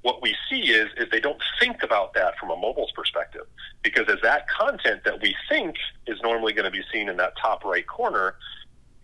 what 0.00 0.22
we 0.22 0.34
see 0.48 0.70
is 0.70 0.88
is 0.96 1.08
they 1.10 1.20
don't 1.20 1.42
think 1.60 1.82
about 1.82 2.14
that 2.14 2.38
from 2.38 2.50
a 2.50 2.56
mobile's 2.56 2.92
perspective 2.92 3.46
because 3.82 4.08
as 4.08 4.18
that 4.22 4.48
content 4.48 5.02
that 5.04 5.20
we 5.20 5.36
think 5.50 5.76
is 6.06 6.18
normally 6.22 6.54
going 6.54 6.64
to 6.64 6.70
be 6.70 6.82
seen 6.90 7.10
in 7.10 7.18
that 7.18 7.34
top 7.36 7.64
right 7.64 7.86
corner 7.86 8.36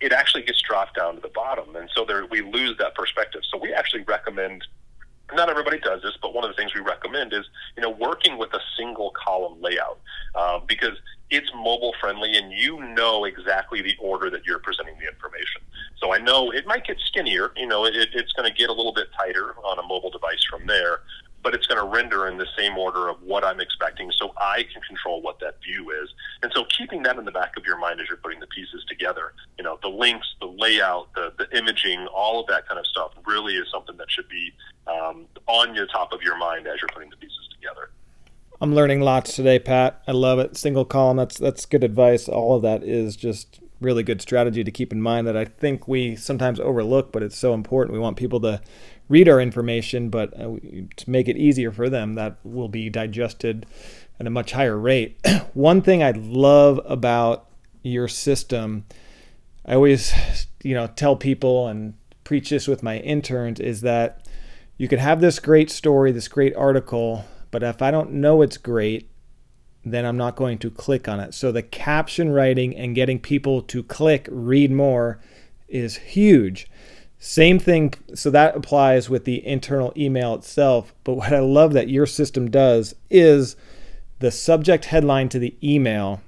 it 0.01 0.11
actually 0.11 0.41
gets 0.41 0.61
dropped 0.61 0.97
down 0.97 1.15
to 1.15 1.21
the 1.21 1.29
bottom. 1.29 1.75
And 1.75 1.89
so 1.95 2.03
there, 2.03 2.25
we 2.25 2.41
lose 2.41 2.75
that 2.79 2.95
perspective. 2.95 3.41
So 3.49 3.57
we 3.57 3.71
actually 3.71 4.01
recommend, 4.01 4.65
not 5.33 5.49
everybody 5.49 5.79
does 5.79 6.01
this, 6.01 6.13
but 6.21 6.33
one 6.33 6.43
of 6.43 6.49
the 6.49 6.55
things 6.55 6.73
we 6.73 6.81
recommend 6.81 7.33
is, 7.33 7.45
you 7.77 7.83
know, 7.83 7.91
working 7.91 8.37
with 8.37 8.51
a 8.53 8.59
single 8.77 9.11
column 9.11 9.61
layout 9.61 9.99
uh, 10.35 10.59
because 10.67 10.97
it's 11.29 11.49
mobile 11.55 11.93
friendly 12.01 12.35
and 12.35 12.51
you 12.51 12.83
know 12.83 13.23
exactly 13.23 13.81
the 13.81 13.95
order 14.01 14.29
that 14.29 14.45
you're 14.45 14.59
presenting 14.59 14.95
the 14.99 15.07
information. 15.07 15.61
So 15.99 16.13
I 16.13 16.17
know 16.17 16.51
it 16.51 16.65
might 16.65 16.85
get 16.85 16.97
skinnier, 17.05 17.51
you 17.55 17.67
know, 17.67 17.85
it, 17.85 17.95
it's 17.95 18.33
going 18.33 18.51
to 18.51 18.57
get 18.57 18.69
a 18.69 18.73
little 18.73 18.93
bit 18.93 19.07
tighter 19.17 19.53
on 19.63 19.77
a 19.77 19.83
mobile 19.83 20.09
device 20.09 20.43
from 20.49 20.65
there, 20.65 21.01
but 21.43 21.53
it's 21.53 21.67
going 21.67 21.79
to 21.79 21.87
render 22.01 22.27
in 22.27 22.37
the 22.37 22.47
same 22.57 22.77
order 22.77 23.09
of 23.09 23.21
what 23.21 23.43
I'm 23.43 23.59
expecting 23.59 24.11
so 24.11 24.33
I 24.37 24.63
can 24.71 24.81
control 24.81 25.21
what 25.21 25.39
that 25.39 25.61
view 25.61 25.91
is. 25.91 26.09
And 26.41 26.51
so 26.55 26.65
keeping 26.77 27.03
that 27.03 27.17
in 27.17 27.25
the 27.25 27.31
back 27.31 27.57
of 27.57 27.65
your 27.65 27.77
mind 27.77 28.01
as 28.01 28.07
you're 28.07 28.17
putting 28.17 28.39
the 28.39 28.47
pieces 28.47 28.83
together, 28.87 29.33
you 29.57 29.63
know, 29.63 29.77
the 29.81 29.89
links, 29.89 30.27
the 30.39 30.47
layout, 30.47 31.13
the 31.15 31.33
the 31.37 31.57
imaging, 31.57 32.07
all 32.07 32.41
of 32.41 32.47
that 32.47 32.67
kind 32.67 32.79
of 32.79 32.87
stuff 32.87 33.11
really 33.25 33.55
is 33.55 33.67
something 33.71 33.97
that 33.97 34.09
should 34.09 34.29
be 34.29 34.51
um, 34.87 35.25
on 35.47 35.75
the 35.75 35.85
top 35.87 36.13
of 36.13 36.21
your 36.21 36.37
mind 36.37 36.67
as 36.67 36.79
you're 36.81 36.89
putting 36.93 37.09
the 37.09 37.17
pieces 37.17 37.47
together. 37.51 37.91
I'm 38.59 38.75
learning 38.75 39.01
lots 39.01 39.35
today, 39.35 39.59
Pat. 39.59 40.01
I 40.07 40.11
love 40.11 40.39
it. 40.39 40.55
Single 40.57 40.85
column. 40.85 41.17
That's 41.17 41.37
that's 41.37 41.65
good 41.65 41.83
advice. 41.83 42.27
All 42.27 42.55
of 42.55 42.61
that 42.63 42.83
is 42.83 43.15
just 43.15 43.59
really 43.79 44.03
good 44.03 44.21
strategy 44.21 44.63
to 44.63 44.71
keep 44.71 44.93
in 44.93 45.01
mind 45.01 45.25
that 45.25 45.35
I 45.35 45.45
think 45.45 45.87
we 45.87 46.15
sometimes 46.15 46.59
overlook, 46.59 47.11
but 47.11 47.23
it's 47.23 47.37
so 47.37 47.55
important. 47.55 47.93
We 47.93 47.99
want 47.99 48.15
people 48.15 48.39
to 48.41 48.61
read 49.11 49.27
our 49.27 49.41
information, 49.41 50.09
but 50.09 50.33
uh, 50.39 50.55
to 50.95 51.09
make 51.09 51.27
it 51.27 51.37
easier 51.37 51.69
for 51.71 51.89
them, 51.89 52.13
that 52.13 52.37
will 52.43 52.69
be 52.69 52.89
digested 52.89 53.65
at 54.19 54.25
a 54.25 54.29
much 54.29 54.53
higher 54.53 54.77
rate. 54.77 55.19
One 55.53 55.81
thing 55.81 56.01
I 56.01 56.11
love 56.11 56.79
about 56.85 57.49
your 57.83 58.07
system, 58.07 58.85
I 59.65 59.75
always, 59.75 60.13
you 60.63 60.73
know, 60.73 60.87
tell 60.87 61.17
people 61.17 61.67
and 61.67 61.93
preach 62.23 62.49
this 62.49 62.69
with 62.69 62.83
my 62.83 62.99
interns 62.99 63.59
is 63.59 63.81
that 63.81 64.25
you 64.77 64.87
could 64.87 64.99
have 64.99 65.19
this 65.19 65.39
great 65.39 65.69
story, 65.69 66.13
this 66.13 66.29
great 66.29 66.55
article, 66.55 67.25
but 67.51 67.63
if 67.63 67.81
I 67.81 67.91
don't 67.91 68.13
know 68.13 68.41
it's 68.41 68.57
great, 68.57 69.09
then 69.83 70.05
I'm 70.05 70.17
not 70.17 70.37
going 70.37 70.57
to 70.59 70.71
click 70.71 71.09
on 71.09 71.19
it. 71.19 71.33
So 71.33 71.51
the 71.51 71.63
caption 71.63 72.29
writing 72.29 72.77
and 72.77 72.95
getting 72.95 73.19
people 73.19 73.61
to 73.63 73.83
click 73.83 74.29
read 74.31 74.71
more 74.71 75.19
is 75.67 75.97
huge. 75.97 76.70
Same 77.23 77.59
thing, 77.59 77.93
so 78.15 78.31
that 78.31 78.55
applies 78.55 79.07
with 79.07 79.25
the 79.25 79.45
internal 79.45 79.93
email 79.95 80.33
itself. 80.33 80.91
But 81.03 81.13
what 81.13 81.31
I 81.31 81.39
love 81.39 81.71
that 81.73 81.87
your 81.87 82.07
system 82.07 82.49
does 82.49 82.95
is 83.11 83.55
the 84.17 84.31
subject 84.31 84.85
headline 84.85 85.29
to 85.29 85.37
the 85.37 85.55
email, 85.63 86.21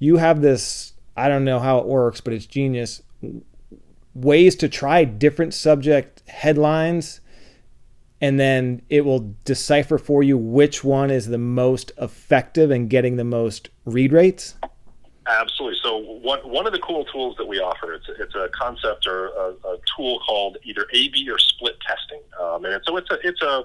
you 0.00 0.16
have 0.16 0.42
this, 0.42 0.94
I 1.16 1.28
don't 1.28 1.44
know 1.44 1.60
how 1.60 1.78
it 1.78 1.86
works, 1.86 2.20
but 2.20 2.32
it's 2.32 2.46
genius, 2.46 3.02
ways 4.16 4.56
to 4.56 4.68
try 4.68 5.04
different 5.04 5.54
subject 5.54 6.28
headlines 6.28 7.20
and 8.20 8.38
then 8.38 8.82
it 8.88 9.04
will 9.04 9.34
decipher 9.44 9.96
for 9.96 10.24
you 10.24 10.36
which 10.36 10.82
one 10.82 11.12
is 11.12 11.28
the 11.28 11.38
most 11.38 11.92
effective 11.98 12.72
and 12.72 12.90
getting 12.90 13.14
the 13.14 13.24
most 13.24 13.70
read 13.84 14.12
rates? 14.12 14.56
Absolutely. 15.26 15.78
So 15.82 15.98
one 15.98 16.40
one 16.40 16.66
of 16.66 16.72
the 16.72 16.80
cool 16.80 17.04
tools 17.04 17.36
that 17.38 17.46
we 17.46 17.60
offer 17.60 17.94
it's 17.94 18.06
it's 18.18 18.34
a 18.34 18.48
concept 18.52 19.06
or 19.06 19.26
a, 19.28 19.54
a 19.68 19.78
tool 19.96 20.20
called 20.26 20.56
either 20.64 20.86
A/B 20.92 21.28
or 21.30 21.38
split 21.38 21.78
testing, 21.80 22.20
um, 22.40 22.64
and 22.64 22.82
so 22.84 22.96
it's 22.96 23.10
a 23.10 23.18
it's 23.22 23.40
a 23.40 23.64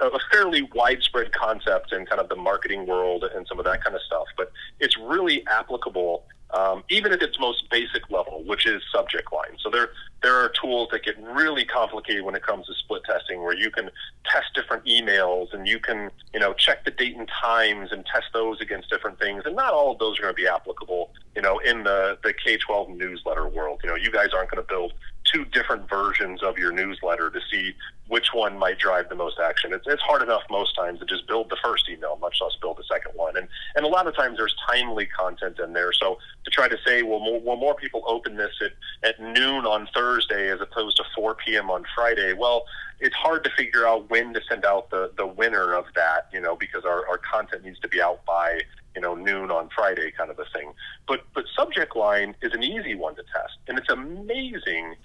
a 0.00 0.18
fairly 0.30 0.62
widespread 0.74 1.32
concept 1.32 1.92
in 1.92 2.06
kind 2.06 2.20
of 2.20 2.28
the 2.28 2.36
marketing 2.36 2.86
world 2.86 3.24
and 3.24 3.46
some 3.48 3.58
of 3.58 3.64
that 3.64 3.82
kind 3.82 3.96
of 3.96 4.02
stuff, 4.02 4.26
but 4.36 4.52
it's 4.80 4.96
really 4.96 5.44
applicable 5.48 6.24
um, 6.50 6.82
even 6.88 7.12
at 7.12 7.22
its 7.22 7.38
most 7.38 7.68
basic 7.70 8.10
level, 8.10 8.42
which 8.44 8.66
is 8.66 8.82
subject 8.92 9.32
line. 9.32 9.56
So 9.58 9.70
there 9.70 9.90
there 10.22 10.34
are 10.34 10.50
tools 10.60 10.88
that 10.92 11.04
get 11.04 11.16
really 11.22 11.64
complicated 11.64 12.24
when 12.24 12.34
it 12.34 12.42
comes 12.42 12.66
to 12.66 12.74
split 12.74 13.02
testing, 13.04 13.42
where 13.42 13.56
you 13.56 13.70
can 13.70 13.90
test 14.24 14.46
different 14.54 14.84
emails 14.86 15.52
and 15.52 15.68
you 15.68 15.78
can 15.78 16.10
you 16.32 16.40
know 16.40 16.54
check 16.54 16.84
the 16.84 16.90
date 16.90 17.16
and 17.16 17.28
times 17.28 17.92
and 17.92 18.04
test 18.06 18.26
those 18.32 18.60
against 18.60 18.88
different 18.90 19.18
things. 19.18 19.42
And 19.44 19.56
not 19.56 19.74
all 19.74 19.92
of 19.92 19.98
those 19.98 20.18
are 20.18 20.22
going 20.22 20.34
to 20.34 20.42
be 20.42 20.48
applicable, 20.48 21.10
you 21.36 21.42
know, 21.42 21.58
in 21.58 21.84
the 21.84 22.18
the 22.22 22.32
K 22.32 22.56
twelve 22.56 22.88
newsletter 22.88 23.48
world. 23.48 23.80
You 23.84 23.90
know, 23.90 23.96
you 23.96 24.10
guys 24.10 24.28
aren't 24.34 24.50
going 24.50 24.62
to 24.62 24.68
build 24.68 24.92
two 25.32 25.44
different 25.46 25.88
versions 25.88 26.42
of 26.42 26.58
your 26.58 26.72
newsletter 26.72 27.30
to 27.30 27.40
see 27.50 27.74
which 28.08 28.32
one 28.32 28.58
might 28.58 28.78
drive 28.78 29.08
the 29.08 29.14
most 29.14 29.38
action. 29.38 29.72
It's, 29.72 29.86
it's 29.86 30.02
hard 30.02 30.22
enough 30.22 30.42
most 30.50 30.74
times 30.74 30.98
to 31.00 31.06
just 31.06 31.26
build 31.26 31.50
the 31.50 31.58
first 31.62 31.88
email, 31.88 32.16
much 32.20 32.38
less 32.40 32.56
build 32.60 32.78
the 32.78 32.84
second 32.90 33.12
one. 33.14 33.36
And 33.36 33.48
and 33.74 33.84
a 33.84 33.88
lot 33.88 34.06
of 34.06 34.16
times 34.16 34.38
there's 34.38 34.54
timely 34.68 35.06
content 35.06 35.58
in 35.58 35.72
there. 35.72 35.92
So 35.92 36.18
to 36.44 36.50
try 36.50 36.68
to 36.68 36.78
say, 36.86 37.02
well, 37.02 37.20
more, 37.20 37.40
well, 37.40 37.56
more 37.56 37.74
people 37.74 38.02
open 38.06 38.36
this 38.36 38.54
at, 38.62 38.72
at 39.08 39.20
noon 39.20 39.66
on 39.66 39.88
Thursday 39.94 40.50
as 40.50 40.60
opposed 40.60 40.96
to 40.96 41.04
4 41.14 41.34
p.m. 41.34 41.70
on 41.70 41.84
Friday, 41.94 42.32
well, 42.32 42.64
it's 43.00 43.14
hard 43.14 43.44
to 43.44 43.50
figure 43.50 43.86
out 43.86 44.10
when 44.10 44.32
to 44.34 44.40
send 44.48 44.64
out 44.64 44.90
the, 44.90 45.12
the 45.16 45.26
winner 45.26 45.74
of 45.74 45.84
that, 45.94 46.28
you 46.32 46.40
know, 46.40 46.56
because 46.56 46.84
our, 46.84 47.06
our 47.08 47.18
content 47.18 47.64
needs 47.64 47.78
to 47.80 47.88
be 47.88 48.00
out 48.00 48.24
by, 48.24 48.60
you 48.94 49.00
know, 49.00 49.14
noon 49.14 49.50
on 49.50 49.68
Friday 49.74 50.10
kind 50.16 50.30
of 50.30 50.38
a 50.38 50.44
thing. 50.52 50.72
But, 51.06 51.20
but 51.34 51.44
subject 51.54 51.94
line 51.94 52.34
is 52.42 52.52
an 52.54 52.62
easy 52.62 52.94
one 52.94 53.14
to 53.16 53.22
test. 53.22 53.58
And 53.68 53.78
it's 53.78 53.90
amazing 53.90 54.96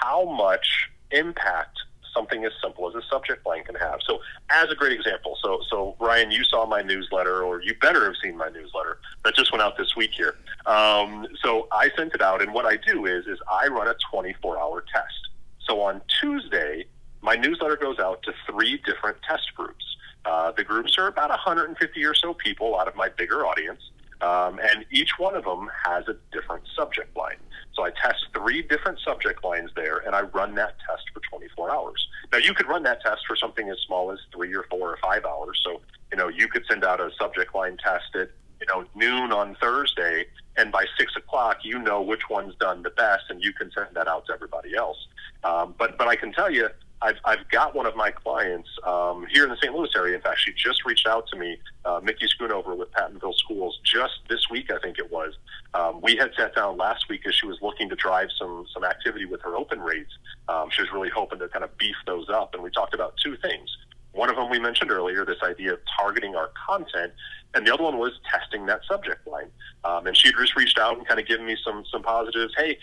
how 0.00 0.24
much 0.24 0.90
impact 1.10 1.78
something 2.14 2.44
as 2.44 2.52
simple 2.62 2.88
as 2.88 2.94
a 2.94 3.02
subject 3.08 3.46
line 3.46 3.64
can 3.64 3.74
have. 3.74 4.00
So, 4.06 4.20
as 4.50 4.70
a 4.70 4.74
great 4.74 4.92
example, 4.92 5.38
so 5.42 5.60
so 5.70 5.96
Ryan, 5.98 6.30
you 6.30 6.44
saw 6.44 6.66
my 6.66 6.82
newsletter, 6.82 7.42
or 7.42 7.62
you 7.62 7.74
better 7.80 8.04
have 8.04 8.14
seen 8.22 8.36
my 8.36 8.48
newsletter 8.48 8.98
that 9.24 9.34
just 9.34 9.52
went 9.52 9.62
out 9.62 9.76
this 9.78 9.96
week 9.96 10.10
here. 10.12 10.36
Um, 10.66 11.26
so 11.42 11.68
I 11.72 11.90
sent 11.96 12.14
it 12.14 12.22
out, 12.22 12.42
and 12.42 12.52
what 12.52 12.66
I 12.66 12.76
do 12.76 13.06
is 13.06 13.26
is 13.26 13.38
I 13.50 13.68
run 13.68 13.88
a 13.88 13.94
24 14.10 14.58
hour 14.58 14.84
test. 14.92 15.28
So 15.66 15.80
on 15.80 16.00
Tuesday, 16.20 16.86
my 17.20 17.36
newsletter 17.36 17.76
goes 17.76 17.98
out 17.98 18.22
to 18.24 18.32
three 18.46 18.80
different 18.84 19.16
test 19.26 19.54
groups. 19.56 19.84
Uh, 20.24 20.52
the 20.52 20.64
groups 20.64 20.96
are 20.98 21.08
about 21.08 21.30
150 21.30 22.04
or 22.04 22.14
so 22.14 22.34
people 22.34 22.78
out 22.78 22.88
of 22.88 22.94
my 22.94 23.08
bigger 23.08 23.46
audience, 23.46 23.80
um, 24.20 24.60
and 24.60 24.84
each 24.90 25.18
one 25.18 25.34
of 25.34 25.44
them 25.44 25.70
has 25.84 26.06
a 26.08 26.16
different 26.32 26.62
subject 26.76 27.16
line. 27.16 27.36
So 27.74 27.84
I 27.84 27.90
test 27.90 28.26
three 28.34 28.62
different 28.62 28.98
subject 29.00 29.44
lines 29.44 29.70
there, 29.74 29.98
and 29.98 30.14
I 30.14 30.22
run 30.22 30.54
that 30.56 30.76
test 30.86 31.04
for 31.12 31.20
24 31.30 31.74
hours. 31.74 32.06
Now 32.32 32.38
you 32.38 32.54
could 32.54 32.68
run 32.68 32.82
that 32.84 33.00
test 33.02 33.22
for 33.26 33.36
something 33.36 33.68
as 33.70 33.78
small 33.86 34.10
as 34.10 34.18
three 34.34 34.54
or 34.54 34.64
four 34.70 34.90
or 34.90 34.98
five 35.02 35.24
hours. 35.24 35.60
So 35.64 35.80
you 36.10 36.18
know 36.18 36.28
you 36.28 36.48
could 36.48 36.64
send 36.68 36.84
out 36.84 37.00
a 37.00 37.10
subject 37.18 37.54
line 37.54 37.76
test 37.78 38.14
at 38.14 38.30
you 38.60 38.66
know 38.68 38.84
noon 38.94 39.32
on 39.32 39.56
Thursday, 39.60 40.26
and 40.56 40.70
by 40.70 40.84
six 40.98 41.16
o'clock 41.16 41.58
you 41.62 41.78
know 41.78 42.02
which 42.02 42.28
one's 42.28 42.54
done 42.56 42.82
the 42.82 42.90
best, 42.90 43.24
and 43.30 43.42
you 43.42 43.52
can 43.52 43.70
send 43.72 43.88
that 43.94 44.08
out 44.08 44.26
to 44.26 44.32
everybody 44.32 44.74
else. 44.74 44.98
Um, 45.44 45.74
but 45.78 45.98
but 45.98 46.08
I 46.08 46.16
can 46.16 46.32
tell 46.32 46.50
you 46.50 46.68
I've, 47.02 47.16
I've 47.24 47.48
got 47.50 47.74
one 47.74 47.86
of 47.86 47.96
my 47.96 48.12
clients 48.12 48.68
um, 48.86 49.26
here 49.32 49.42
in 49.42 49.50
the 49.50 49.56
St. 49.56 49.74
Louis 49.74 49.90
area. 49.96 50.14
In 50.14 50.22
fact, 50.22 50.38
she 50.40 50.52
just 50.52 50.84
reached 50.84 51.06
out 51.06 51.26
to 51.28 51.38
me, 51.38 51.58
uh, 51.84 52.00
Mickey 52.02 52.26
Schoonover 52.26 52.76
with 52.76 52.92
Pattonville 52.92 53.34
Schools, 53.34 53.80
just 53.84 54.20
this 54.28 54.48
week, 54.50 54.70
I 54.70 54.78
think 54.78 54.98
it 54.98 55.10
was. 55.10 55.34
Um, 55.74 56.00
we 56.00 56.16
had 56.16 56.30
sat 56.36 56.54
down 56.54 56.76
last 56.76 57.08
week 57.08 57.26
as 57.26 57.34
she 57.34 57.46
was 57.46 57.58
looking 57.60 57.88
to 57.88 57.96
drive 57.96 58.28
some 58.38 58.66
some 58.72 58.84
activity 58.84 59.24
with 59.24 59.40
her 59.42 59.56
open 59.56 59.80
rates. 59.80 60.12
Um, 60.48 60.68
she 60.70 60.82
was 60.82 60.92
really 60.92 61.08
hoping 61.08 61.38
to 61.40 61.48
kind 61.48 61.64
of 61.64 61.76
beef 61.76 61.96
those 62.06 62.28
up, 62.28 62.54
and 62.54 62.62
we 62.62 62.70
talked 62.70 62.94
about 62.94 63.14
two 63.22 63.36
things. 63.38 63.68
One 64.12 64.28
of 64.28 64.36
them 64.36 64.50
we 64.50 64.58
mentioned 64.58 64.90
earlier, 64.90 65.24
this 65.24 65.42
idea 65.42 65.72
of 65.72 65.80
targeting 65.98 66.36
our 66.36 66.50
content, 66.66 67.12
and 67.54 67.66
the 67.66 67.72
other 67.72 67.82
one 67.82 67.98
was 67.98 68.12
testing 68.30 68.66
that 68.66 68.82
subject 68.88 69.26
line. 69.26 69.50
Um, 69.84 70.06
and 70.06 70.16
she 70.16 70.30
just 70.32 70.54
reached 70.54 70.78
out 70.78 70.98
and 70.98 71.06
kind 71.06 71.18
of 71.18 71.26
given 71.26 71.46
me 71.46 71.56
some 71.64 71.84
some 71.90 72.02
positives. 72.02 72.52
Hey, 72.56 72.78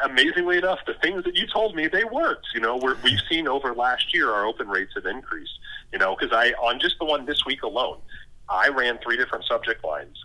amazingly 0.00 0.58
enough, 0.58 0.80
the 0.86 0.94
things 0.94 1.24
that 1.24 1.36
you 1.36 1.46
told 1.46 1.74
me 1.74 1.88
they 1.88 2.04
worked. 2.04 2.46
You 2.54 2.60
know, 2.60 2.76
we 2.76 3.10
have 3.10 3.20
seen 3.28 3.48
over 3.48 3.74
last 3.74 4.14
year 4.14 4.32
our 4.32 4.46
open 4.46 4.68
rates 4.68 4.92
have 4.94 5.06
increased. 5.06 5.58
You 5.92 5.98
know, 5.98 6.16
because 6.18 6.34
I 6.34 6.52
on 6.52 6.80
just 6.80 6.98
the 6.98 7.04
one 7.04 7.26
this 7.26 7.44
week 7.46 7.62
alone, 7.62 7.98
I 8.48 8.68
ran 8.68 8.98
three 8.98 9.16
different 9.16 9.44
subject 9.44 9.84
lines 9.84 10.24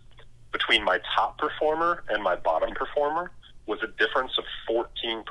between 0.52 0.84
my 0.84 1.00
top 1.16 1.38
performer 1.38 2.04
and 2.10 2.24
my 2.24 2.36
bottom 2.36 2.74
performer 2.76 3.32
was 3.66 3.80
a 3.82 3.88
difference 3.88 4.38
of 4.38 4.44
14%. 4.70 5.24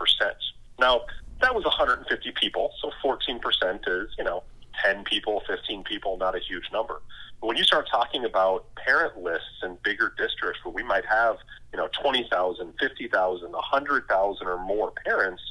Now, 0.78 1.02
that 1.40 1.54
was 1.54 1.64
150 1.64 2.32
people, 2.32 2.72
so 2.80 2.90
14% 3.04 3.40
is, 3.86 4.10
you 4.18 4.24
know, 4.24 4.42
10 4.84 5.04
people, 5.04 5.42
15 5.46 5.84
people, 5.84 6.16
not 6.16 6.34
a 6.34 6.40
huge 6.40 6.70
number. 6.72 7.00
But 7.40 7.48
when 7.48 7.56
you 7.56 7.64
start 7.64 7.88
talking 7.90 8.24
about 8.24 8.66
parent 8.76 9.18
lists 9.18 9.62
in 9.62 9.76
bigger 9.82 10.14
districts 10.16 10.60
where 10.64 10.72
we 10.72 10.82
might 10.82 11.04
have, 11.06 11.36
you 11.72 11.78
know, 11.78 11.88
20,000, 12.00 12.74
50,000, 12.78 13.52
100,000 13.52 14.46
or 14.46 14.58
more 14.58 14.92
parents, 15.04 15.42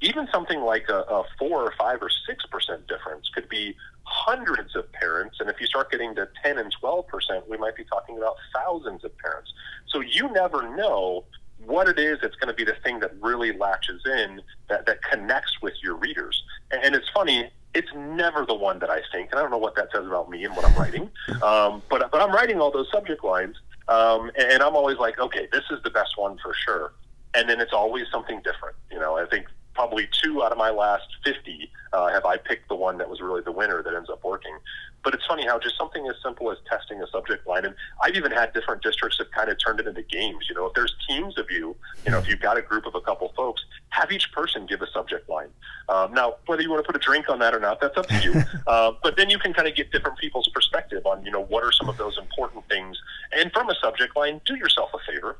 even 0.00 0.26
something 0.32 0.60
like 0.60 0.88
a, 0.88 1.00
a 1.00 1.24
four 1.38 1.62
or 1.62 1.72
five 1.78 1.98
or 2.02 2.10
six 2.26 2.44
percent 2.46 2.86
difference 2.88 3.28
could 3.34 3.48
be 3.48 3.76
hundreds 4.04 4.74
of 4.74 4.90
parents. 4.92 5.36
And 5.40 5.48
if 5.50 5.60
you 5.60 5.66
start 5.66 5.90
getting 5.90 6.14
to 6.16 6.28
10 6.42 6.58
and 6.58 6.72
12 6.80 7.06
percent, 7.06 7.48
we 7.48 7.56
might 7.58 7.76
be 7.76 7.84
talking 7.84 8.16
about 8.16 8.36
thousands 8.54 9.04
of 9.04 9.16
parents. 9.18 9.52
So 9.88 10.00
you 10.00 10.30
never 10.32 10.74
know 10.74 11.24
what 11.64 11.88
it 11.88 11.98
is 11.98 12.18
that's 12.22 12.36
going 12.36 12.48
to 12.48 12.54
be 12.54 12.64
the 12.64 12.76
thing 12.82 13.00
that 13.00 13.12
really 13.20 13.56
latches 13.56 14.02
in, 14.06 14.40
that, 14.68 14.86
that 14.86 15.02
connects 15.02 15.60
with 15.60 15.74
your 15.82 15.94
readers. 15.96 16.42
And, 16.70 16.82
and 16.82 16.94
it's 16.94 17.08
funny, 17.12 17.50
it's 17.74 17.88
never 17.94 18.44
the 18.44 18.54
one 18.54 18.78
that 18.80 18.90
I 18.90 19.00
think, 19.12 19.30
and 19.30 19.38
I 19.38 19.42
don't 19.42 19.50
know 19.50 19.58
what 19.58 19.76
that 19.76 19.88
says 19.92 20.06
about 20.06 20.28
me 20.28 20.44
and 20.44 20.54
what 20.56 20.64
I'm 20.64 20.74
writing, 20.76 21.10
um, 21.42 21.82
but 21.88 22.10
but 22.10 22.20
I'm 22.20 22.32
writing 22.32 22.60
all 22.60 22.70
those 22.70 22.90
subject 22.90 23.22
lines, 23.24 23.56
um, 23.88 24.30
and 24.36 24.62
I'm 24.62 24.74
always 24.74 24.98
like, 24.98 25.18
okay, 25.18 25.48
this 25.52 25.64
is 25.70 25.82
the 25.84 25.90
best 25.90 26.16
one 26.16 26.38
for 26.38 26.52
sure, 26.54 26.92
and 27.34 27.48
then 27.48 27.60
it's 27.60 27.72
always 27.72 28.06
something 28.10 28.40
different. 28.42 28.76
You 28.90 28.98
know, 28.98 29.16
I 29.16 29.26
think 29.26 29.46
probably 29.80 30.06
two 30.22 30.42
out 30.42 30.52
of 30.52 30.58
my 30.58 30.68
last 30.68 31.06
50 31.24 31.70
uh, 31.94 32.08
have 32.08 32.26
I 32.26 32.36
picked 32.36 32.68
the 32.68 32.74
one 32.74 32.98
that 32.98 33.08
was 33.08 33.22
really 33.22 33.40
the 33.40 33.50
winner 33.50 33.82
that 33.82 33.94
ends 33.94 34.10
up 34.10 34.22
working. 34.22 34.54
But 35.02 35.14
it's 35.14 35.24
funny 35.24 35.46
how 35.46 35.58
just 35.58 35.78
something 35.78 36.06
as 36.06 36.16
simple 36.22 36.52
as 36.52 36.58
testing 36.68 37.02
a 37.02 37.06
subject 37.06 37.46
line, 37.46 37.64
and 37.64 37.74
I've 38.02 38.14
even 38.14 38.30
had 38.30 38.52
different 38.52 38.82
districts 38.82 39.16
that 39.16 39.32
kind 39.32 39.48
of 39.48 39.56
turned 39.58 39.80
it 39.80 39.86
into 39.86 40.02
games. 40.02 40.48
You 40.50 40.54
know, 40.54 40.66
if 40.66 40.74
there's 40.74 40.94
teams 41.08 41.38
of 41.38 41.46
you, 41.50 41.74
you 42.04 42.12
know, 42.12 42.18
if 42.18 42.28
you've 42.28 42.42
got 42.42 42.58
a 42.58 42.62
group 42.62 42.84
of 42.84 42.94
a 42.94 43.00
couple 43.00 43.32
folks, 43.34 43.64
have 43.88 44.12
each 44.12 44.30
person 44.32 44.66
give 44.66 44.82
a 44.82 44.86
subject 44.90 45.30
line. 45.30 45.48
Um, 45.88 46.12
now, 46.12 46.34
whether 46.44 46.60
you 46.60 46.68
want 46.68 46.84
to 46.84 46.92
put 46.92 46.94
a 46.94 47.02
drink 47.02 47.30
on 47.30 47.38
that 47.38 47.54
or 47.54 47.60
not, 47.60 47.80
that's 47.80 47.96
up 47.96 48.06
to 48.08 48.20
you. 48.22 48.34
uh, 48.66 48.92
but 49.02 49.16
then 49.16 49.30
you 49.30 49.38
can 49.38 49.54
kind 49.54 49.66
of 49.66 49.74
get 49.74 49.90
different 49.90 50.18
people's 50.18 50.48
perspective 50.48 51.06
on, 51.06 51.24
you 51.24 51.30
know, 51.30 51.44
what 51.44 51.64
are 51.64 51.72
some 51.72 51.88
of 51.88 51.96
those 51.96 52.18
important 52.18 52.68
things. 52.68 52.98
And 53.32 53.50
from 53.50 53.70
a 53.70 53.74
subject 53.76 54.14
line, 54.14 54.42
do 54.44 54.56
yourself 54.56 54.90
a 54.92 54.98
favor. 55.10 55.38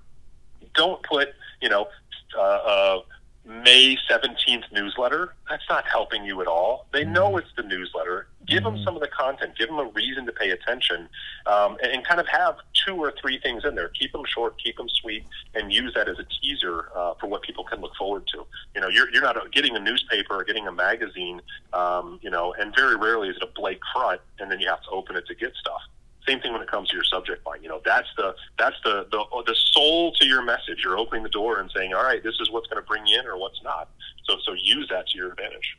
Don't 0.75 1.03
put, 1.03 1.29
you 1.61 1.69
know, 1.69 1.89
uh, 2.35 2.41
uh, 2.41 3.01
May 3.51 3.97
17th 4.09 4.71
newsletter, 4.73 5.35
that's 5.49 5.65
not 5.69 5.85
helping 5.85 6.25
you 6.25 6.41
at 6.41 6.47
all. 6.47 6.87
They 6.93 7.05
know 7.05 7.31
Mm-hmm. 7.31 7.39
it's 7.39 7.49
the 7.57 7.63
newsletter. 7.65 8.29
Give 8.47 8.63
them 8.65 8.79
some 8.85 8.95
of 8.95 9.01
the 9.01 9.09
content. 9.09 9.59
Give 9.59 9.69
them 9.69 9.79
a 9.79 9.85
reason 9.85 10.25
to 10.27 10.33
pay 10.33 10.51
attention, 10.51 11.09
um, 11.47 11.77
and, 11.83 11.93
and 11.93 12.05
kind 12.07 12.21
of 12.21 12.27
have 12.29 12.57
two 12.87 12.95
or 12.97 13.13
three 13.21 13.39
things 13.41 13.65
in 13.65 13.75
there. 13.75 13.89
Keep 13.89 14.13
them 14.13 14.23
short, 14.25 14.57
keep 14.63 14.77
them 14.77 14.89
sweet, 14.89 15.25
and 15.55 15.73
use 15.73 15.93
that 15.95 16.09
as 16.09 16.19
a 16.19 16.25
teaser 16.41 16.89
uh, 16.97 17.15
for 17.21 17.27
what 17.27 17.43
people 17.43 17.65
can 17.65 17.81
look 17.81 17.95
forward 17.97 18.27
to. 18.29 18.45
You 18.75 18.81
know, 18.81 18.89
you're, 18.89 19.11
you're 19.13 19.23
not 19.23 19.37
getting 19.53 19.77
a 19.77 19.81
newspaper 19.81 20.35
or 20.41 20.45
getting 20.45 20.67
a 20.67 20.73
magazine, 20.73 21.41
um, 21.73 22.19
you 22.23 22.31
know, 22.31 22.55
and 22.59 22.75
very 22.75 22.97
rarely 22.97 23.29
is 23.29 23.37
it 23.37 23.43
a 23.43 23.61
blank 23.61 23.81
front, 23.93 24.21
and 24.39 24.51
then 24.51 24.61
you 24.61 24.69
have 24.69 24.83
to 24.85 24.91
open 24.91 25.17
it 25.17 25.27
to 25.27 25.35
get 25.35 25.55
stuff. 25.57 25.83
Same 26.27 26.41
thing 26.41 26.53
when 26.53 26.63
it 26.63 26.69
comes 26.71 26.89
to 26.91 26.95
your 26.95 27.05
subject 27.05 27.47
line. 27.47 27.63
You 27.63 27.69
know, 27.69 27.81
that's 27.85 28.09
the 28.17 28.35
that's 28.59 28.77
the 28.85 29.07
the, 29.11 29.25
the 29.47 29.57
soul 29.73 30.13
to 30.13 30.27
your 30.27 30.43
message. 30.43 30.81
You're 30.85 30.99
opening 30.99 31.23
the 31.23 31.31
door 31.31 31.61
and 31.61 31.71
saying, 31.75 31.95
"All 31.95 32.03
right, 32.03 32.23
this 32.23 32.35
is 32.41 32.51
what's 32.51 32.67
going 32.67 32.83
to 32.83 32.87
bring 32.87 33.07
you 33.07 33.19
in, 33.19 33.27
or 33.27 33.39
what's 33.39 33.63
not." 33.63 33.89
So 34.25 34.37
so 34.45 34.53
use 34.53 34.89
that 34.91 35.09
to 35.09 35.19
your 35.19 35.31
advantage. 35.31 35.77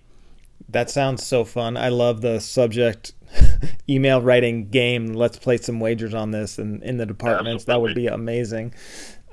That 0.70 0.90
sounds 0.90 1.26
so 1.26 1.44
fun. 1.44 1.78
I 1.78 1.90
love 1.90 2.22
the 2.22 2.40
subject 2.40 3.14
email 3.90 4.22
writing 4.22 4.70
game. 4.70 5.14
Let's 5.14 5.38
play 5.38 5.58
some 5.58 5.80
wagers 5.80 6.14
on 6.14 6.32
this 6.32 6.58
and 6.58 6.82
in 6.84 6.98
the 6.98 7.06
departments. 7.06 7.66
That 7.66 7.82
would 7.82 7.96
be 7.96 8.08
amazing. 8.08 8.74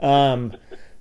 Um, 0.01 0.57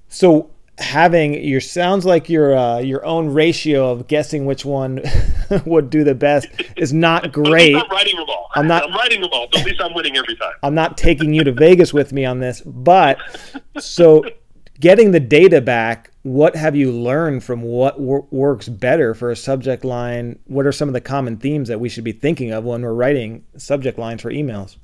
so 0.10 0.52
having 0.78 1.34
your 1.34 1.62
sounds 1.62 2.06
like 2.06 2.30
your 2.30 2.56
uh, 2.56 2.80
your 2.80 3.06
own 3.06 3.34
ratio 3.34 3.92
of 3.92 4.08
guessing 4.08 4.46
which 4.46 4.64
one 4.64 5.02
would 5.66 5.90
do 5.90 6.04
the 6.04 6.16
best 6.16 6.48
is 6.76 6.94
not 6.94 7.32
great. 7.34 7.76
I'm 7.76 7.80
not 7.80 7.92
writing 7.92 8.16
them 8.18 8.26
all. 8.30 8.50
I'm 8.56 8.68
not- 8.68 8.84
I'm 8.84 8.94
writing 8.96 9.22
them 9.22 9.30
all. 9.34 9.48
But 9.52 9.62
at 9.62 9.66
least 9.66 9.82
I'm 9.82 9.94
winning 9.94 10.18
every 10.18 10.36
time. 10.36 10.54
I'm 10.64 10.76
not 10.76 10.98
taking 10.98 11.34
you 11.34 11.44
to 11.44 11.52
Vegas 11.52 11.94
with 11.94 12.14
me 12.14 12.26
on 12.26 12.40
this, 12.40 12.62
but 12.62 13.18
so 13.80 14.24
getting 14.80 15.12
the 15.12 15.20
data 15.20 15.62
back, 15.62 16.12
what 16.24 16.56
have 16.56 16.76
you 16.76 16.92
learned 16.92 17.44
from 17.44 17.62
what 17.62 18.00
wor- 18.00 18.28
works 18.32 18.68
better 18.68 19.14
for 19.14 19.32
a 19.32 19.36
subject 19.36 19.84
line? 19.86 20.40
What 20.46 20.66
are 20.66 20.72
some 20.72 20.90
of 20.90 20.94
the 20.94 21.02
common 21.02 21.38
themes 21.38 21.68
that 21.70 21.80
we 21.80 21.90
should 21.90 22.04
be 22.04 22.12
thinking 22.12 22.52
of 22.52 22.64
when 22.64 22.82
we're 22.82 22.94
writing 22.94 23.44
subject 23.58 23.98
lines 23.98 24.22
for 24.22 24.32
emails? 24.32 24.78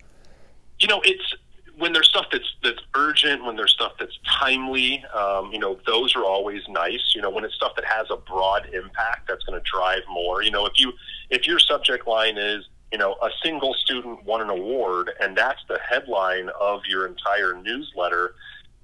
you 0.80 0.88
know, 0.88 1.02
it's 1.06 1.34
when 1.78 1.94
there's 1.94 2.08
stuff 2.08 2.26
that's 2.32 2.54
that's 2.64 2.80
urgent, 2.96 3.44
when 3.46 3.56
there's 3.56 3.72
stuff 3.72 3.94
that's 4.00 4.18
timely. 4.40 5.04
Um, 5.14 5.52
you 5.52 5.60
know, 5.60 5.80
those 5.86 6.16
are 6.16 6.24
always 6.24 6.62
nice. 6.70 7.14
You 7.16 7.22
know, 7.22 7.30
when 7.30 7.44
it's 7.44 7.56
stuff 7.56 7.76
that 7.76 7.86
has 7.86 8.08
a 8.12 8.18
broad 8.18 8.68
impact, 8.74 9.28
that's 9.28 9.44
going 9.44 9.60
to 9.60 9.70
drive 9.70 10.04
more. 10.10 10.44
You 10.44 10.52
know, 10.52 10.66
if 10.66 10.74
you 10.78 10.94
if 11.30 11.48
your 11.48 11.60
subject 11.60 12.08
line 12.08 12.38
is 12.38 12.66
you 12.92 12.98
know 12.98 13.14
a 13.22 13.30
single 13.44 13.74
student 13.74 14.24
won 14.24 14.42
an 14.42 14.50
award 14.50 15.12
and 15.20 15.36
that's 15.36 15.62
the 15.68 15.80
headline 15.80 16.50
of 16.60 16.82
your 16.88 17.08
entire 17.08 17.56
newsletter, 17.56 18.36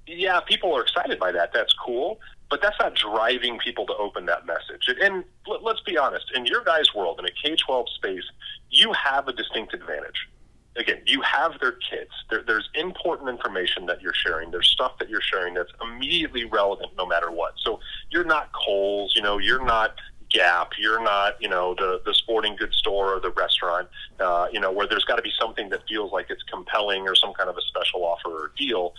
yeah, 0.07 0.39
people 0.39 0.75
are 0.75 0.81
excited 0.81 1.19
by 1.19 1.31
that. 1.31 1.51
That's 1.53 1.73
cool. 1.73 2.19
But 2.49 2.63
that's 2.63 2.77
not 2.79 2.95
driving 2.95 3.59
people 3.59 3.85
to 3.85 3.95
open 3.97 4.25
that 4.25 4.47
message. 4.47 4.87
And, 4.87 4.97
and 4.97 5.23
let- 5.45 5.61
let's 5.61 5.81
be 5.81 5.99
honest, 5.99 6.31
in 6.33 6.47
your 6.47 6.63
guys' 6.63 6.95
world, 6.95 7.19
in 7.19 7.25
a 7.25 7.29
K 7.29 7.55
12 7.55 7.87
space, 7.89 8.23
you 8.71 8.91
have 8.93 9.27
a 9.27 9.33
distinct 9.33 9.75
advantage 9.75 10.27
again, 10.76 11.01
you 11.05 11.22
have 11.22 11.59
their 11.59 11.74
kids. 11.74 12.11
There, 12.30 12.43
there's 12.45 12.70
important 12.76 13.30
information 13.30 13.86
that 13.88 14.01
you're 14.01 14.13
sharing. 14.13 14.51
There's 14.51 14.67
stuff 14.67 14.97
that 14.99 15.09
you're 15.09 15.22
sharing 15.22 15.53
that's 15.53 15.72
immediately 15.82 16.45
relevant 16.45 16.91
no 16.97 17.05
matter 17.05 17.32
what. 17.32 17.53
So 17.57 17.80
you're 18.09 18.26
not 18.26 18.51
Kohl's, 18.53 19.15
you 19.15 19.22
know, 19.22 19.38
you're 19.38 19.63
not 19.63 19.95
Gap, 20.30 20.74
you're 20.78 21.03
not, 21.03 21.41
you 21.41 21.49
know, 21.49 21.74
the, 21.74 22.01
the 22.05 22.13
sporting 22.13 22.55
goods 22.55 22.78
store 22.78 23.15
or 23.15 23.20
the 23.20 23.32
restaurant, 23.32 23.88
uh, 24.20 24.47
you 24.53 24.59
know, 24.59 24.72
where 24.72 24.88
there's 24.88 25.03
got 25.03 25.15
to 25.15 25.24
be 25.24 25.32
something 25.39 25.70
that 25.70 25.82
feels 25.88 26.11
like 26.11 26.28
it's 26.30 26.43
compelling 26.43 27.07
or 27.07 27.15
some 27.15 27.34
kind 27.34 27.49
of 27.49 27.57
a 27.57 27.61
special 27.61 28.05
offer 28.05 28.30
or 28.30 28.51
deal. 28.55 28.93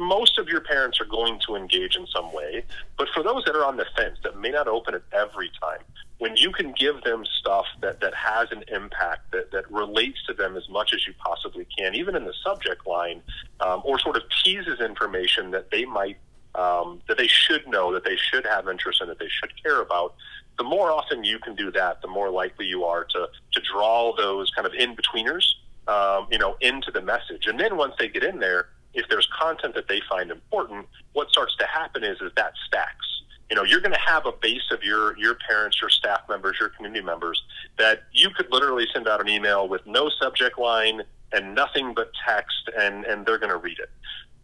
Most 0.00 0.38
of 0.40 0.48
your 0.48 0.60
parents 0.60 1.00
are 1.00 1.04
going 1.04 1.38
to 1.46 1.54
engage 1.54 1.94
in 1.94 2.04
some 2.08 2.32
way. 2.32 2.64
But 2.98 3.08
for 3.14 3.22
those 3.22 3.44
that 3.44 3.54
are 3.54 3.64
on 3.64 3.76
the 3.76 3.86
fence 3.96 4.18
that 4.24 4.40
may 4.40 4.50
not 4.50 4.66
open 4.66 4.94
it 4.94 5.04
every 5.12 5.52
time, 5.60 5.82
when 6.18 6.36
you 6.36 6.50
can 6.50 6.72
give 6.72 7.02
them 7.02 7.24
stuff 7.38 7.66
that, 7.82 8.00
that 8.00 8.14
has 8.14 8.50
an 8.50 8.64
impact 8.68 9.32
that, 9.32 9.50
that 9.52 9.70
relates 9.70 10.24
to 10.26 10.32
them 10.32 10.56
as 10.56 10.68
much 10.68 10.94
as 10.94 11.06
you 11.06 11.12
possibly 11.18 11.66
can, 11.76 11.94
even 11.94 12.16
in 12.16 12.24
the 12.24 12.32
subject 12.42 12.86
line, 12.86 13.22
um, 13.60 13.82
or 13.84 13.98
sort 13.98 14.16
of 14.16 14.22
teases 14.42 14.80
information 14.80 15.50
that 15.50 15.70
they 15.70 15.84
might 15.84 16.16
um, 16.54 17.02
that 17.06 17.18
they 17.18 17.26
should 17.26 17.68
know, 17.68 17.92
that 17.92 18.04
they 18.04 18.16
should 18.16 18.46
have 18.46 18.66
interest 18.66 19.02
in, 19.02 19.08
that 19.08 19.18
they 19.18 19.28
should 19.28 19.52
care 19.62 19.82
about. 19.82 20.14
The 20.56 20.64
more 20.64 20.90
often 20.90 21.22
you 21.22 21.38
can 21.38 21.54
do 21.54 21.70
that, 21.72 22.00
the 22.00 22.08
more 22.08 22.30
likely 22.30 22.64
you 22.64 22.84
are 22.84 23.04
to 23.04 23.28
to 23.52 23.60
draw 23.60 24.16
those 24.16 24.50
kind 24.52 24.66
of 24.66 24.72
in 24.72 24.96
betweeners, 24.96 25.44
um, 25.86 26.28
you 26.30 26.38
know, 26.38 26.56
into 26.62 26.90
the 26.90 27.02
message. 27.02 27.46
And 27.46 27.60
then 27.60 27.76
once 27.76 27.94
they 27.98 28.08
get 28.08 28.24
in 28.24 28.38
there, 28.38 28.68
if 28.94 29.06
there's 29.10 29.28
content 29.38 29.74
that 29.74 29.86
they 29.86 30.00
find 30.08 30.30
important, 30.30 30.86
what 31.12 31.28
starts 31.28 31.54
to 31.56 31.66
happen 31.66 32.02
is 32.02 32.22
is 32.22 32.32
that 32.36 32.54
stacks 32.66 33.15
you 33.50 33.56
know 33.56 33.62
you're 33.62 33.80
going 33.80 33.92
to 33.92 34.00
have 34.00 34.26
a 34.26 34.32
base 34.32 34.70
of 34.70 34.82
your 34.82 35.16
your 35.18 35.36
parents 35.48 35.80
your 35.80 35.90
staff 35.90 36.20
members 36.28 36.56
your 36.58 36.68
community 36.70 37.04
members 37.04 37.42
that 37.78 38.04
you 38.12 38.30
could 38.30 38.50
literally 38.50 38.86
send 38.92 39.06
out 39.08 39.20
an 39.20 39.28
email 39.28 39.68
with 39.68 39.86
no 39.86 40.10
subject 40.20 40.58
line 40.58 41.02
and 41.32 41.54
nothing 41.54 41.94
but 41.94 42.10
text 42.26 42.70
and 42.78 43.04
and 43.04 43.26
they're 43.26 43.38
going 43.38 43.50
to 43.50 43.58
read 43.58 43.78
it. 43.78 43.90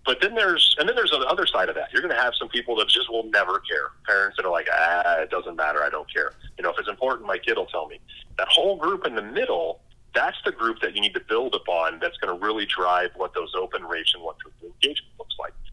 But 0.05 0.21
then 0.21 0.35
there's 0.35 0.75
and 0.79 0.89
then 0.89 0.97
there's 0.97 1.11
the 1.11 1.19
other 1.29 1.47
side 1.47 1.69
of 1.69 1.75
that. 1.77 1.93
You're 1.93 2.03
going 2.03 2.15
to 2.15 2.21
have 2.21 2.35
some 2.39 2.49
people 2.49 2.77
that 2.77 2.89
just 2.89 3.11
will 3.11 3.25
never 3.31 3.61
care. 3.61 3.91
Parents 4.07 4.37
that 4.37 4.47
are 4.47 4.53
like 4.53 4.69
ah 4.73 5.19
it 5.19 5.31
doesn't 5.31 5.57
matter 5.57 5.83
i 5.83 5.91
don't 5.91 6.13
care. 6.13 6.33
You 6.59 6.65
know 6.65 6.71
if 6.71 6.79
it's 6.79 6.89
important 6.89 7.27
my 7.27 7.39
kid 7.39 7.57
will 7.57 7.67
tell 7.67 7.87
me. 7.87 8.01
That 8.39 8.49
whole 8.49 8.77
group 8.77 9.07
in 9.07 9.15
the 9.15 9.23
middle 9.23 9.81
that's 10.15 10.37
the 10.45 10.53
group 10.53 10.81
that 10.81 10.95
you 10.95 11.01
need 11.01 11.15
to 11.15 11.23
build 11.27 11.55
upon 11.55 11.99
that's 11.99 12.19
going 12.19 12.39
to 12.39 12.45
really 12.45 12.67
drive 12.67 13.11
what 13.17 13.33
those 13.35 13.55
open 13.57 13.83
rates 13.85 14.13
and 14.15 14.23
what 14.23 14.37
engagement. 14.63 15.12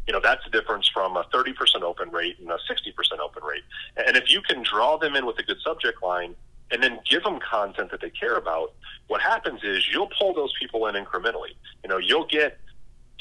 You 0.09 0.13
know, 0.13 0.21
that's 0.23 0.43
the 0.43 0.49
difference 0.49 0.89
from 0.91 1.15
a 1.17 1.23
30% 1.25 1.83
open 1.83 2.09
rate 2.09 2.39
and 2.39 2.49
a 2.49 2.57
60% 2.67 3.19
open 3.19 3.43
rate. 3.43 3.61
And 3.95 4.17
if 4.17 4.31
you 4.31 4.41
can 4.41 4.63
draw 4.63 4.97
them 4.97 5.15
in 5.15 5.23
with 5.27 5.37
a 5.37 5.43
good 5.43 5.61
subject 5.63 6.01
line 6.01 6.33
and 6.71 6.81
then 6.81 6.99
give 7.07 7.21
them 7.21 7.37
content 7.39 7.91
that 7.91 8.01
they 8.01 8.09
care 8.09 8.35
about, 8.35 8.73
what 9.05 9.21
happens 9.21 9.63
is 9.63 9.87
you'll 9.93 10.09
pull 10.19 10.33
those 10.33 10.51
people 10.59 10.87
in 10.87 10.95
incrementally. 10.95 11.53
You 11.83 11.89
know, 11.89 11.99
you'll 11.99 12.25
get 12.25 12.57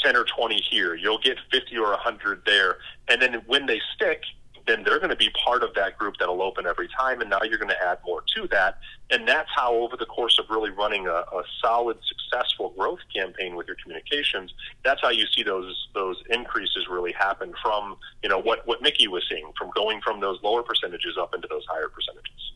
10 0.02 0.16
or 0.16 0.24
20 0.24 0.62
here, 0.62 0.94
you'll 0.94 1.18
get 1.18 1.36
50 1.52 1.76
or 1.76 1.90
100 1.90 2.46
there. 2.46 2.78
And 3.06 3.20
then 3.20 3.42
when 3.46 3.66
they 3.66 3.82
stick, 3.94 4.22
then 4.68 4.84
they're 4.84 4.98
going 4.98 5.10
to 5.10 5.16
be 5.16 5.30
part 5.30 5.62
of 5.62 5.74
that 5.74 5.98
group 5.98 6.16
that'll 6.18 6.42
open 6.42 6.66
every 6.66 6.88
time. 6.88 7.20
And 7.20 7.30
now 7.30 7.40
you're 7.42 7.58
going 7.58 7.70
to 7.70 7.82
add 7.82 7.98
more 8.06 8.22
to 8.36 8.46
that. 8.48 8.78
And 9.10 9.26
that's 9.26 9.48
how, 9.56 9.74
over 9.74 9.96
the 9.96 10.06
course 10.06 10.38
of 10.38 10.44
really 10.50 10.70
running 10.70 11.06
a, 11.06 11.10
a 11.10 11.42
solid, 11.60 11.96
successful 12.06 12.74
growth 12.76 12.98
campaign 13.12 13.56
with 13.56 13.66
your 13.66 13.76
communications, 13.82 14.52
that's 14.84 15.00
how 15.00 15.08
you 15.08 15.26
see 15.34 15.42
those 15.42 15.88
those 15.94 16.22
increases 16.28 16.86
really 16.90 17.12
happen 17.12 17.52
from 17.62 17.96
you 18.22 18.28
know 18.28 18.38
what 18.38 18.66
what 18.66 18.82
Mickey 18.82 19.08
was 19.08 19.24
seeing 19.28 19.50
from 19.58 19.70
going 19.74 20.00
from 20.02 20.20
those 20.20 20.38
lower 20.42 20.62
percentages 20.62 21.16
up 21.18 21.34
into 21.34 21.48
those 21.48 21.64
higher 21.68 21.88
percentages. 21.88 22.52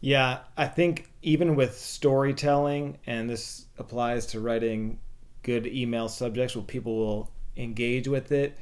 Yeah, 0.00 0.40
I 0.56 0.66
think 0.66 1.10
even 1.22 1.56
with 1.56 1.76
storytelling, 1.76 2.98
and 3.06 3.28
this 3.28 3.66
applies 3.78 4.26
to 4.26 4.40
writing 4.40 5.00
good 5.42 5.66
email 5.66 6.08
subjects 6.08 6.54
where 6.54 6.64
people 6.64 6.96
will 6.96 7.30
engage 7.56 8.06
with 8.06 8.30
it 8.30 8.56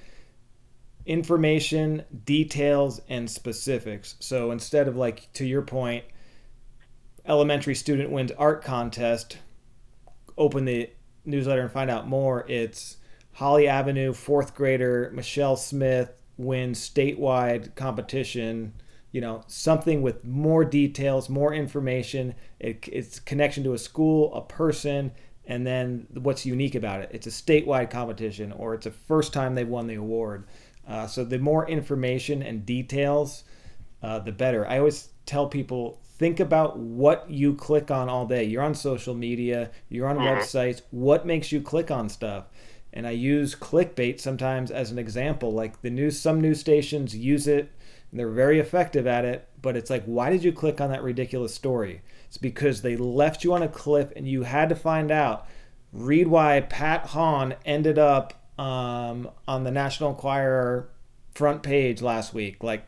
information, 1.07 2.03
details, 2.25 3.01
and 3.09 3.31
specifics. 3.31 4.17
So 4.21 4.51
instead 4.51 4.89
of 4.89 4.97
like 4.97 5.33
to 5.35 5.47
your 5.47 5.63
point, 5.63 6.05
elementary 7.25 7.75
student 7.75 8.11
wins 8.11 8.33
art 8.33 8.63
contest, 8.63 9.39
open 10.37 10.65
the 10.65 10.91
newsletter 11.25 11.63
and 11.63 11.73
find 11.73 11.91
out 11.91 12.09
more. 12.09 12.45
It's 12.49 12.99
Holly 13.33 13.69
Avenue 13.69 14.13
fourth 14.13 14.55
grader 14.55 15.11
Michelle 15.15 15.57
Smith 15.57 16.23
wins 16.37 16.79
statewide 16.79 17.75
competition. 17.75 18.75
You 19.13 19.21
know, 19.23 19.45
something 19.47 20.03
with 20.03 20.25
more 20.25 20.65
details, 20.65 21.31
more 21.31 21.55
information. 21.55 22.35
It, 22.61 22.87
it's 22.93 23.19
connection 23.19 23.65
to 23.65 23.73
a 23.73 23.79
school, 23.79 24.35
a 24.35 24.43
person, 24.43 25.13
and 25.47 25.67
then 25.67 26.07
what's 26.13 26.45
unique 26.45 26.75
about 26.75 27.01
it. 27.01 27.11
It's 27.13 27.27
a 27.27 27.31
statewide 27.31 27.89
competition, 27.89 28.53
or 28.53 28.75
it's 28.75 28.85
a 28.85 28.91
first 28.91 29.33
time 29.33 29.55
they've 29.55 29.67
won 29.67 29.87
the 29.87 29.95
award. 29.95 30.47
Uh, 30.87 31.07
so 31.07 31.25
the 31.25 31.39
more 31.39 31.69
information 31.69 32.43
and 32.43 32.65
details, 32.65 33.45
uh, 34.03 34.19
the 34.19 34.33
better. 34.33 34.67
I 34.67 34.79
always 34.79 35.09
tell 35.25 35.49
people 35.49 36.01
think 36.19 36.41
about 36.41 36.79
what 36.79 37.29
you 37.29 37.55
click 37.55 37.91
on 37.91 38.09
all 38.09 38.27
day. 38.27 38.45
You're 38.45 38.63
on 38.63 38.75
social 38.75 39.15
media, 39.15 39.71
you're 39.89 40.09
on 40.09 40.19
websites. 40.19 40.83
What 40.91 41.27
makes 41.27 41.53
you 41.53 41.61
click 41.61 41.91
on 41.91 42.09
stuff? 42.09 42.47
And 42.93 43.07
I 43.07 43.11
use 43.11 43.55
clickbait 43.55 44.21
sometimes 44.21 44.71
as 44.71 44.91
an 44.91 44.99
example. 44.99 45.53
Like 45.53 45.83
the 45.83 45.91
news, 45.91 46.19
some 46.19 46.41
news 46.41 46.61
stations 46.61 47.15
use 47.15 47.47
it, 47.47 47.71
and 48.11 48.19
they're 48.19 48.31
very 48.31 48.59
effective 48.59 49.07
at 49.07 49.25
it. 49.25 49.49
But 49.61 49.77
it's 49.77 49.91
like, 49.91 50.05
why 50.05 50.31
did 50.31 50.45
you 50.45 50.53
click 50.53 50.81
on 50.81 50.91
that 50.91 51.03
ridiculous 51.03 51.55
story? 51.55 52.01
It's 52.29 52.39
because 52.39 52.81
they 52.81 52.97
left 52.97 53.45
you 53.45 53.53
on 53.53 53.63
a 53.63 53.69
cliff, 53.69 54.13
and 54.17 54.27
you 54.27 54.45
had 54.45 54.69
to 54.71 54.77
find 54.77 55.11
out. 55.11 55.47
Read 55.93 56.29
why 56.29 56.61
Pat 56.61 57.07
Hawn 57.09 57.55
ended 57.65 57.99
up 57.99 58.46
um, 58.59 59.31
on 59.47 59.65
the 59.65 59.71
National 59.71 60.11
Enquirer 60.11 60.89
front 61.35 61.63
page 61.63 62.01
last 62.03 62.33
week. 62.35 62.63
Like, 62.63 62.87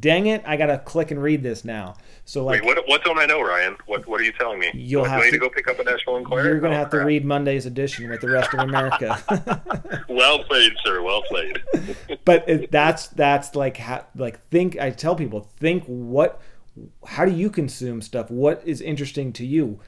dang 0.00 0.26
it, 0.26 0.42
I 0.46 0.56
gotta 0.56 0.78
click 0.78 1.10
and 1.10 1.20
read 1.22 1.42
this 1.42 1.64
now. 1.64 1.96
So 2.24 2.44
like, 2.44 2.62
Wait, 2.62 2.66
what, 2.76 2.86
what 2.88 3.02
don't 3.04 3.18
I 3.18 3.24
know, 3.26 3.40
Ryan? 3.40 3.76
What 3.86 4.06
What 4.06 4.20
are 4.20 4.24
you 4.24 4.32
telling 4.32 4.58
me? 4.60 4.70
You'll 4.74 5.04
I 5.04 5.08
have 5.08 5.22
to- 5.24 5.30
to 5.30 5.38
go 5.38 5.48
pick 5.48 5.66
up 5.66 5.78
a 5.78 5.84
National 5.84 6.18
Enquirer. 6.18 6.44
you're 6.44 6.60
gonna 6.60 6.74
Oh, 6.74 6.78
have 6.78 6.90
to 6.90 6.98
read 6.98 7.24
Monday's 7.24 7.64
edition 7.66 8.08
with 8.10 8.20
the 8.20 8.28
rest 8.28 8.52
of 8.54 8.60
America. 8.60 9.18
Well 10.08 10.42
played, 10.44 10.72
sir. 10.84 11.00
Well 11.02 11.22
played. 11.22 11.62
but 12.24 12.48
it, 12.48 12.70
that's 12.72 13.08
that's 13.08 13.54
like 13.54 13.76
how, 13.76 14.04
like 14.16 14.46
think. 14.48 14.78
I 14.78 14.90
tell 14.90 15.14
people 15.14 15.48
think 15.58 15.84
what, 15.86 16.40
how 17.06 17.24
do 17.24 17.30
you 17.32 17.50
consume 17.50 18.02
stuff? 18.02 18.30
What 18.30 18.62
is 18.64 18.80
interesting 18.80 19.32
to 19.34 19.46
you? 19.46 19.78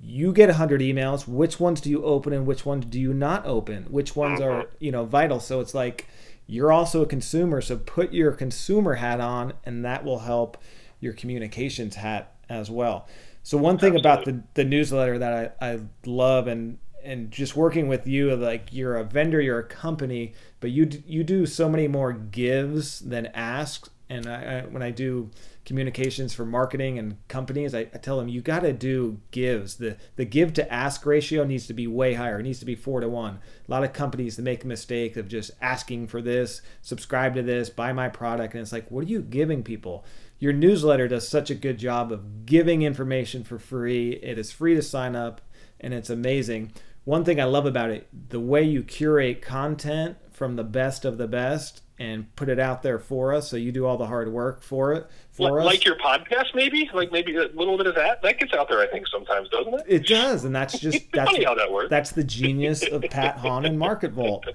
You 0.00 0.32
get 0.32 0.50
hundred 0.50 0.80
emails. 0.80 1.26
Which 1.26 1.58
ones 1.58 1.80
do 1.80 1.90
you 1.90 2.04
open 2.04 2.32
and 2.32 2.46
which 2.46 2.64
ones 2.64 2.86
do 2.86 3.00
you 3.00 3.12
not 3.12 3.46
open? 3.46 3.84
Which 3.84 4.14
ones 4.14 4.40
are 4.40 4.60
uh-huh. 4.60 4.66
you 4.78 4.92
know 4.92 5.04
vital? 5.04 5.40
So 5.40 5.60
it's 5.60 5.74
like 5.74 6.06
you're 6.46 6.72
also 6.72 7.02
a 7.02 7.06
consumer. 7.06 7.60
So 7.60 7.76
put 7.76 8.12
your 8.12 8.32
consumer 8.32 8.94
hat 8.94 9.20
on, 9.20 9.54
and 9.64 9.84
that 9.84 10.04
will 10.04 10.20
help 10.20 10.56
your 11.00 11.12
communications 11.12 11.96
hat 11.96 12.34
as 12.48 12.70
well. 12.70 13.08
So 13.42 13.56
one 13.56 13.78
thing 13.78 13.96
about 13.96 14.24
the, 14.24 14.42
the 14.54 14.64
newsletter 14.64 15.18
that 15.18 15.56
I, 15.60 15.70
I 15.72 15.80
love 16.04 16.48
and 16.48 16.78
and 17.02 17.30
just 17.30 17.56
working 17.56 17.88
with 17.88 18.06
you 18.06 18.34
like 18.34 18.68
you're 18.72 18.96
a 18.96 19.04
vendor 19.04 19.40
you're 19.40 19.60
a 19.60 19.64
company 19.64 20.34
but 20.60 20.70
you 20.70 20.90
you 21.06 21.22
do 21.22 21.46
so 21.46 21.68
many 21.68 21.86
more 21.86 22.12
gives 22.12 22.98
than 22.98 23.26
asks 23.26 23.88
and 24.10 24.26
I, 24.26 24.58
I, 24.58 24.60
when 24.62 24.82
I 24.82 24.90
do 24.90 25.30
communications 25.68 26.32
for 26.32 26.46
marketing 26.46 26.98
and 26.98 27.18
companies 27.28 27.74
I, 27.74 27.80
I 27.80 27.98
tell 27.98 28.18
them 28.18 28.26
you 28.26 28.40
got 28.40 28.60
to 28.60 28.72
do 28.72 29.20
gives. 29.30 29.76
The 29.76 29.98
the 30.16 30.24
give 30.24 30.54
to 30.54 30.72
ask 30.72 31.04
ratio 31.04 31.44
needs 31.44 31.66
to 31.66 31.74
be 31.74 31.86
way 31.86 32.14
higher. 32.14 32.40
It 32.40 32.44
needs 32.44 32.58
to 32.60 32.64
be 32.64 32.74
four 32.74 33.00
to 33.00 33.08
one. 33.08 33.38
A 33.68 33.70
lot 33.70 33.84
of 33.84 33.92
companies 33.92 34.36
that 34.36 34.42
make 34.42 34.64
a 34.64 34.66
mistake 34.66 35.18
of 35.18 35.28
just 35.28 35.50
asking 35.60 36.06
for 36.06 36.22
this 36.22 36.62
subscribe 36.80 37.34
to 37.34 37.42
this 37.42 37.68
buy 37.68 37.92
my 37.92 38.08
product 38.08 38.54
and 38.54 38.62
it's 38.62 38.72
like 38.72 38.90
what 38.90 39.04
are 39.04 39.08
you 39.08 39.20
giving 39.20 39.62
people? 39.62 40.06
Your 40.38 40.54
newsletter 40.54 41.06
does 41.06 41.28
such 41.28 41.50
a 41.50 41.54
good 41.54 41.76
job 41.78 42.10
of 42.12 42.46
giving 42.46 42.80
information 42.80 43.44
for 43.44 43.58
free. 43.58 44.12
It 44.22 44.38
is 44.38 44.50
free 44.50 44.74
to 44.74 44.80
sign 44.80 45.14
up 45.14 45.42
and 45.78 45.92
it's 45.92 46.08
amazing. 46.08 46.72
One 47.04 47.24
thing 47.24 47.38
I 47.38 47.44
love 47.44 47.66
about 47.66 47.90
it, 47.90 48.08
the 48.30 48.40
way 48.40 48.62
you 48.62 48.82
curate 48.82 49.42
content 49.42 50.16
from 50.32 50.56
the 50.56 50.64
best 50.64 51.04
of 51.04 51.18
the 51.18 51.28
best 51.28 51.82
and 52.00 52.34
put 52.36 52.48
it 52.48 52.58
out 52.60 52.82
there 52.82 52.98
for 52.98 53.32
us. 53.34 53.48
So 53.48 53.56
you 53.56 53.72
do 53.72 53.84
all 53.86 53.96
the 53.96 54.06
hard 54.06 54.32
work 54.32 54.62
for 54.62 54.92
it 54.92 55.06
for 55.32 55.50
Like, 55.50 55.60
us. 55.60 55.66
like 55.66 55.84
your 55.84 55.96
podcast, 55.96 56.54
maybe? 56.54 56.88
Like 56.94 57.10
maybe 57.10 57.36
a 57.36 57.48
little 57.48 57.76
bit 57.76 57.86
of 57.86 57.94
that? 57.96 58.22
That 58.22 58.38
gets 58.38 58.52
out 58.52 58.68
there, 58.68 58.80
I 58.80 58.86
think, 58.86 59.06
sometimes, 59.08 59.48
doesn't 59.48 59.74
it? 59.74 59.84
it 59.86 60.06
does, 60.06 60.44
and 60.44 60.54
that's 60.54 60.78
just 60.78 61.00
that's 61.12 61.30
funny 61.30 61.44
how 61.44 61.54
that 61.54 61.72
works. 61.72 61.90
that's 61.90 62.10
the 62.12 62.24
genius 62.24 62.82
of 62.86 63.02
Pat 63.10 63.36
Hawn 63.38 63.64
and 63.64 63.78
Market 63.78 64.12
Volt. 64.12 64.46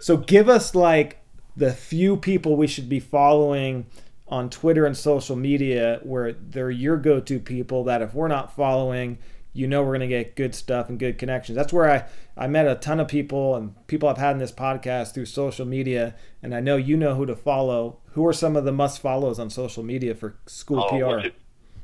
So 0.00 0.16
give 0.16 0.48
us 0.48 0.74
like 0.74 1.20
the 1.56 1.72
few 1.72 2.16
people 2.16 2.56
we 2.56 2.66
should 2.66 2.88
be 2.88 3.00
following 3.00 3.86
on 4.28 4.48
Twitter 4.48 4.86
and 4.86 4.96
social 4.96 5.36
media 5.36 6.00
where 6.04 6.32
they're 6.32 6.70
your 6.70 6.96
go-to 6.96 7.38
people 7.40 7.84
that 7.84 8.00
if 8.00 8.14
we're 8.14 8.28
not 8.28 8.54
following, 8.54 9.18
you 9.52 9.66
know 9.66 9.82
we're 9.82 9.88
going 9.96 10.00
to 10.00 10.06
get 10.06 10.36
good 10.36 10.54
stuff 10.54 10.88
and 10.88 10.98
good 10.98 11.18
connections. 11.18 11.56
That's 11.56 11.72
where 11.72 11.90
I 11.90 12.04
I 12.40 12.46
met 12.46 12.66
a 12.66 12.74
ton 12.74 13.00
of 13.00 13.06
people 13.06 13.54
and 13.54 13.86
people 13.86 14.08
I've 14.08 14.16
had 14.16 14.32
in 14.32 14.38
this 14.38 14.50
podcast 14.50 15.12
through 15.12 15.26
social 15.26 15.66
media 15.66 16.14
and 16.42 16.54
I 16.54 16.60
know 16.60 16.76
you 16.76 16.96
know 16.96 17.14
who 17.14 17.26
to 17.26 17.36
follow. 17.36 17.98
Who 18.12 18.26
are 18.26 18.32
some 18.32 18.56
of 18.56 18.64
the 18.64 18.72
must 18.72 19.00
follows 19.00 19.38
on 19.38 19.50
social 19.50 19.82
media 19.82 20.14
for 20.14 20.36
school 20.46 20.82
Oh, 20.82 20.88
PR? 20.88 21.04
look, 21.04 21.24
at, 21.26 21.34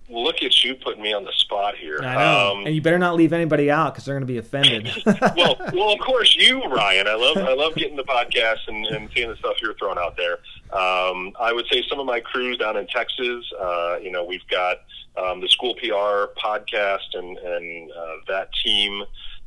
look 0.09 0.43
at 0.43 0.65
you 0.65 0.75
putting 0.77 1.03
me 1.03 1.13
on 1.13 1.25
the 1.25 1.33
spot 1.33 1.77
here. 1.77 2.01
I 2.03 2.15
know. 2.15 2.53
Um, 2.53 2.67
and 2.67 2.75
you 2.75 2.81
better 2.81 2.99
not 2.99 3.17
leave 3.17 3.35
anybody 3.35 3.71
out 3.71 3.93
because 3.93 4.07
they're 4.07 4.15
going 4.15 4.27
to 4.27 4.33
be 4.33 4.39
offended. 4.39 4.91
well, 5.37 5.57
well, 5.75 5.93
of 5.93 6.01
course, 6.01 6.35
you, 6.35 6.65
Ryan. 6.65 7.07
I 7.07 7.15
love, 7.17 7.37
I 7.37 7.53
love 7.53 7.75
getting 7.75 7.97
the 7.97 8.05
podcast 8.05 8.67
and, 8.67 8.87
and 8.87 9.11
seeing 9.15 9.29
the 9.29 9.37
stuff 9.37 9.57
you're 9.61 9.75
throwing 9.75 9.99
out 9.99 10.17
there. 10.17 10.39
Um, 10.73 11.33
I 11.39 11.53
would 11.53 11.67
say 11.71 11.85
some 11.87 12.01
of 12.01 12.07
my 12.07 12.21
crews 12.21 12.57
down 12.57 12.79
in 12.79 12.87
Texas. 12.87 13.45
Uh, 13.61 13.99
you 14.03 14.11
know, 14.11 14.25
we've 14.25 14.47
got 14.49 14.79
um, 15.19 15.43
the 15.43 15.49
School 15.49 15.75
PR 15.75 16.33
podcast, 16.41 17.15
and 17.15 17.37
and 17.37 17.91
uh, 17.93 18.17
that 18.29 18.49
team 18.65 19.03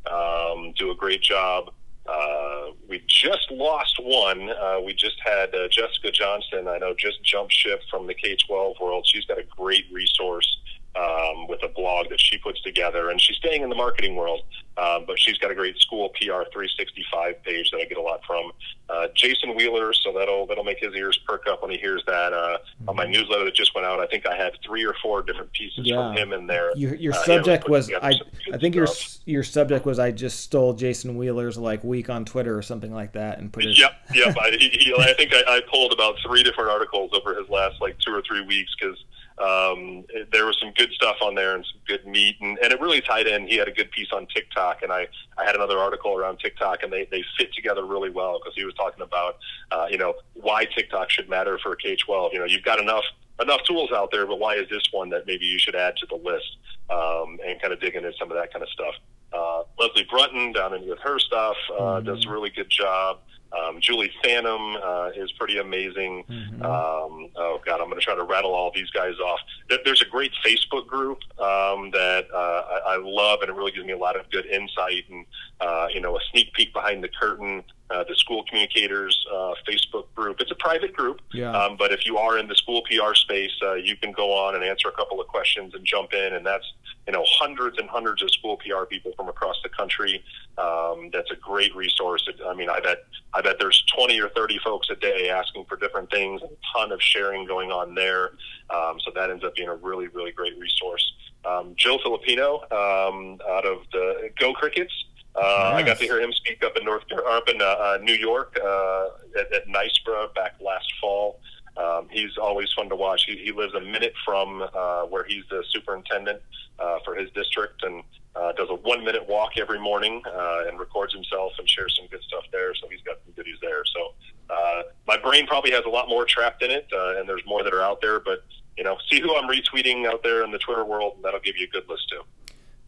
um, 0.06 0.72
do 0.76 0.90
a 0.90 0.94
great 0.94 1.22
job. 1.22 1.72
Uh, 2.06 2.72
we 2.88 3.02
just 3.06 3.50
lost 3.50 3.96
one. 4.02 4.50
Uh, 4.50 4.80
we 4.84 4.92
just 4.94 5.20
had 5.24 5.54
uh, 5.54 5.68
Jessica 5.68 6.10
Johnson, 6.10 6.66
I 6.66 6.78
know 6.78 6.94
just 6.96 7.22
jumped 7.22 7.52
ship 7.52 7.82
from 7.90 8.06
the 8.06 8.14
K 8.14 8.36
twelve 8.46 8.76
world. 8.80 9.06
She's 9.06 9.24
got 9.26 9.38
a 9.38 9.44
great 9.44 9.84
resource 9.92 10.58
um, 10.96 11.46
with 11.48 11.62
a 11.62 11.68
blog 11.68 12.08
that 12.10 12.20
she 12.20 12.38
puts 12.38 12.60
together, 12.62 13.10
and 13.10 13.20
she's 13.20 13.36
staying 13.36 13.62
in 13.62 13.68
the 13.70 13.76
marketing 13.76 14.16
world. 14.16 14.40
Um, 14.76 15.04
but 15.06 15.18
she's 15.18 15.36
got 15.36 15.50
a 15.50 15.54
great 15.54 15.76
school 15.78 16.08
PR 16.10 16.42
365 16.52 17.42
page 17.44 17.70
that 17.70 17.78
I 17.78 17.84
get 17.84 17.98
a 17.98 18.00
lot 18.02 18.20
from. 18.26 18.50
Uh, 18.88 19.08
Jason 19.14 19.54
Wheeler, 19.54 19.92
so 19.92 20.12
that'll 20.12 20.46
that'll 20.46 20.64
make 20.64 20.78
his 20.78 20.94
ears 20.94 21.18
perk 21.28 21.46
up 21.48 21.60
when 21.62 21.70
he 21.70 21.76
hears 21.76 22.02
that. 22.06 22.32
Uh, 22.32 22.58
On 22.88 22.96
my 22.96 23.04
newsletter 23.06 23.44
that 23.44 23.54
just 23.54 23.74
went 23.74 23.86
out, 23.86 24.00
I 24.00 24.06
think 24.06 24.26
I 24.26 24.34
had 24.34 24.52
three 24.64 24.84
or 24.86 24.94
four 25.02 25.22
different 25.22 25.52
pieces 25.52 25.80
Yeah. 25.86 25.96
from 25.96 26.16
him 26.16 26.32
in 26.32 26.46
there. 26.46 26.74
Your, 26.76 26.94
your 26.94 27.12
Uh, 27.12 27.24
subject 27.24 27.68
was 27.68 27.92
I 28.02 28.12
I 28.52 28.56
think 28.58 28.74
your 28.74 28.88
your 29.26 29.42
subject 29.42 29.84
was 29.84 29.98
I 29.98 30.12
just 30.12 30.40
stole 30.40 30.72
Jason 30.72 31.16
Wheeler's 31.16 31.58
like 31.58 31.84
week 31.84 32.08
on 32.08 32.24
Twitter 32.24 32.56
or 32.56 32.62
something 32.62 32.92
like 32.92 33.12
that 33.12 33.38
and 33.38 33.52
put 33.52 33.64
it. 33.66 33.78
Yep, 33.78 33.92
yep. 34.14 34.36
I, 34.40 34.50
he, 34.58 34.68
he, 34.70 34.94
I 34.98 35.12
think 35.14 35.32
I, 35.34 35.42
I 35.56 35.60
pulled 35.70 35.92
about 35.92 36.16
three 36.26 36.42
different 36.42 36.70
articles 36.70 37.10
over 37.12 37.38
his 37.38 37.48
last 37.50 37.80
like 37.82 37.98
two 37.98 38.12
or 38.14 38.22
three 38.22 38.42
weeks 38.46 38.74
because 38.80 38.96
um, 39.40 40.04
there 40.32 40.44
was 40.44 40.58
some 40.60 40.72
good 40.76 40.92
stuff 40.92 41.16
on 41.22 41.34
there 41.34 41.54
and 41.54 41.64
some 41.64 41.80
good 41.86 42.06
meat, 42.06 42.36
and, 42.40 42.58
and 42.58 42.72
it 42.72 42.80
really 42.80 43.00
tied 43.00 43.26
in. 43.26 43.46
He 43.46 43.56
had 43.56 43.68
a 43.68 43.72
good 43.72 43.90
piece 43.90 44.08
on 44.12 44.26
TikTok, 44.26 44.82
and 44.82 44.92
I, 44.92 45.08
I 45.38 45.44
had 45.44 45.54
another 45.54 45.78
article 45.78 46.14
around 46.14 46.38
TikTok, 46.38 46.82
and 46.82 46.92
they, 46.92 47.06
they 47.10 47.24
fit 47.38 47.52
together 47.54 47.84
really 47.84 48.10
well 48.10 48.38
because 48.38 48.54
he 48.54 48.64
was 48.64 48.74
talking 48.74 49.02
about 49.02 49.38
uh, 49.72 49.86
you 49.90 49.98
know 49.98 50.14
why 50.34 50.66
TikTok 50.66 51.10
should 51.10 51.28
matter 51.28 51.58
for 51.62 51.74
K 51.76 51.96
twelve. 51.96 52.32
You 52.32 52.40
know, 52.40 52.44
you've 52.44 52.64
got 52.64 52.80
enough 52.80 53.04
enough 53.40 53.62
tools 53.64 53.90
out 53.92 54.10
there, 54.12 54.26
but 54.26 54.38
why 54.38 54.54
is 54.56 54.68
this 54.68 54.86
one 54.92 55.08
that 55.10 55.26
maybe 55.26 55.46
you 55.46 55.58
should 55.58 55.74
add 55.74 55.96
to 55.96 56.06
the 56.06 56.16
list? 56.16 56.56
Um, 56.90 57.38
and 57.46 57.60
kind 57.60 57.72
of 57.72 57.80
dig 57.80 57.94
into 57.94 58.12
some 58.18 58.32
of 58.32 58.36
that 58.36 58.52
kind 58.52 58.64
of 58.64 58.68
stuff. 58.70 58.94
Uh, 59.32 59.62
Leslie 59.78 60.06
Brunton 60.10 60.52
down 60.52 60.74
in 60.74 60.88
with 60.88 60.98
her 60.98 61.20
stuff 61.20 61.56
uh, 61.78 62.00
does 62.00 62.26
a 62.26 62.28
really 62.28 62.50
good 62.50 62.68
job. 62.68 63.20
Um, 63.52 63.80
Julie 63.80 64.10
Phantom 64.22 64.76
uh, 64.76 65.10
is 65.14 65.32
pretty 65.32 65.58
amazing. 65.58 66.24
Um, 66.64 67.30
oh 67.36 67.60
God, 67.64 67.80
I'm 67.80 67.88
going 67.88 67.98
to 67.98 68.04
try 68.04 68.14
to 68.14 68.22
rattle 68.22 68.54
all 68.54 68.70
these 68.74 68.90
guys 68.90 69.14
off. 69.18 69.40
There, 69.68 69.78
there's 69.84 70.02
a 70.02 70.06
great 70.06 70.32
Facebook 70.44 70.86
group 70.86 71.18
um, 71.40 71.90
that 71.90 72.26
uh, 72.32 72.36
I, 72.36 72.94
I 72.94 72.96
love, 73.02 73.40
and 73.42 73.50
it 73.50 73.54
really 73.54 73.72
gives 73.72 73.86
me 73.86 73.92
a 73.92 73.98
lot 73.98 74.14
of 74.18 74.30
good 74.30 74.46
insight 74.46 75.04
and 75.10 75.24
uh, 75.60 75.88
you 75.92 76.00
know 76.00 76.16
a 76.16 76.20
sneak 76.30 76.52
peek 76.52 76.72
behind 76.72 77.02
the 77.02 77.08
curtain. 77.08 77.64
Uh, 77.90 78.04
the 78.08 78.14
school 78.14 78.44
communicators 78.48 79.26
uh, 79.34 79.52
Facebook 79.68 80.04
group. 80.14 80.40
It's 80.40 80.52
a 80.52 80.54
private 80.54 80.92
group, 80.92 81.20
Yeah. 81.34 81.50
um, 81.50 81.76
but 81.76 81.90
if 81.92 82.06
you 82.06 82.18
are 82.18 82.38
in 82.38 82.46
the 82.46 82.54
school 82.54 82.82
PR 82.82 83.14
space, 83.14 83.50
uh, 83.62 83.74
you 83.74 83.96
can 83.96 84.12
go 84.12 84.32
on 84.32 84.54
and 84.54 84.62
answer 84.62 84.86
a 84.86 84.92
couple 84.92 85.20
of 85.20 85.26
questions 85.26 85.74
and 85.74 85.84
jump 85.84 86.12
in, 86.12 86.34
and 86.34 86.46
that's 86.46 86.64
you 87.08 87.12
know 87.12 87.24
hundreds 87.26 87.78
and 87.78 87.90
hundreds 87.90 88.22
of 88.22 88.30
school 88.30 88.58
PR 88.58 88.84
people 88.84 89.10
from 89.16 89.28
across 89.28 89.56
the 89.64 89.68
country. 89.70 90.22
Um, 90.56 91.10
that's 91.12 91.32
a 91.32 91.36
great 91.36 91.74
resource. 91.74 92.22
It- 92.28 92.40
I 92.46 92.54
mean, 92.54 92.70
I 92.70 92.78
bet 92.78 92.98
I 93.34 93.40
bet 93.40 93.56
there's 93.58 93.82
20 93.96 94.20
or 94.20 94.28
30 94.30 94.58
folks 94.58 94.88
a 94.90 94.94
day 94.96 95.28
asking 95.30 95.64
for 95.64 95.76
different 95.76 96.10
things. 96.12 96.42
A 96.42 96.48
ton 96.72 96.92
of 96.92 97.02
sharing 97.02 97.44
going 97.44 97.72
on 97.72 97.94
there. 97.96 98.30
Um, 98.70 99.00
so 99.04 99.10
that 99.16 99.30
ends 99.30 99.42
up 99.44 99.56
being 99.56 99.68
a 99.68 99.74
really 99.74 100.06
really 100.08 100.30
great 100.30 100.56
resource. 100.58 101.12
Um, 101.44 101.74
Joe 101.76 101.98
Filipino 102.02 102.60
um, 102.70 103.40
out 103.50 103.64
of 103.66 103.78
the 103.92 104.30
Go 104.38 104.52
Crickets. 104.52 104.92
Uh, 105.40 105.72
I 105.74 105.82
got 105.82 105.98
to 105.98 106.04
hear 106.04 106.20
him 106.20 106.32
speak 106.32 106.62
up 106.62 106.76
in 106.76 106.84
North 106.84 107.04
up 107.26 107.48
in 107.48 107.62
uh, 107.62 107.64
uh, 107.64 107.98
New 108.02 108.14
York 108.14 108.58
uh, 108.62 109.06
at, 109.38 109.52
at 109.52 109.68
NYSSPRA 109.68 110.34
back 110.34 110.56
last 110.60 110.92
fall. 111.00 111.40
Um, 111.76 112.08
he's 112.10 112.36
always 112.36 112.68
fun 112.76 112.90
to 112.90 112.96
watch. 112.96 113.24
He, 113.26 113.36
he 113.36 113.52
lives 113.52 113.72
a 113.74 113.80
minute 113.80 114.12
from 114.24 114.62
uh, 114.62 115.02
where 115.04 115.24
he's 115.24 115.44
the 115.48 115.64
superintendent 115.70 116.42
uh, 116.78 116.98
for 117.04 117.14
his 117.14 117.30
district 117.30 117.82
and 117.84 118.02
uh, 118.36 118.52
does 118.52 118.68
a 118.70 118.74
one 118.74 119.04
minute 119.04 119.26
walk 119.28 119.52
every 119.56 119.80
morning 119.80 120.22
uh, 120.26 120.64
and 120.66 120.78
records 120.78 121.14
himself 121.14 121.52
and 121.58 121.68
shares 121.68 121.96
some 121.98 122.06
good 122.08 122.22
stuff 122.22 122.44
there. 122.52 122.74
So 122.74 122.88
he's 122.88 123.00
got 123.02 123.16
some 123.24 123.32
goodies 123.34 123.56
there. 123.62 123.82
So 123.94 124.14
uh, 124.50 124.82
my 125.06 125.16
brain 125.16 125.46
probably 125.46 125.70
has 125.72 125.84
a 125.86 125.88
lot 125.88 126.08
more 126.08 126.24
trapped 126.24 126.62
in 126.62 126.70
it, 126.70 126.86
uh, 126.92 127.18
and 127.18 127.28
there's 127.28 127.42
more 127.46 127.62
that 127.62 127.72
are 127.72 127.82
out 127.82 128.00
there. 128.00 128.20
But 128.20 128.44
you 128.76 128.84
know, 128.84 128.96
see 129.10 129.20
who 129.20 129.34
I'm 129.36 129.48
retweeting 129.48 130.06
out 130.06 130.22
there 130.22 130.44
in 130.44 130.50
the 130.50 130.58
Twitter 130.58 130.84
world, 130.84 131.14
and 131.16 131.24
that'll 131.24 131.40
give 131.40 131.56
you 131.56 131.66
a 131.66 131.70
good 131.70 131.88
list 131.88 132.08
too. 132.08 132.22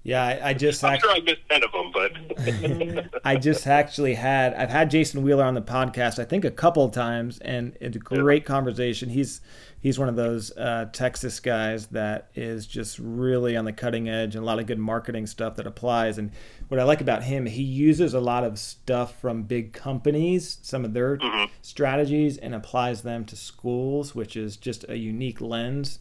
Yeah, 0.04 0.24
I, 0.24 0.48
I 0.50 0.54
just 0.54 0.82
I'm 0.82 0.94
act- 0.94 1.02
sure 1.02 1.12
I 1.12 1.20
missed 1.20 1.42
ten 1.48 1.62
of 1.62 1.72
them, 1.72 1.92
but 1.92 3.20
I 3.24 3.36
just 3.36 3.66
actually 3.66 4.14
had 4.14 4.52
I've 4.54 4.70
had 4.70 4.90
Jason 4.90 5.22
Wheeler 5.22 5.44
on 5.44 5.54
the 5.54 5.62
podcast 5.62 6.18
I 6.18 6.24
think 6.24 6.44
a 6.44 6.50
couple 6.50 6.84
of 6.84 6.92
times 6.92 7.38
and 7.38 7.76
it's 7.80 7.96
a 7.96 8.00
great 8.00 8.44
conversation. 8.44 9.10
He's 9.10 9.40
he's 9.80 9.98
one 9.98 10.08
of 10.08 10.16
those 10.16 10.50
uh, 10.56 10.86
Texas 10.92 11.38
guys 11.40 11.86
that 11.88 12.30
is 12.34 12.66
just 12.66 12.98
really 12.98 13.56
on 13.56 13.64
the 13.64 13.72
cutting 13.72 14.08
edge 14.08 14.34
and 14.34 14.42
a 14.42 14.46
lot 14.46 14.58
of 14.58 14.66
good 14.66 14.78
marketing 14.78 15.26
stuff 15.26 15.56
that 15.56 15.66
applies. 15.66 16.18
And 16.18 16.30
what 16.68 16.80
I 16.80 16.84
like 16.84 17.00
about 17.00 17.22
him, 17.24 17.46
he 17.46 17.62
uses 17.62 18.14
a 18.14 18.20
lot 18.20 18.44
of 18.44 18.58
stuff 18.58 19.20
from 19.20 19.42
big 19.42 19.72
companies, 19.72 20.58
some 20.62 20.84
of 20.84 20.94
their 20.94 21.18
strategies, 21.62 22.38
and 22.38 22.54
applies 22.54 23.02
them 23.02 23.24
to 23.26 23.36
schools, 23.36 24.14
which 24.14 24.36
is 24.36 24.56
just 24.56 24.84
a 24.88 24.96
unique 24.96 25.40
lens 25.40 25.98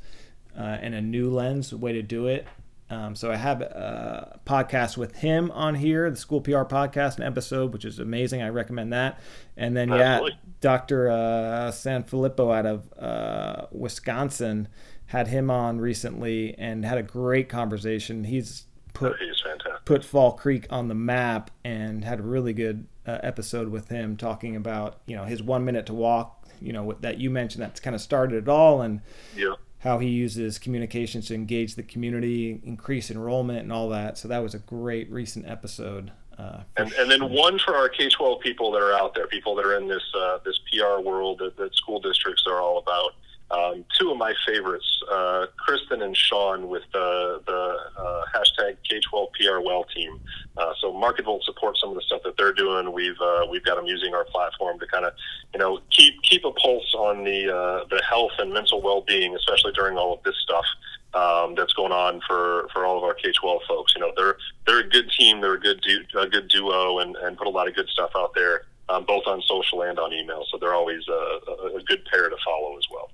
uh, 0.58 0.62
and 0.62 0.93
a 0.93 1.02
new 1.02 1.30
lens 1.30 1.74
way 1.74 1.91
to 1.93 2.02
do 2.04 2.28
it. 2.28 2.47
Um, 2.92 3.16
so 3.16 3.32
I 3.32 3.38
have 3.38 3.62
a 3.62 4.39
podcast 4.46 4.98
with 4.98 5.16
him 5.16 5.50
on 5.52 5.76
here, 5.76 6.10
the 6.12 6.18
School 6.18 6.42
PR 6.42 6.64
podcast, 6.64 7.18
an 7.18 7.24
episode, 7.24 7.72
which 7.72 7.86
is 7.86 8.00
amazing. 8.00 8.42
I 8.42 8.50
recommend 8.50 8.92
that. 8.92 9.20
And 9.56 9.76
then, 9.78 9.92
Absolutely. 9.94 10.32
yeah, 10.32 10.50
Dr. 10.60 11.10
Uh, 11.10 11.72
Sanfilippo 11.72 12.54
out 12.54 12.66
of 12.66 12.94
uh, 13.00 13.68
Wisconsin 13.72 14.68
had 15.06 15.30
him 15.30 15.50
on 15.50 15.80
recently 15.80 16.54
and 16.58 16.84
had 16.84 16.98
a 16.98 17.04
great 17.04 17.48
conversation. 17.48 18.26
He's 18.26 18.66
put 18.94 19.16
He's 19.20 19.42
put 19.86 20.04
Fall 20.04 20.34
Creek 20.34 20.68
on 20.70 20.88
the 20.89 20.96
map 20.96 21.50
and 21.64 22.04
had 22.04 22.20
a 22.20 22.24
really 22.24 22.54
good 22.54 22.88
uh, 23.06 23.20
episode 23.24 23.70
with 23.70 23.89
him 23.89 24.16
talking 24.18 24.56
about 24.56 25.02
you 25.06 25.16
know 25.16 25.24
his 25.24 25.42
one 25.42 25.66
minute 25.66 25.86
to 25.88 25.94
walk 25.94 26.46
you 26.62 26.72
know 26.72 26.84
what 26.84 27.02
that 27.02 27.18
you 27.18 27.30
mentioned 27.30 27.64
that's 27.64 27.80
kind 27.80 27.96
of 27.96 28.02
started 28.02 28.44
it 28.44 28.50
all 28.50 28.82
and 28.82 29.02
Yeah. 29.36 29.54
How 29.82 30.00
he 30.00 30.08
uses 30.08 30.58
communications 30.58 31.28
to 31.28 31.36
engage 31.36 31.76
the 31.76 31.84
community 31.84 32.62
increase 32.64 33.12
enrollment 33.12 33.60
and 33.60 33.74
all 33.74 33.90
that 33.90 34.18
so 34.18 34.28
that 34.28 34.40
was 34.40 34.54
a 34.54 34.60
great 34.60 35.12
recent 35.12 35.46
episode 35.48 36.12
uh, 36.38 36.64
And, 36.78 36.92
and 36.94 37.12
then 37.12 37.32
one 37.32 37.60
for 37.60 37.76
our 37.76 37.90
K 37.90 38.10
twelve 38.10 38.40
people 38.42 38.72
that 38.72 38.82
are 38.82 38.94
out 38.94 39.14
there, 39.14 39.28
people 39.28 39.54
that 39.56 39.66
are 39.66 39.78
in 39.78 39.88
this 39.88 40.04
uh, 40.16 40.40
this 40.44 40.60
PR 40.72 41.02
world 41.02 41.40
that, 41.40 41.56
that 41.58 41.76
school 41.76 42.00
districts 42.00 42.46
are 42.48 42.60
all 42.60 42.80
about. 42.80 43.12
Um, 43.52 43.84
two 43.99 44.12
of 44.12 44.18
my 44.18 44.34
favorites, 44.47 44.86
uh, 45.12 45.47
Kristen 45.58 46.02
and 46.02 46.16
Sean 46.16 46.70
with 46.70 46.84
the 46.93 47.41
the 47.45 48.02
uh, 48.02 48.24
hashtag 48.34 48.78
K12 48.89 49.28
PR 49.34 49.60
Well 49.66 49.86
team. 49.95 50.20
Uh, 50.58 50.74
so 50.80 50.93
Marketvolt 50.93 51.43
supports 51.43 51.82
some 51.82 51.89
of 51.89 51.95
the 51.95 52.02
stuff 52.02 52.22
that 52.24 52.38
they're 52.38 52.54
doing. 52.54 52.93
We've 52.93 53.20
uh, 53.20 53.45
we've 53.52 53.64
got 53.64 53.76
them 53.76 53.86
using 53.86 54.14
our 54.14 54.26
platform 54.26 54.80
to 54.80 54.88
kind 54.88 55.06
of 55.06 55.14
you 55.54 55.60
know 55.60 55.80
keep 55.91 56.22
keep 56.24 56.45
a 56.45 56.52
pulse 56.52 56.93
on 56.95 57.24
the 57.24 57.54
uh, 57.54 57.86
the 57.89 58.02
health 58.08 58.32
and 58.39 58.54
mental 58.54 58.82
well 58.82 59.02
being, 59.02 59.36
especially 59.36 59.74
during 59.74 59.97
all 59.97 60.14
of 60.14 60.24
this 60.24 60.36
stuff 60.43 60.66
um, 61.14 61.56
that's 61.56 61.74
going 61.74 61.91
on 61.91 62.22
for, 62.28 62.70
for 62.74 62.86
all 62.86 62.97
of 62.97 63.04
our 63.04 63.14
K-12 63.14 63.60
folks. 63.68 63.93
You 63.95 64.02
know, 64.02 64.12
they're 64.16 64.38
they're 64.66 64.80
a 64.80 64.89
good 64.89 65.12
team, 65.18 65.41
they're 65.41 65.56
a 65.56 65.60
good 65.60 65.82
du- 65.82 66.20
a 66.20 66.28
good 66.28 66.47
duo, 66.47 66.99
and, 66.99 67.16
and 67.18 67.38
put 67.38 67.47
a 67.47 67.49
lot 67.49 67.68
of 67.68 67.76
good 67.76 67.89
stuff 67.89 68.12
out 68.16 68.34
there, 68.34 68.64
um, 68.89 69.06
both 69.06 69.24
on 69.28 69.41
social 69.41 69.84
and 69.84 69.99
on 69.99 70.14
email. 70.14 70.45
So 70.49 70.58
they're 70.58 70.74
always 70.74 71.04
a, 71.10 71.39
a, 71.49 71.78
a 71.78 71.84
good 71.84 72.06
pair 72.06 72.30
to 72.30 72.38
follow 72.45 72.78
as 72.78 72.86
well. 72.91 73.10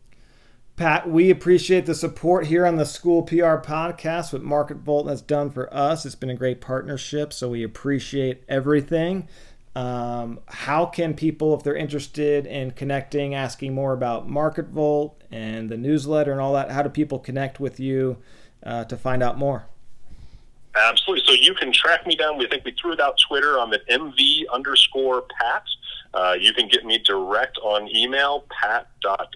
Pat, 0.78 1.10
we 1.10 1.32
appreciate 1.32 1.88
the 1.88 1.96
support 1.96 2.46
here 2.46 2.64
on 2.64 2.76
the 2.76 2.86
School 2.86 3.24
PR 3.24 3.58
podcast. 3.58 4.32
What 4.32 4.44
Market 4.44 4.78
Volt 4.78 5.08
has 5.08 5.24
done 5.24 5.50
for 5.50 5.74
us, 5.74 6.06
it's 6.06 6.14
been 6.14 6.30
a 6.30 6.36
great 6.36 6.62
partnership. 6.62 7.34
So 7.34 7.50
we 7.50 7.64
appreciate 7.64 8.44
everything. 8.48 9.28
Um, 9.76 10.40
how 10.46 10.86
can 10.86 11.16
people, 11.16 11.56
if 11.56 11.64
they're 11.64 11.76
interested 11.76 12.46
in 12.46 12.72
connecting, 12.72 13.34
asking 13.34 13.74
more 13.74 13.92
about 13.92 14.30
Market 14.30 14.68
Volt 14.68 15.20
and 15.32 15.68
the 15.68 15.78
newsletter 15.78 16.32
and 16.32 16.40
all 16.40 16.54
that, 16.54 16.70
how 16.70 16.84
do 16.84 16.90
people 16.90 17.18
connect 17.18 17.60
with 17.60 17.80
you 17.80 18.18
uh, 18.62 18.84
to 18.84 18.96
find 18.96 19.24
out 19.24 19.36
more? 19.36 19.66
Absolutely. 20.76 21.26
So 21.26 21.34
you 21.34 21.56
can 21.56 21.72
track 21.72 22.06
me 22.06 22.16
down. 22.16 22.38
We 22.38 22.48
think 22.48 22.64
we 22.66 22.76
threw 22.80 22.94
it 22.94 23.00
out 23.00 23.18
Twitter. 23.28 23.60
I'm 23.60 23.74
at 23.74 23.88
mv 23.90 24.44
underscore 24.54 25.24
pat. 25.42 25.64
Uh, 26.14 26.36
you 26.40 26.54
can 26.54 26.68
get 26.68 26.86
me 26.86 27.00
direct 27.00 27.58
on 27.64 27.90
email, 27.96 28.46
pat 28.52 28.90
dot 29.02 29.36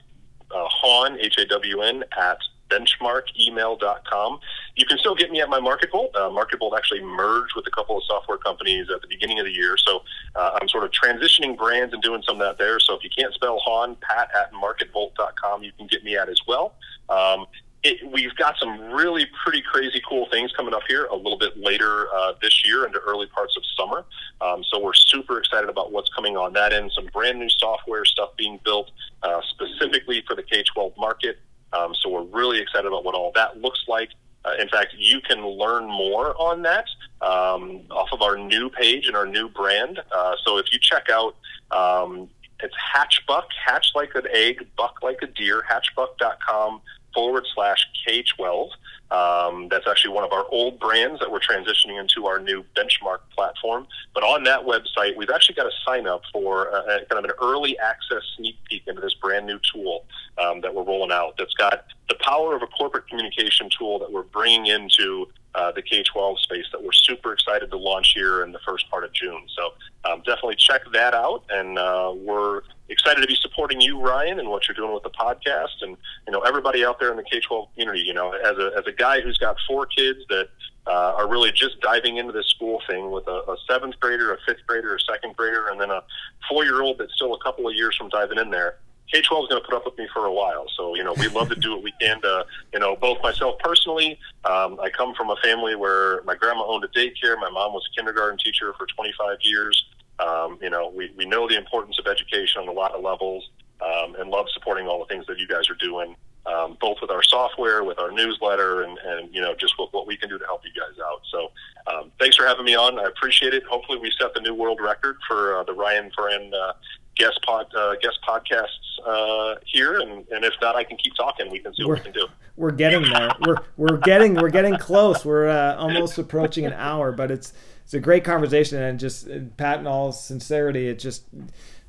uh, 0.54 0.68
Hawn, 0.70 1.20
H 1.20 1.36
A 1.38 1.45
W 1.45 1.82
N, 1.82 2.04
at 2.18 2.38
benchmarkemail.com. 2.72 4.39
You 4.76 4.86
can 4.86 4.97
still 4.97 5.16
get 5.16 5.30
me 5.32 5.41
at 5.41 5.49
my 5.49 5.60
MarketVolt. 5.60 6.16
Uh, 6.16 6.30
MarketVolt 6.30 6.78
actually 6.78 7.02
merged 7.02 7.54
with 7.56 7.68
a 7.68 7.72
couple 7.72 7.97
of 7.97 8.04
software 8.06 8.38
companies 8.38 8.88
at 8.93 9.02
the 9.02 9.08
beginning 9.08 9.39
of 9.39 9.45
the 9.45 9.52
year. 9.52 9.76
So 9.78 10.04
uh, 10.36 10.58
I'm 10.60 10.70
sort 10.70 10.86
of 10.86 10.91
transitioning 10.91 11.58
brands 11.58 11.93
and 11.93 12.02
doing 12.02 12.24
some 12.26 12.39
of 12.39 12.47
that 12.47 12.58
there. 12.58 12.80
So 12.80 12.95
if 12.95 13.04
you 13.04 13.10
can't 13.16 13.34
spell 13.34 13.60
Hawn, 13.60 13.97
pat 14.02 14.30
at 14.34 14.52
marketvolt.com, 14.54 15.64
you 15.64 15.72
can 15.78 15.88
get 15.88 16.04
me 16.04 16.16
at 16.16 16.30
as 16.30 16.39
well. 16.47 16.76
Um, 17.10 17.45
it, 17.84 18.12
we've 18.12 18.36
got 18.36 18.58
some 18.60 18.80
really 18.94 19.26
pretty 19.44 19.62
crazy 19.62 20.02
cool 20.08 20.28
things 20.32 20.52
coming 20.56 20.74
up 20.74 20.84
here 20.88 21.06
a 21.06 21.16
little 21.16 21.38
bit 21.38 21.58
later 21.58 22.08
uh, 22.14 22.34
this 22.42 22.66
year 22.66 22.86
into 22.86 23.00
early 23.00 23.26
parts 23.28 23.58
of 23.58 23.64
summer. 23.76 24.06
Um, 24.40 24.64
so 24.72 24.80
we're 24.80 24.94
super 24.94 25.40
excited 25.40 25.70
about 25.70 25.92
what's 25.92 26.10
coming 26.10 26.38
on 26.38 26.54
that 26.54 26.74
end. 26.74 26.92
Some 26.94 27.08
brand 27.12 27.40
new 27.40 27.50
software 27.50 28.06
stuff 28.06 28.32
being 28.38 28.60
built 28.64 28.92
uh, 29.24 29.42
specifically 29.50 30.24
for 30.28 30.36
the 30.36 30.44
K 30.44 30.64
12 30.74 30.94
market. 30.98 31.40
Um, 31.74 31.96
so 31.96 32.10
we're 32.10 32.24
really 32.24 32.60
excited 32.60 32.86
about 32.86 33.04
what 33.04 33.16
all 33.16 33.32
that 33.36 33.60
looks 33.60 33.84
like. 33.88 34.10
Uh, 34.46 34.52
in 34.60 34.68
fact, 34.70 34.94
you 34.98 35.20
can 35.22 35.46
learn 35.46 35.86
more 35.86 36.36
on 36.40 36.62
that 36.64 36.86
um, 37.22 37.82
off 37.90 38.10
of 38.12 38.22
our 38.22 38.38
new 38.38 38.70
page 38.70 39.08
and 39.08 39.16
our 39.16 39.26
new 39.26 39.50
brand. 39.50 40.00
Uh, 40.12 40.36
so 40.44 40.58
if 40.58 40.66
you 40.72 40.80
check 40.80 41.08
out, 41.12 41.36
um, 41.72 42.30
it's 42.64 42.76
Hatchbuck, 42.94 43.48
hatch 43.66 43.88
like 43.96 44.14
an 44.14 44.28
egg, 44.32 44.68
buck 44.78 44.98
like 45.02 45.20
a 45.24 45.28
deer, 45.28 45.64
hatchbuck.com 45.68 46.82
forward 47.14 47.45
slash 47.53 47.88
K12. 48.07 48.70
Um, 49.12 49.68
that's 49.70 49.88
actually 49.88 50.14
one 50.14 50.24
of 50.24 50.32
our 50.32 50.45
old 50.51 50.80
brands 50.80 51.20
that 51.20 51.30
we're 51.30 51.41
transitioning 51.41 51.99
into 51.99 52.28
our 52.28 52.39
new 52.39 52.64
benchmark 52.78 53.20
platform. 53.36 53.86
But 54.14 54.24
on 54.24 54.43
that 54.43 54.62
website, 54.62 55.18
we've 55.18 55.30
actually 55.30 55.55
got 55.55 55.66
a 55.66 55.72
sign 55.86 56.07
up 56.07 56.22
for 56.32 56.70
a, 56.70 56.78
a 56.78 57.05
kind 57.05 57.24
of 57.24 57.26
an 57.26 57.32
early 57.41 57.78
access 57.80 58.24
sneak 58.38 58.55
peek 58.70 58.84
into 58.88 59.01
this 59.01 59.14
brand 59.16 59.45
new 59.45 59.59
tool 59.74 60.05
um, 60.38 60.62
that 60.62 60.74
we're 60.74 60.84
rolling 60.84 61.12
out 61.12 61.36
that's 61.38 61.53
got 61.55 61.86
the 62.07 62.16
power 62.22 62.55
of 62.55 62.62
a 62.62 62.68
corporate 62.68 63.07
communication 63.09 63.70
tool 63.78 63.99
that 63.99 64.12
we're 64.12 64.24
bringing 64.24 64.68
into 64.68 65.28
uh, 65.55 65.72
the 65.72 65.82
K 65.82 66.03
12 66.03 66.39
space 66.39 66.66
that 66.72 66.82
we're 66.82 66.93
super 66.93 67.34
excited 67.34 67.70
to 67.72 67.78
launch 67.78 68.14
here 68.16 68.43
in 68.43 68.51
the 68.51 68.59
first 68.66 68.89
part 68.89 69.03
of 69.03 69.12
June. 69.14 69.41
So 69.55 69.72
um, 70.09 70.20
definitely 70.20 70.55
check 70.55 70.82
that 70.93 71.14
out. 71.14 71.43
And 71.49 71.78
uh, 71.78 72.14
we're 72.16 72.62
excited 72.92 73.22
to 73.22 73.28
be 73.28 73.36
supporting 73.36 73.82
you, 73.82 74.00
Ryan, 74.00 74.39
and 74.39 74.50
what 74.50 74.68
you're 74.68 74.76
doing 74.76 74.94
with 74.94 75.04
the 75.04 75.10
podcast, 75.10 75.82
and 75.82 75.98
you 76.28 76.34
know 76.34 76.42
everybody 76.42 76.86
out 76.86 77.00
there 77.00 77.12
in 77.12 77.18
the 77.18 77.24
K-12 77.24 77.74
community. 77.74 78.02
You 78.02 78.14
know, 78.14 78.32
as 78.32 78.58
a 78.58 78.72
as 78.78 78.86
a 78.88 78.92
guy 78.92 79.22
who's 79.22 79.38
got 79.38 79.58
four 79.68 79.86
kids 79.86 80.20
that 80.30 80.50
uh, 80.88 81.14
are 81.18 81.28
really 81.28 81.52
just 81.52 81.80
diving 81.82 82.18
into 82.18 82.32
this 82.32 82.48
school 82.48 82.82
thing 82.88 83.12
with 83.12 83.28
a, 83.28 83.52
a 83.52 83.56
seventh 83.70 84.00
grader, 84.00 84.34
a 84.34 84.38
fifth 84.46 84.66
grader, 84.68 84.96
a 84.96 85.00
second 85.00 85.36
grader, 85.36 85.68
and 85.70 85.80
then 85.80 85.92
a 85.92 86.04
four 86.50 86.64
year 86.64 86.82
old 86.82 86.98
that's 86.98 87.14
still 87.16 87.34
a 87.34 87.39
couple 87.39 87.68
of 87.68 87.76
years 87.76 87.96
from 87.96 88.10
diving 88.10 88.38
in 88.38 88.50
there. 88.50 88.78
K-12 89.12 89.44
is 89.44 89.50
going 89.50 89.62
to 89.62 89.68
put 89.68 89.74
up 89.74 89.86
with 89.86 89.98
me 89.98 90.08
for 90.14 90.26
a 90.26 90.32
while. 90.32 90.66
So, 90.78 90.96
you 90.96 91.04
know, 91.04 91.14
we 91.14 91.28
love 91.28 91.50
to 91.50 91.56
do 91.56 91.72
what 91.72 91.84
we 91.84 91.94
can 92.00 92.22
to, 92.22 92.46
you 92.74 92.80
know, 92.80 92.96
both 92.96 93.22
myself 93.22 93.60
personally, 93.60 94.18
um, 94.46 94.80
I 94.80 94.89
come 94.89 95.14
from 95.14 95.30
a 95.30 95.36
family 95.44 95.76
where 95.76 96.24
my 96.24 96.36
grandma 96.36 96.66
owned 96.66 96.84
a 96.84 96.88
daycare. 96.88 97.38
My 97.39 97.50
mom 97.50 97.74
was 97.74 97.88
a 97.92 97.96
kindergarten 97.96 98.38
teacher 98.38 98.74
for 98.78 98.86
25 98.88 99.38
years. 99.42 99.86
Um, 100.26 100.58
you 100.62 100.70
know, 100.70 100.92
we, 100.96 101.12
we 101.18 101.26
know 101.26 101.48
the 101.48 101.58
importance 101.58 101.98
of 102.00 102.06
education 102.08 102.62
on 102.62 102.68
a 102.68 102.72
lot 102.72 102.94
of 102.94 103.02
levels 103.04 103.50
um, 103.82 104.16
and 104.20 104.30
love 104.30 104.46
supporting 104.54 104.88
all 104.88 105.00
the 105.00 105.06
things 105.06 105.26
that 105.28 105.40
you 105.40 105.48
guys 105.48 105.70
are 105.70 105.76
doing, 105.76 106.16
um, 106.46 106.78
both 106.80 106.98
with 107.02 107.10
our 107.10 107.24
software, 107.24 107.84
with 107.84 107.98
our 107.98 108.12
newsletter, 108.12 108.84
and, 108.84 108.98
and 109.00 109.34
you 109.34 109.42
know, 109.42 109.56
just 109.56 109.74
with 109.80 109.90
what 109.92 110.06
we 110.06 110.16
can 110.16 110.30
do 110.30 110.38
to 110.38 110.46
help 110.46 110.62
you 110.64 110.72
guys 110.80 110.96
out. 111.04 111.22
So 111.32 111.52
um, 111.92 112.12
thanks 112.20 112.36
for 112.36 112.46
having 112.46 112.66
me 112.66 112.76
on. 112.76 113.00
I 113.00 113.04
appreciate 113.04 113.54
it. 113.54 113.64
Hopefully 113.64 113.98
we 114.00 114.12
set 114.20 114.34
the 114.36 114.42
new 114.42 114.54
world 114.54 114.80
record 114.82 115.18
for 115.28 115.58
uh, 115.58 115.64
the 115.64 115.74
Ryan 115.74 116.12
Ferren 116.16 116.52
uh, 116.54 116.74
guest 117.16 117.40
pod 117.44 117.66
uh, 117.76 117.96
guest 118.02 118.20
podcasts 118.28 118.68
uh, 119.06 119.56
here, 119.66 120.00
and, 120.00 120.28
and 120.30 120.46
if 120.46 120.54
not, 120.62 120.76
I 120.76 120.84
can 120.84 120.98
keep 120.98 121.16
talking. 121.16 121.50
We 121.52 121.60
can 121.60 121.74
see 121.74 121.84
what 121.84 121.90
We're- 121.90 122.00
we 122.02 122.04
can 122.04 122.14
do. 122.14 122.28
We're 122.58 122.72
getting 122.72 123.02
there. 123.10 123.32
We're 123.48 123.56
we're 123.78 123.98
getting 123.98 124.36
we're 124.36 124.50
getting 124.52 124.78
close. 124.78 125.26
We're 125.26 125.48
uh, 125.48 125.78
almost 125.78 126.18
approaching 126.20 126.66
an 126.66 126.74
hour, 126.74 127.12
but 127.12 127.32
it's 127.32 127.54
it's 127.92 127.96
a 127.98 128.00
great 128.00 128.24
conversation 128.24 128.82
and 128.82 128.98
just 128.98 129.28
and 129.28 129.58
Pat, 129.58 129.80
in 129.80 129.86
all 129.86 130.14
sincerity, 130.14 130.88
it 130.88 130.98
just 130.98 131.26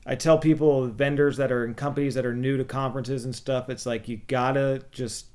I 0.04 0.16
tell 0.16 0.36
people 0.36 0.88
vendors 0.88 1.36
that 1.36 1.52
are 1.52 1.64
in 1.64 1.74
companies 1.74 2.16
that 2.16 2.26
are 2.26 2.34
new 2.34 2.56
to 2.56 2.64
conferences 2.64 3.24
and 3.24 3.32
stuff, 3.32 3.70
it's 3.70 3.86
like 3.86 4.08
you 4.08 4.20
gotta 4.26 4.82
just 4.90 5.26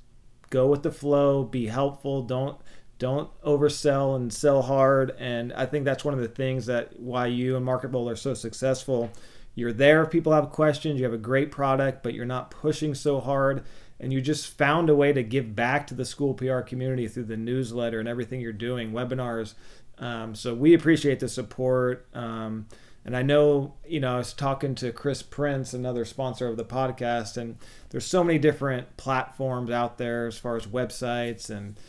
go 0.49 0.67
with 0.67 0.83
the 0.83 0.91
flow, 0.91 1.45
be 1.45 1.67
helpful, 1.67 2.21
don't 2.21 2.57
don't 2.99 3.29
oversell 3.43 4.17
and 4.17 4.33
sell 4.33 4.61
hard. 4.61 5.15
And 5.17 5.53
I 5.53 5.65
think 5.67 5.85
that's 5.85 6.03
one 6.03 6.13
of 6.13 6.19
the 6.19 6.27
things 6.27 6.65
that 6.65 6.99
why 6.99 7.27
you 7.27 7.55
and 7.55 7.63
Market 7.63 7.91
Volt 7.91 8.11
are 8.11 8.17
so 8.17 8.33
successful. 8.33 9.09
You're 9.55 9.71
there 9.71 10.03
if 10.03 10.09
people 10.09 10.33
have 10.33 10.49
questions, 10.49 10.99
you 10.99 11.05
have 11.05 11.13
a 11.13 11.17
great 11.17 11.49
product, 11.49 12.03
but 12.03 12.13
you're 12.13 12.25
not 12.25 12.51
pushing 12.51 12.93
so 12.93 13.21
hard. 13.21 13.63
And 14.01 14.11
you 14.11 14.19
just 14.19 14.55
found 14.57 14.89
a 14.89 14.95
way 14.95 15.13
to 15.13 15.23
give 15.23 15.55
back 15.55 15.87
to 15.87 15.93
the 15.93 16.05
school 16.05 16.33
PR 16.33 16.59
community 16.59 17.07
through 17.07 17.23
the 17.23 17.37
newsletter 17.37 18.01
and 18.01 18.09
everything 18.09 18.41
you're 18.41 18.51
doing, 18.51 18.91
webinars. 18.91 19.53
Um, 19.99 20.35
so 20.35 20.53
we 20.53 20.73
appreciate 20.73 21.19
the 21.19 21.29
support. 21.29 22.07
Um, 22.13 22.67
and 23.05 23.15
I 23.15 23.21
know, 23.21 23.75
you 23.87 24.01
know, 24.01 24.15
I 24.15 24.17
was 24.17 24.33
talking 24.33 24.75
to 24.75 24.91
Chris 24.91 25.23
Prince, 25.23 25.73
another 25.73 26.03
sponsor 26.03 26.47
of 26.47 26.57
the 26.57 26.65
podcast, 26.65 27.37
and 27.37 27.57
there's 27.89 28.05
so 28.05 28.21
many 28.21 28.37
different 28.37 28.97
platforms 28.97 29.71
out 29.71 29.97
there 29.97 30.27
as 30.27 30.37
far 30.37 30.57
as 30.57 30.67
websites 30.67 31.49
and 31.49 31.79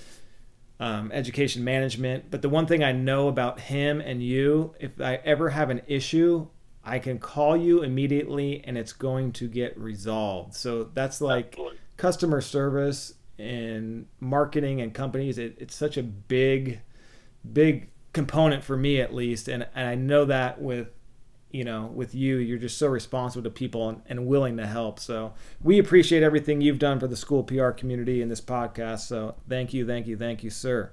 um, 0.78 1.10
education 1.12 1.64
management. 1.64 2.30
But 2.30 2.42
the 2.42 2.48
one 2.48 2.66
thing 2.66 2.84
I 2.84 2.92
know 2.92 3.26
about 3.26 3.58
him 3.58 4.00
and 4.00 4.22
you, 4.22 4.74
if 4.78 5.00
I 5.00 5.16
ever 5.24 5.50
have 5.50 5.70
an 5.70 5.82
issue, 5.88 6.46
I 6.84 7.00
can 7.00 7.18
call 7.18 7.56
you 7.56 7.82
immediately 7.82 8.62
and 8.64 8.78
it's 8.78 8.92
going 8.92 9.32
to 9.32 9.48
get 9.48 9.76
resolved. 9.76 10.54
So 10.54 10.84
that's 10.94 11.20
like 11.20 11.48
Absolutely. 11.48 11.78
customer 11.96 12.40
service 12.40 13.14
and 13.38 14.06
marketing 14.20 14.80
and 14.80 14.94
companies. 14.94 15.38
It, 15.38 15.56
it's 15.58 15.74
such 15.74 15.96
a 15.96 16.02
big, 16.02 16.80
big 17.52 17.90
component 18.18 18.64
for 18.64 18.76
me 18.76 19.00
at 19.00 19.14
least. 19.14 19.46
And, 19.46 19.66
and 19.76 19.88
I 19.88 19.94
know 19.94 20.24
that 20.24 20.60
with 20.60 20.88
you 21.50 21.64
know, 21.64 21.86
with 21.94 22.14
you, 22.14 22.36
you're 22.36 22.58
just 22.58 22.76
so 22.76 22.88
responsive 22.88 23.42
to 23.44 23.48
people 23.48 23.88
and, 23.88 24.02
and 24.06 24.26
willing 24.26 24.58
to 24.58 24.66
help. 24.66 25.00
So 25.00 25.32
we 25.62 25.78
appreciate 25.78 26.22
everything 26.22 26.60
you've 26.60 26.78
done 26.78 27.00
for 27.00 27.06
the 27.06 27.16
school 27.16 27.42
PR 27.42 27.70
community 27.70 28.20
in 28.20 28.28
this 28.28 28.40
podcast. 28.40 29.00
So 29.06 29.34
thank 29.48 29.72
you, 29.72 29.86
thank 29.86 30.06
you, 30.06 30.16
thank 30.18 30.44
you, 30.44 30.50
sir. 30.50 30.90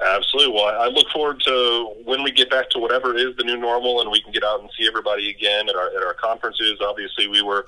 Absolutely. 0.00 0.54
Well, 0.54 0.80
I 0.80 0.86
look 0.86 1.08
forward 1.10 1.40
to 1.40 1.92
when 2.04 2.22
we 2.22 2.30
get 2.30 2.48
back 2.48 2.70
to 2.70 2.78
whatever 2.78 3.16
is 3.16 3.36
the 3.36 3.44
new 3.44 3.56
normal, 3.56 4.00
and 4.00 4.10
we 4.10 4.20
can 4.22 4.32
get 4.32 4.44
out 4.44 4.60
and 4.60 4.70
see 4.78 4.86
everybody 4.86 5.28
again 5.30 5.68
at 5.68 5.74
our 5.74 5.88
at 5.88 6.02
our 6.02 6.14
conferences. 6.14 6.78
Obviously, 6.82 7.28
we 7.28 7.40
were 7.40 7.66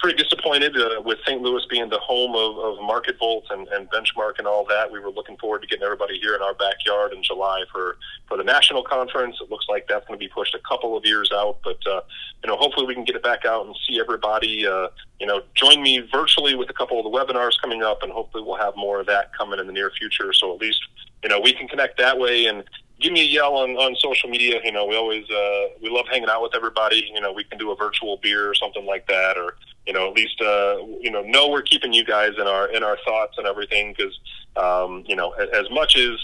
pretty 0.00 0.22
disappointed 0.22 0.76
uh, 0.76 1.00
with 1.04 1.18
St. 1.26 1.40
Louis 1.40 1.64
being 1.68 1.88
the 1.90 1.98
home 1.98 2.34
of, 2.34 2.58
of 2.58 2.82
Market 2.82 3.16
Volt 3.18 3.44
and, 3.50 3.68
and 3.68 3.88
Benchmark 3.90 4.38
and 4.38 4.46
all 4.46 4.64
that. 4.66 4.90
We 4.90 4.98
were 4.98 5.10
looking 5.10 5.36
forward 5.36 5.60
to 5.60 5.68
getting 5.68 5.84
everybody 5.84 6.18
here 6.18 6.34
in 6.34 6.42
our 6.42 6.54
backyard 6.54 7.12
in 7.12 7.22
July 7.22 7.64
for, 7.70 7.96
for 8.26 8.36
the 8.36 8.44
national 8.44 8.82
conference. 8.82 9.36
It 9.40 9.50
looks 9.50 9.66
like 9.68 9.86
that's 9.88 10.06
going 10.06 10.18
to 10.18 10.24
be 10.24 10.28
pushed 10.28 10.54
a 10.54 10.60
couple 10.68 10.96
of 10.96 11.04
years 11.04 11.30
out, 11.32 11.58
but 11.62 11.78
uh, 11.86 12.00
you 12.42 12.48
know, 12.48 12.56
hopefully 12.56 12.86
we 12.86 12.94
can 12.94 13.04
get 13.04 13.14
it 13.14 13.22
back 13.22 13.44
out 13.44 13.66
and 13.66 13.76
see 13.86 14.00
everybody. 14.00 14.66
Uh, 14.66 14.88
you 15.20 15.26
know, 15.26 15.42
join 15.54 15.82
me 15.82 16.00
virtually 16.12 16.54
with 16.54 16.70
a 16.70 16.74
couple 16.74 16.98
of 16.98 17.04
the 17.04 17.10
webinars 17.10 17.60
coming 17.60 17.82
up, 17.82 18.02
and 18.02 18.10
hopefully 18.10 18.42
we'll 18.42 18.56
have 18.56 18.74
more 18.76 19.00
of 19.00 19.06
that 19.06 19.36
coming 19.36 19.60
in 19.60 19.66
the 19.66 19.72
near 19.72 19.90
future. 19.90 20.32
So 20.32 20.54
at 20.54 20.60
least 20.60 20.80
you 21.22 21.28
know 21.28 21.38
we 21.38 21.52
can 21.52 21.68
connect 21.68 21.98
that 21.98 22.18
way 22.18 22.46
and 22.46 22.64
give 23.00 23.12
me 23.12 23.20
a 23.22 23.24
yell 23.24 23.56
on, 23.56 23.70
on 23.76 23.96
social 23.96 24.28
media. 24.28 24.60
You 24.64 24.72
know, 24.72 24.86
we 24.86 24.96
always 24.96 25.28
uh, 25.30 25.66
we 25.82 25.90
love 25.90 26.06
hanging 26.10 26.28
out 26.28 26.42
with 26.42 26.54
everybody. 26.54 27.10
You 27.12 27.20
know, 27.20 27.32
we 27.32 27.44
can 27.44 27.58
do 27.58 27.70
a 27.70 27.76
virtual 27.76 28.18
beer 28.18 28.48
or 28.48 28.54
something 28.54 28.86
like 28.86 29.06
that, 29.08 29.36
or 29.36 29.56
you 29.86 29.92
know, 29.92 30.08
at 30.08 30.14
least 30.14 30.40
uh, 30.40 30.76
you 31.00 31.10
know 31.10 31.22
know 31.22 31.48
we're 31.48 31.62
keeping 31.62 31.92
you 31.92 32.04
guys 32.04 32.32
in 32.38 32.46
our 32.46 32.68
in 32.68 32.82
our 32.82 32.98
thoughts 33.04 33.38
and 33.38 33.46
everything 33.46 33.94
because 33.96 34.18
um, 34.56 35.04
you 35.06 35.16
know 35.16 35.32
as 35.32 35.70
much 35.70 35.96
as 35.96 36.18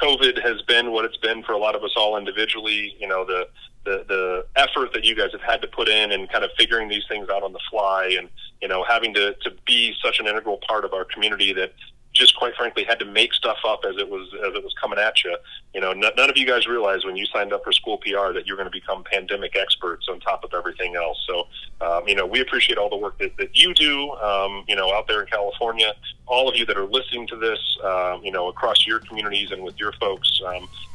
COVID 0.00 0.42
has 0.42 0.62
been 0.62 0.92
what 0.92 1.04
it's 1.04 1.16
been 1.16 1.42
for 1.42 1.52
a 1.52 1.58
lot 1.58 1.74
of 1.74 1.82
us 1.82 1.92
all 1.96 2.16
individually, 2.16 2.94
you 2.98 3.08
know 3.08 3.24
the 3.24 3.48
the 3.84 4.04
the 4.08 4.46
effort 4.56 4.92
that 4.92 5.04
you 5.04 5.14
guys 5.14 5.30
have 5.32 5.40
had 5.40 5.62
to 5.62 5.68
put 5.68 5.88
in 5.88 6.12
and 6.12 6.30
kind 6.30 6.44
of 6.44 6.50
figuring 6.58 6.88
these 6.88 7.04
things 7.08 7.28
out 7.28 7.42
on 7.42 7.52
the 7.52 7.60
fly 7.70 8.14
and 8.18 8.28
you 8.60 8.68
know 8.68 8.84
having 8.84 9.14
to 9.14 9.34
to 9.42 9.50
be 9.66 9.94
such 10.04 10.20
an 10.20 10.26
integral 10.26 10.58
part 10.68 10.84
of 10.84 10.92
our 10.92 11.04
community 11.04 11.52
that 11.52 11.72
just 12.18 12.36
quite 12.36 12.54
frankly 12.56 12.84
had 12.84 12.98
to 12.98 13.04
make 13.04 13.32
stuff 13.32 13.58
up 13.66 13.80
as 13.88 13.96
it 13.96 14.08
was 14.08 14.28
as 14.46 14.54
it 14.54 14.62
was 14.62 14.74
coming 14.80 14.98
at 14.98 15.22
you. 15.24 15.36
You 15.74 15.80
know, 15.80 15.92
n- 15.92 16.02
none 16.16 16.28
of 16.28 16.36
you 16.36 16.46
guys 16.46 16.66
realized 16.66 17.06
when 17.06 17.16
you 17.16 17.24
signed 17.26 17.52
up 17.52 17.62
for 17.64 17.72
School 17.72 17.98
PR 17.98 18.32
that 18.32 18.42
you're 18.46 18.56
going 18.56 18.70
to 18.70 18.76
become 18.76 19.04
pandemic 19.04 19.56
experts 19.56 20.08
on 20.10 20.18
top 20.20 20.44
of 20.44 20.52
everything 20.52 20.96
else. 20.96 21.24
So, 21.26 21.46
um, 21.80 22.08
you 22.08 22.16
know, 22.16 22.26
we 22.26 22.40
appreciate 22.40 22.76
all 22.76 22.90
the 22.90 22.96
work 22.96 23.18
that, 23.18 23.36
that 23.38 23.56
you 23.56 23.72
do. 23.72 24.10
Um, 24.14 24.64
you 24.66 24.74
know, 24.74 24.92
out 24.92 25.06
there 25.06 25.22
in 25.22 25.28
California, 25.28 25.94
all 26.26 26.48
of 26.48 26.56
you 26.56 26.66
that 26.66 26.76
are 26.76 26.86
listening 26.86 27.26
to 27.28 27.36
this, 27.36 27.58
um, 27.84 28.22
you 28.24 28.32
know, 28.32 28.48
across 28.48 28.86
your 28.86 28.98
communities 29.00 29.52
and 29.52 29.62
with 29.62 29.78
your 29.78 29.92
folks. 29.92 30.40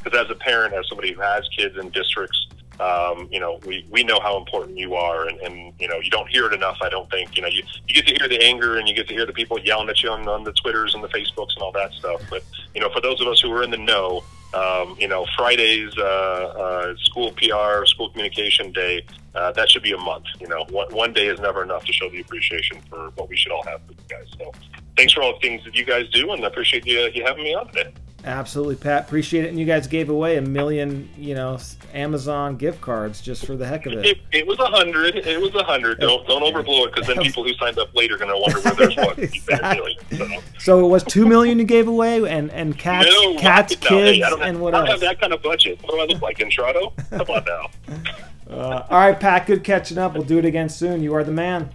Because 0.04 0.20
um, 0.20 0.26
as 0.26 0.30
a 0.30 0.36
parent, 0.36 0.74
as 0.74 0.88
somebody 0.90 1.14
who 1.14 1.22
has 1.22 1.48
kids 1.56 1.78
in 1.78 1.90
districts 1.90 2.48
um, 2.80 3.28
you 3.32 3.40
know, 3.40 3.60
we, 3.66 3.86
we 3.90 4.04
know 4.04 4.20
how 4.20 4.38
important 4.38 4.78
you 4.78 4.96
are, 4.96 5.28
and, 5.28 5.40
and 5.42 5.74
you 5.80 5.88
know, 5.88 6.00
you 6.00 6.10
don't 6.10 6.30
hear 6.30 6.48
it 6.48 6.54
enough. 6.54 6.78
I 6.82 6.90
don't 6.90 7.10
think 7.10 7.36
you 7.36 7.42
know 7.42 7.48
you, 7.48 7.64
you 7.88 7.94
get 7.94 8.08
to 8.08 8.16
hear 8.16 8.28
the 8.28 8.44
anger, 8.44 8.78
and 8.78 8.88
you 8.88 8.96
get 8.96 9.08
to 9.10 9.14
hear 9.14 9.26
the 9.26 9.34
people 9.34 9.60
yelling 9.60 9.90
at 9.90 10.02
you 10.02 10.10
on, 10.10 10.28
on 10.28 10.44
the 10.44 10.54
Twitters 10.54 10.96
and 10.96 11.04
the 11.04 11.10
Facebooks 11.10 11.54
and 11.56 11.62
all 11.62 11.72
that 11.74 11.94
stuff. 11.94 12.22
But 12.30 12.44
you 12.74 12.82
know, 12.82 12.90
for 12.90 13.02
those 13.02 13.22
of 13.22 13.28
us 13.28 13.40
who 13.40 13.52
are 13.52 13.64
in 13.64 13.72
the 13.72 13.78
know, 13.78 14.24
um, 14.54 14.96
you 15.00 15.08
know, 15.08 15.26
Friday's 15.36 15.96
uh, 15.98 16.02
uh, 16.02 16.96
school 16.98 17.32
PR, 17.32 17.86
school 17.86 18.10
communication 18.10 18.72
day, 18.72 19.06
uh, 19.36 19.52
that 19.54 19.70
should 19.70 19.84
be 19.84 19.94
a 19.94 19.98
month. 19.98 20.26
You 20.40 20.48
know, 20.48 20.66
one, 20.70 20.94
one 20.94 21.14
day 21.14 21.28
is 21.28 21.40
never 21.40 21.64
enough 21.64 21.86
to 21.86 21.94
show 21.94 22.10
the 22.10 22.22
appreciation 22.22 22.80
for 22.90 23.10
what 23.16 23.30
we 23.30 23.38
should 23.38 23.52
all 23.52 23.64
have 23.64 23.82
for 23.88 23.94
you 23.94 24.00
guys. 24.08 24.28
So, 24.38 24.52
thanks 24.96 25.14
for 25.14 25.24
all 25.24 25.34
the 25.34 25.40
things 25.40 25.64
that 25.66 25.76
you 25.76 25.86
guys 25.86 26.10
do, 26.10 26.32
and 26.32 26.44
I 26.44 26.48
appreciate 26.48 26.86
you, 26.86 27.10
you 27.14 27.24
having 27.24 27.44
me 27.44 27.54
on 27.56 27.68
today. 27.68 27.94
Absolutely, 28.26 28.78
Pat. 28.78 29.04
Appreciate 29.04 29.44
it. 29.44 29.50
And 29.50 29.60
you 29.60 29.66
guys 29.66 29.86
gave 29.88 30.10
away 30.10 30.38
a 30.38 30.42
million, 30.42 31.10
you 31.18 31.36
know, 31.36 31.60
Amazon 31.94 32.56
gift 32.56 32.80
cards 32.80 33.20
just 33.20 33.46
for 33.46 33.58
the 33.58 33.66
heck 33.66 33.86
of 33.86 33.94
it. 33.94 34.06
It, 34.06 34.18
it 34.32 34.48
was 34.48 34.58
a 34.60 34.66
hundred. 34.66 35.16
It 35.18 35.42
was 35.42 35.54
a 35.56 35.64
hundred. 35.64 36.00
Don't 36.00 36.26
don't 36.26 36.42
overblow 36.42 36.88
it 36.88 36.94
because 36.94 37.08
then 37.08 37.18
people 37.22 37.44
who 37.44 37.54
signed 37.56 37.78
up 37.78 37.94
later 37.94 38.16
are 38.16 38.18
going 38.18 38.32
to 38.32 38.38
wonder 38.40 38.62
where 38.62 38.76
there's 38.96 38.96
one. 38.96 39.20
exactly. 39.20 39.98
so. 40.16 40.28
so. 40.58 40.86
it 40.86 40.88
was 40.88 41.04
two 41.04 41.26
million 41.26 41.60
you 41.60 41.66
gave 41.66 41.90
away, 41.90 42.26
and 42.30 42.50
and 42.52 42.78
cats, 42.78 43.10
no, 43.10 43.38
cats, 43.38 43.74
no, 43.82 43.90
kids, 43.90 44.18
hey, 44.18 44.42
and 44.42 44.62
what 44.62 44.74
else? 44.74 44.84
I 44.84 44.86
don't 44.86 44.90
else? 44.90 44.90
have 44.90 45.00
that 45.02 45.20
kind 45.20 45.34
of 45.34 45.42
budget. 45.42 45.82
What 45.84 45.92
do 45.92 46.00
I 46.00 46.06
look 46.06 46.22
like, 46.22 46.38
Intrado? 46.38 46.94
Come 47.10 47.36
on 47.36 47.46
now. 47.46 48.02
Uh, 48.50 48.86
all 48.92 49.00
right, 49.00 49.20
Pat. 49.20 49.48
Good 49.48 49.64
catching 49.64 49.98
up. 49.98 50.14
We'll 50.14 50.22
do 50.22 50.38
it 50.38 50.46
again 50.46 50.70
soon. 50.70 51.02
You 51.02 51.16
are 51.16 51.24
the 51.24 51.32
man. 51.32 51.74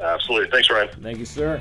Absolutely. 0.00 0.50
Thanks, 0.50 0.68
Ryan. 0.68 0.90
Thank 1.00 1.18
you, 1.18 1.24
sir. 1.24 1.58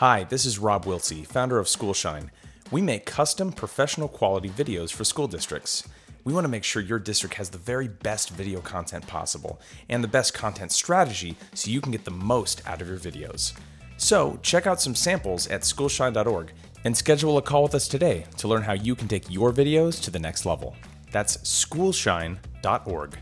Hi, 0.00 0.24
this 0.24 0.44
is 0.44 0.58
Rob 0.58 0.84
Wiltsey, 0.84 1.26
founder 1.26 1.58
of 1.58 1.66
Schoolshine. 1.68 2.30
We 2.70 2.82
make 2.82 3.06
custom 3.06 3.50
professional 3.50 4.08
quality 4.08 4.50
videos 4.50 4.92
for 4.92 5.04
school 5.04 5.26
districts. 5.26 5.88
We 6.22 6.34
want 6.34 6.44
to 6.44 6.50
make 6.50 6.64
sure 6.64 6.82
your 6.82 6.98
district 6.98 7.36
has 7.36 7.48
the 7.48 7.56
very 7.56 7.88
best 7.88 8.28
video 8.28 8.60
content 8.60 9.06
possible 9.06 9.58
and 9.88 10.04
the 10.04 10.08
best 10.08 10.34
content 10.34 10.70
strategy 10.72 11.34
so 11.54 11.70
you 11.70 11.80
can 11.80 11.92
get 11.92 12.04
the 12.04 12.10
most 12.10 12.60
out 12.66 12.82
of 12.82 12.88
your 12.88 12.98
videos. 12.98 13.54
So, 13.96 14.38
check 14.42 14.66
out 14.66 14.82
some 14.82 14.94
samples 14.94 15.46
at 15.46 15.62
schoolshine.org 15.62 16.52
and 16.84 16.94
schedule 16.94 17.38
a 17.38 17.42
call 17.42 17.62
with 17.62 17.74
us 17.74 17.88
today 17.88 18.26
to 18.36 18.48
learn 18.48 18.64
how 18.64 18.74
you 18.74 18.94
can 18.94 19.08
take 19.08 19.30
your 19.30 19.50
videos 19.50 19.98
to 20.02 20.10
the 20.10 20.18
next 20.18 20.44
level. 20.44 20.76
That's 21.10 21.38
schoolshine.org. 21.38 23.16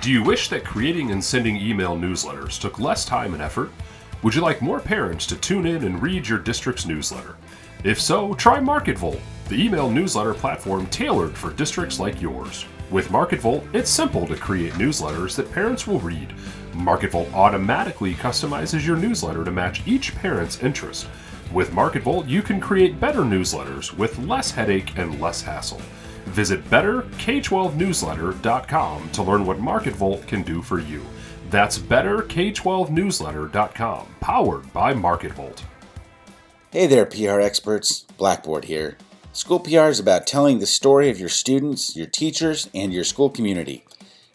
Do 0.00 0.12
you 0.12 0.22
wish 0.22 0.48
that 0.50 0.64
creating 0.64 1.10
and 1.10 1.24
sending 1.24 1.56
email 1.56 1.96
newsletters 1.96 2.60
took 2.60 2.78
less 2.78 3.04
time 3.04 3.34
and 3.34 3.42
effort? 3.42 3.72
Would 4.22 4.34
you 4.34 4.42
like 4.42 4.60
more 4.60 4.80
parents 4.80 5.24
to 5.26 5.36
tune 5.36 5.64
in 5.64 5.84
and 5.84 6.02
read 6.02 6.28
your 6.28 6.38
district's 6.38 6.84
newsletter? 6.84 7.36
If 7.84 7.98
so, 7.98 8.34
try 8.34 8.58
MarketVolt, 8.58 9.18
the 9.48 9.64
email 9.64 9.88
newsletter 9.88 10.34
platform 10.34 10.84
tailored 10.88 11.34
for 11.34 11.54
districts 11.54 11.98
like 11.98 12.20
yours. 12.20 12.66
With 12.90 13.08
MarketVolt, 13.08 13.74
it's 13.74 13.88
simple 13.88 14.26
to 14.26 14.36
create 14.36 14.74
newsletters 14.74 15.36
that 15.36 15.50
parents 15.50 15.86
will 15.86 16.00
read. 16.00 16.34
MarketVolt 16.72 17.32
automatically 17.32 18.12
customizes 18.12 18.86
your 18.86 18.98
newsletter 18.98 19.42
to 19.42 19.50
match 19.50 19.80
each 19.86 20.14
parent's 20.16 20.62
interest. 20.62 21.08
With 21.50 21.70
MarketVolt, 21.70 22.28
you 22.28 22.42
can 22.42 22.60
create 22.60 23.00
better 23.00 23.20
newsletters 23.20 23.96
with 23.96 24.18
less 24.18 24.50
headache 24.50 24.98
and 24.98 25.18
less 25.18 25.40
hassle. 25.40 25.80
Visit 26.26 26.62
betterk12newsletter.com 26.68 29.10
to 29.12 29.22
learn 29.22 29.46
what 29.46 29.60
MarketVolt 29.60 30.26
can 30.26 30.42
do 30.42 30.60
for 30.60 30.78
you. 30.78 31.06
That's 31.50 31.78
betterk12newsletter.com, 31.78 34.06
powered 34.20 34.72
by 34.72 34.94
MarketVolt. 34.94 35.62
Hey 36.70 36.86
there, 36.86 37.04
PR 37.04 37.40
experts. 37.40 38.06
Blackboard 38.16 38.66
here. 38.66 38.96
School 39.32 39.58
PR 39.58 39.88
is 39.88 39.98
about 39.98 40.28
telling 40.28 40.60
the 40.60 40.66
story 40.66 41.10
of 41.10 41.18
your 41.18 41.28
students, 41.28 41.96
your 41.96 42.06
teachers, 42.06 42.70
and 42.72 42.92
your 42.92 43.02
school 43.02 43.30
community. 43.30 43.82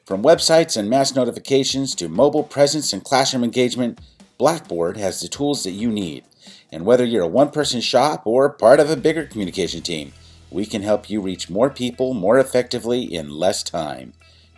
From 0.05 0.23
websites 0.23 0.75
and 0.75 0.89
mass 0.89 1.15
notifications 1.15 1.95
to 1.95 2.09
mobile 2.09 2.43
presence 2.43 2.91
and 2.91 3.01
classroom 3.01 3.45
engagement, 3.45 4.01
Blackboard 4.37 4.97
has 4.97 5.21
the 5.21 5.29
tools 5.29 5.63
that 5.63 5.71
you 5.71 5.89
need. 5.89 6.25
And 6.69 6.85
whether 6.85 7.05
you're 7.05 7.23
a 7.23 7.27
one 7.27 7.51
person 7.51 7.79
shop 7.79 8.27
or 8.27 8.49
part 8.49 8.81
of 8.81 8.89
a 8.89 8.97
bigger 8.97 9.25
communication 9.25 9.81
team, 9.81 10.11
we 10.51 10.65
can 10.65 10.81
help 10.81 11.09
you 11.09 11.21
reach 11.21 11.49
more 11.49 11.69
people 11.69 12.13
more 12.13 12.39
effectively 12.39 13.03
in 13.03 13.29
less 13.29 13.63
time. 13.63 14.11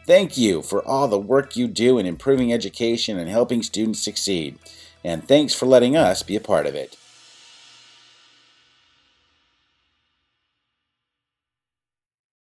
Thank 0.08 0.38
you 0.38 0.62
for 0.62 0.82
all 0.88 1.10
the 1.10 1.20
work 1.20 1.58
you 1.58 1.68
do 1.68 1.98
in 1.98 2.06
improving 2.06 2.54
education 2.54 3.20
and 3.20 3.30
helping 3.30 3.62
students 3.62 4.02
succeed. 4.02 4.58
And 5.04 5.28
thanks 5.28 5.54
for 5.54 5.66
letting 5.66 5.98
us 5.98 6.24
be 6.24 6.38
a 6.38 6.40
part 6.40 6.66
of 6.66 6.76
it. 6.76 6.96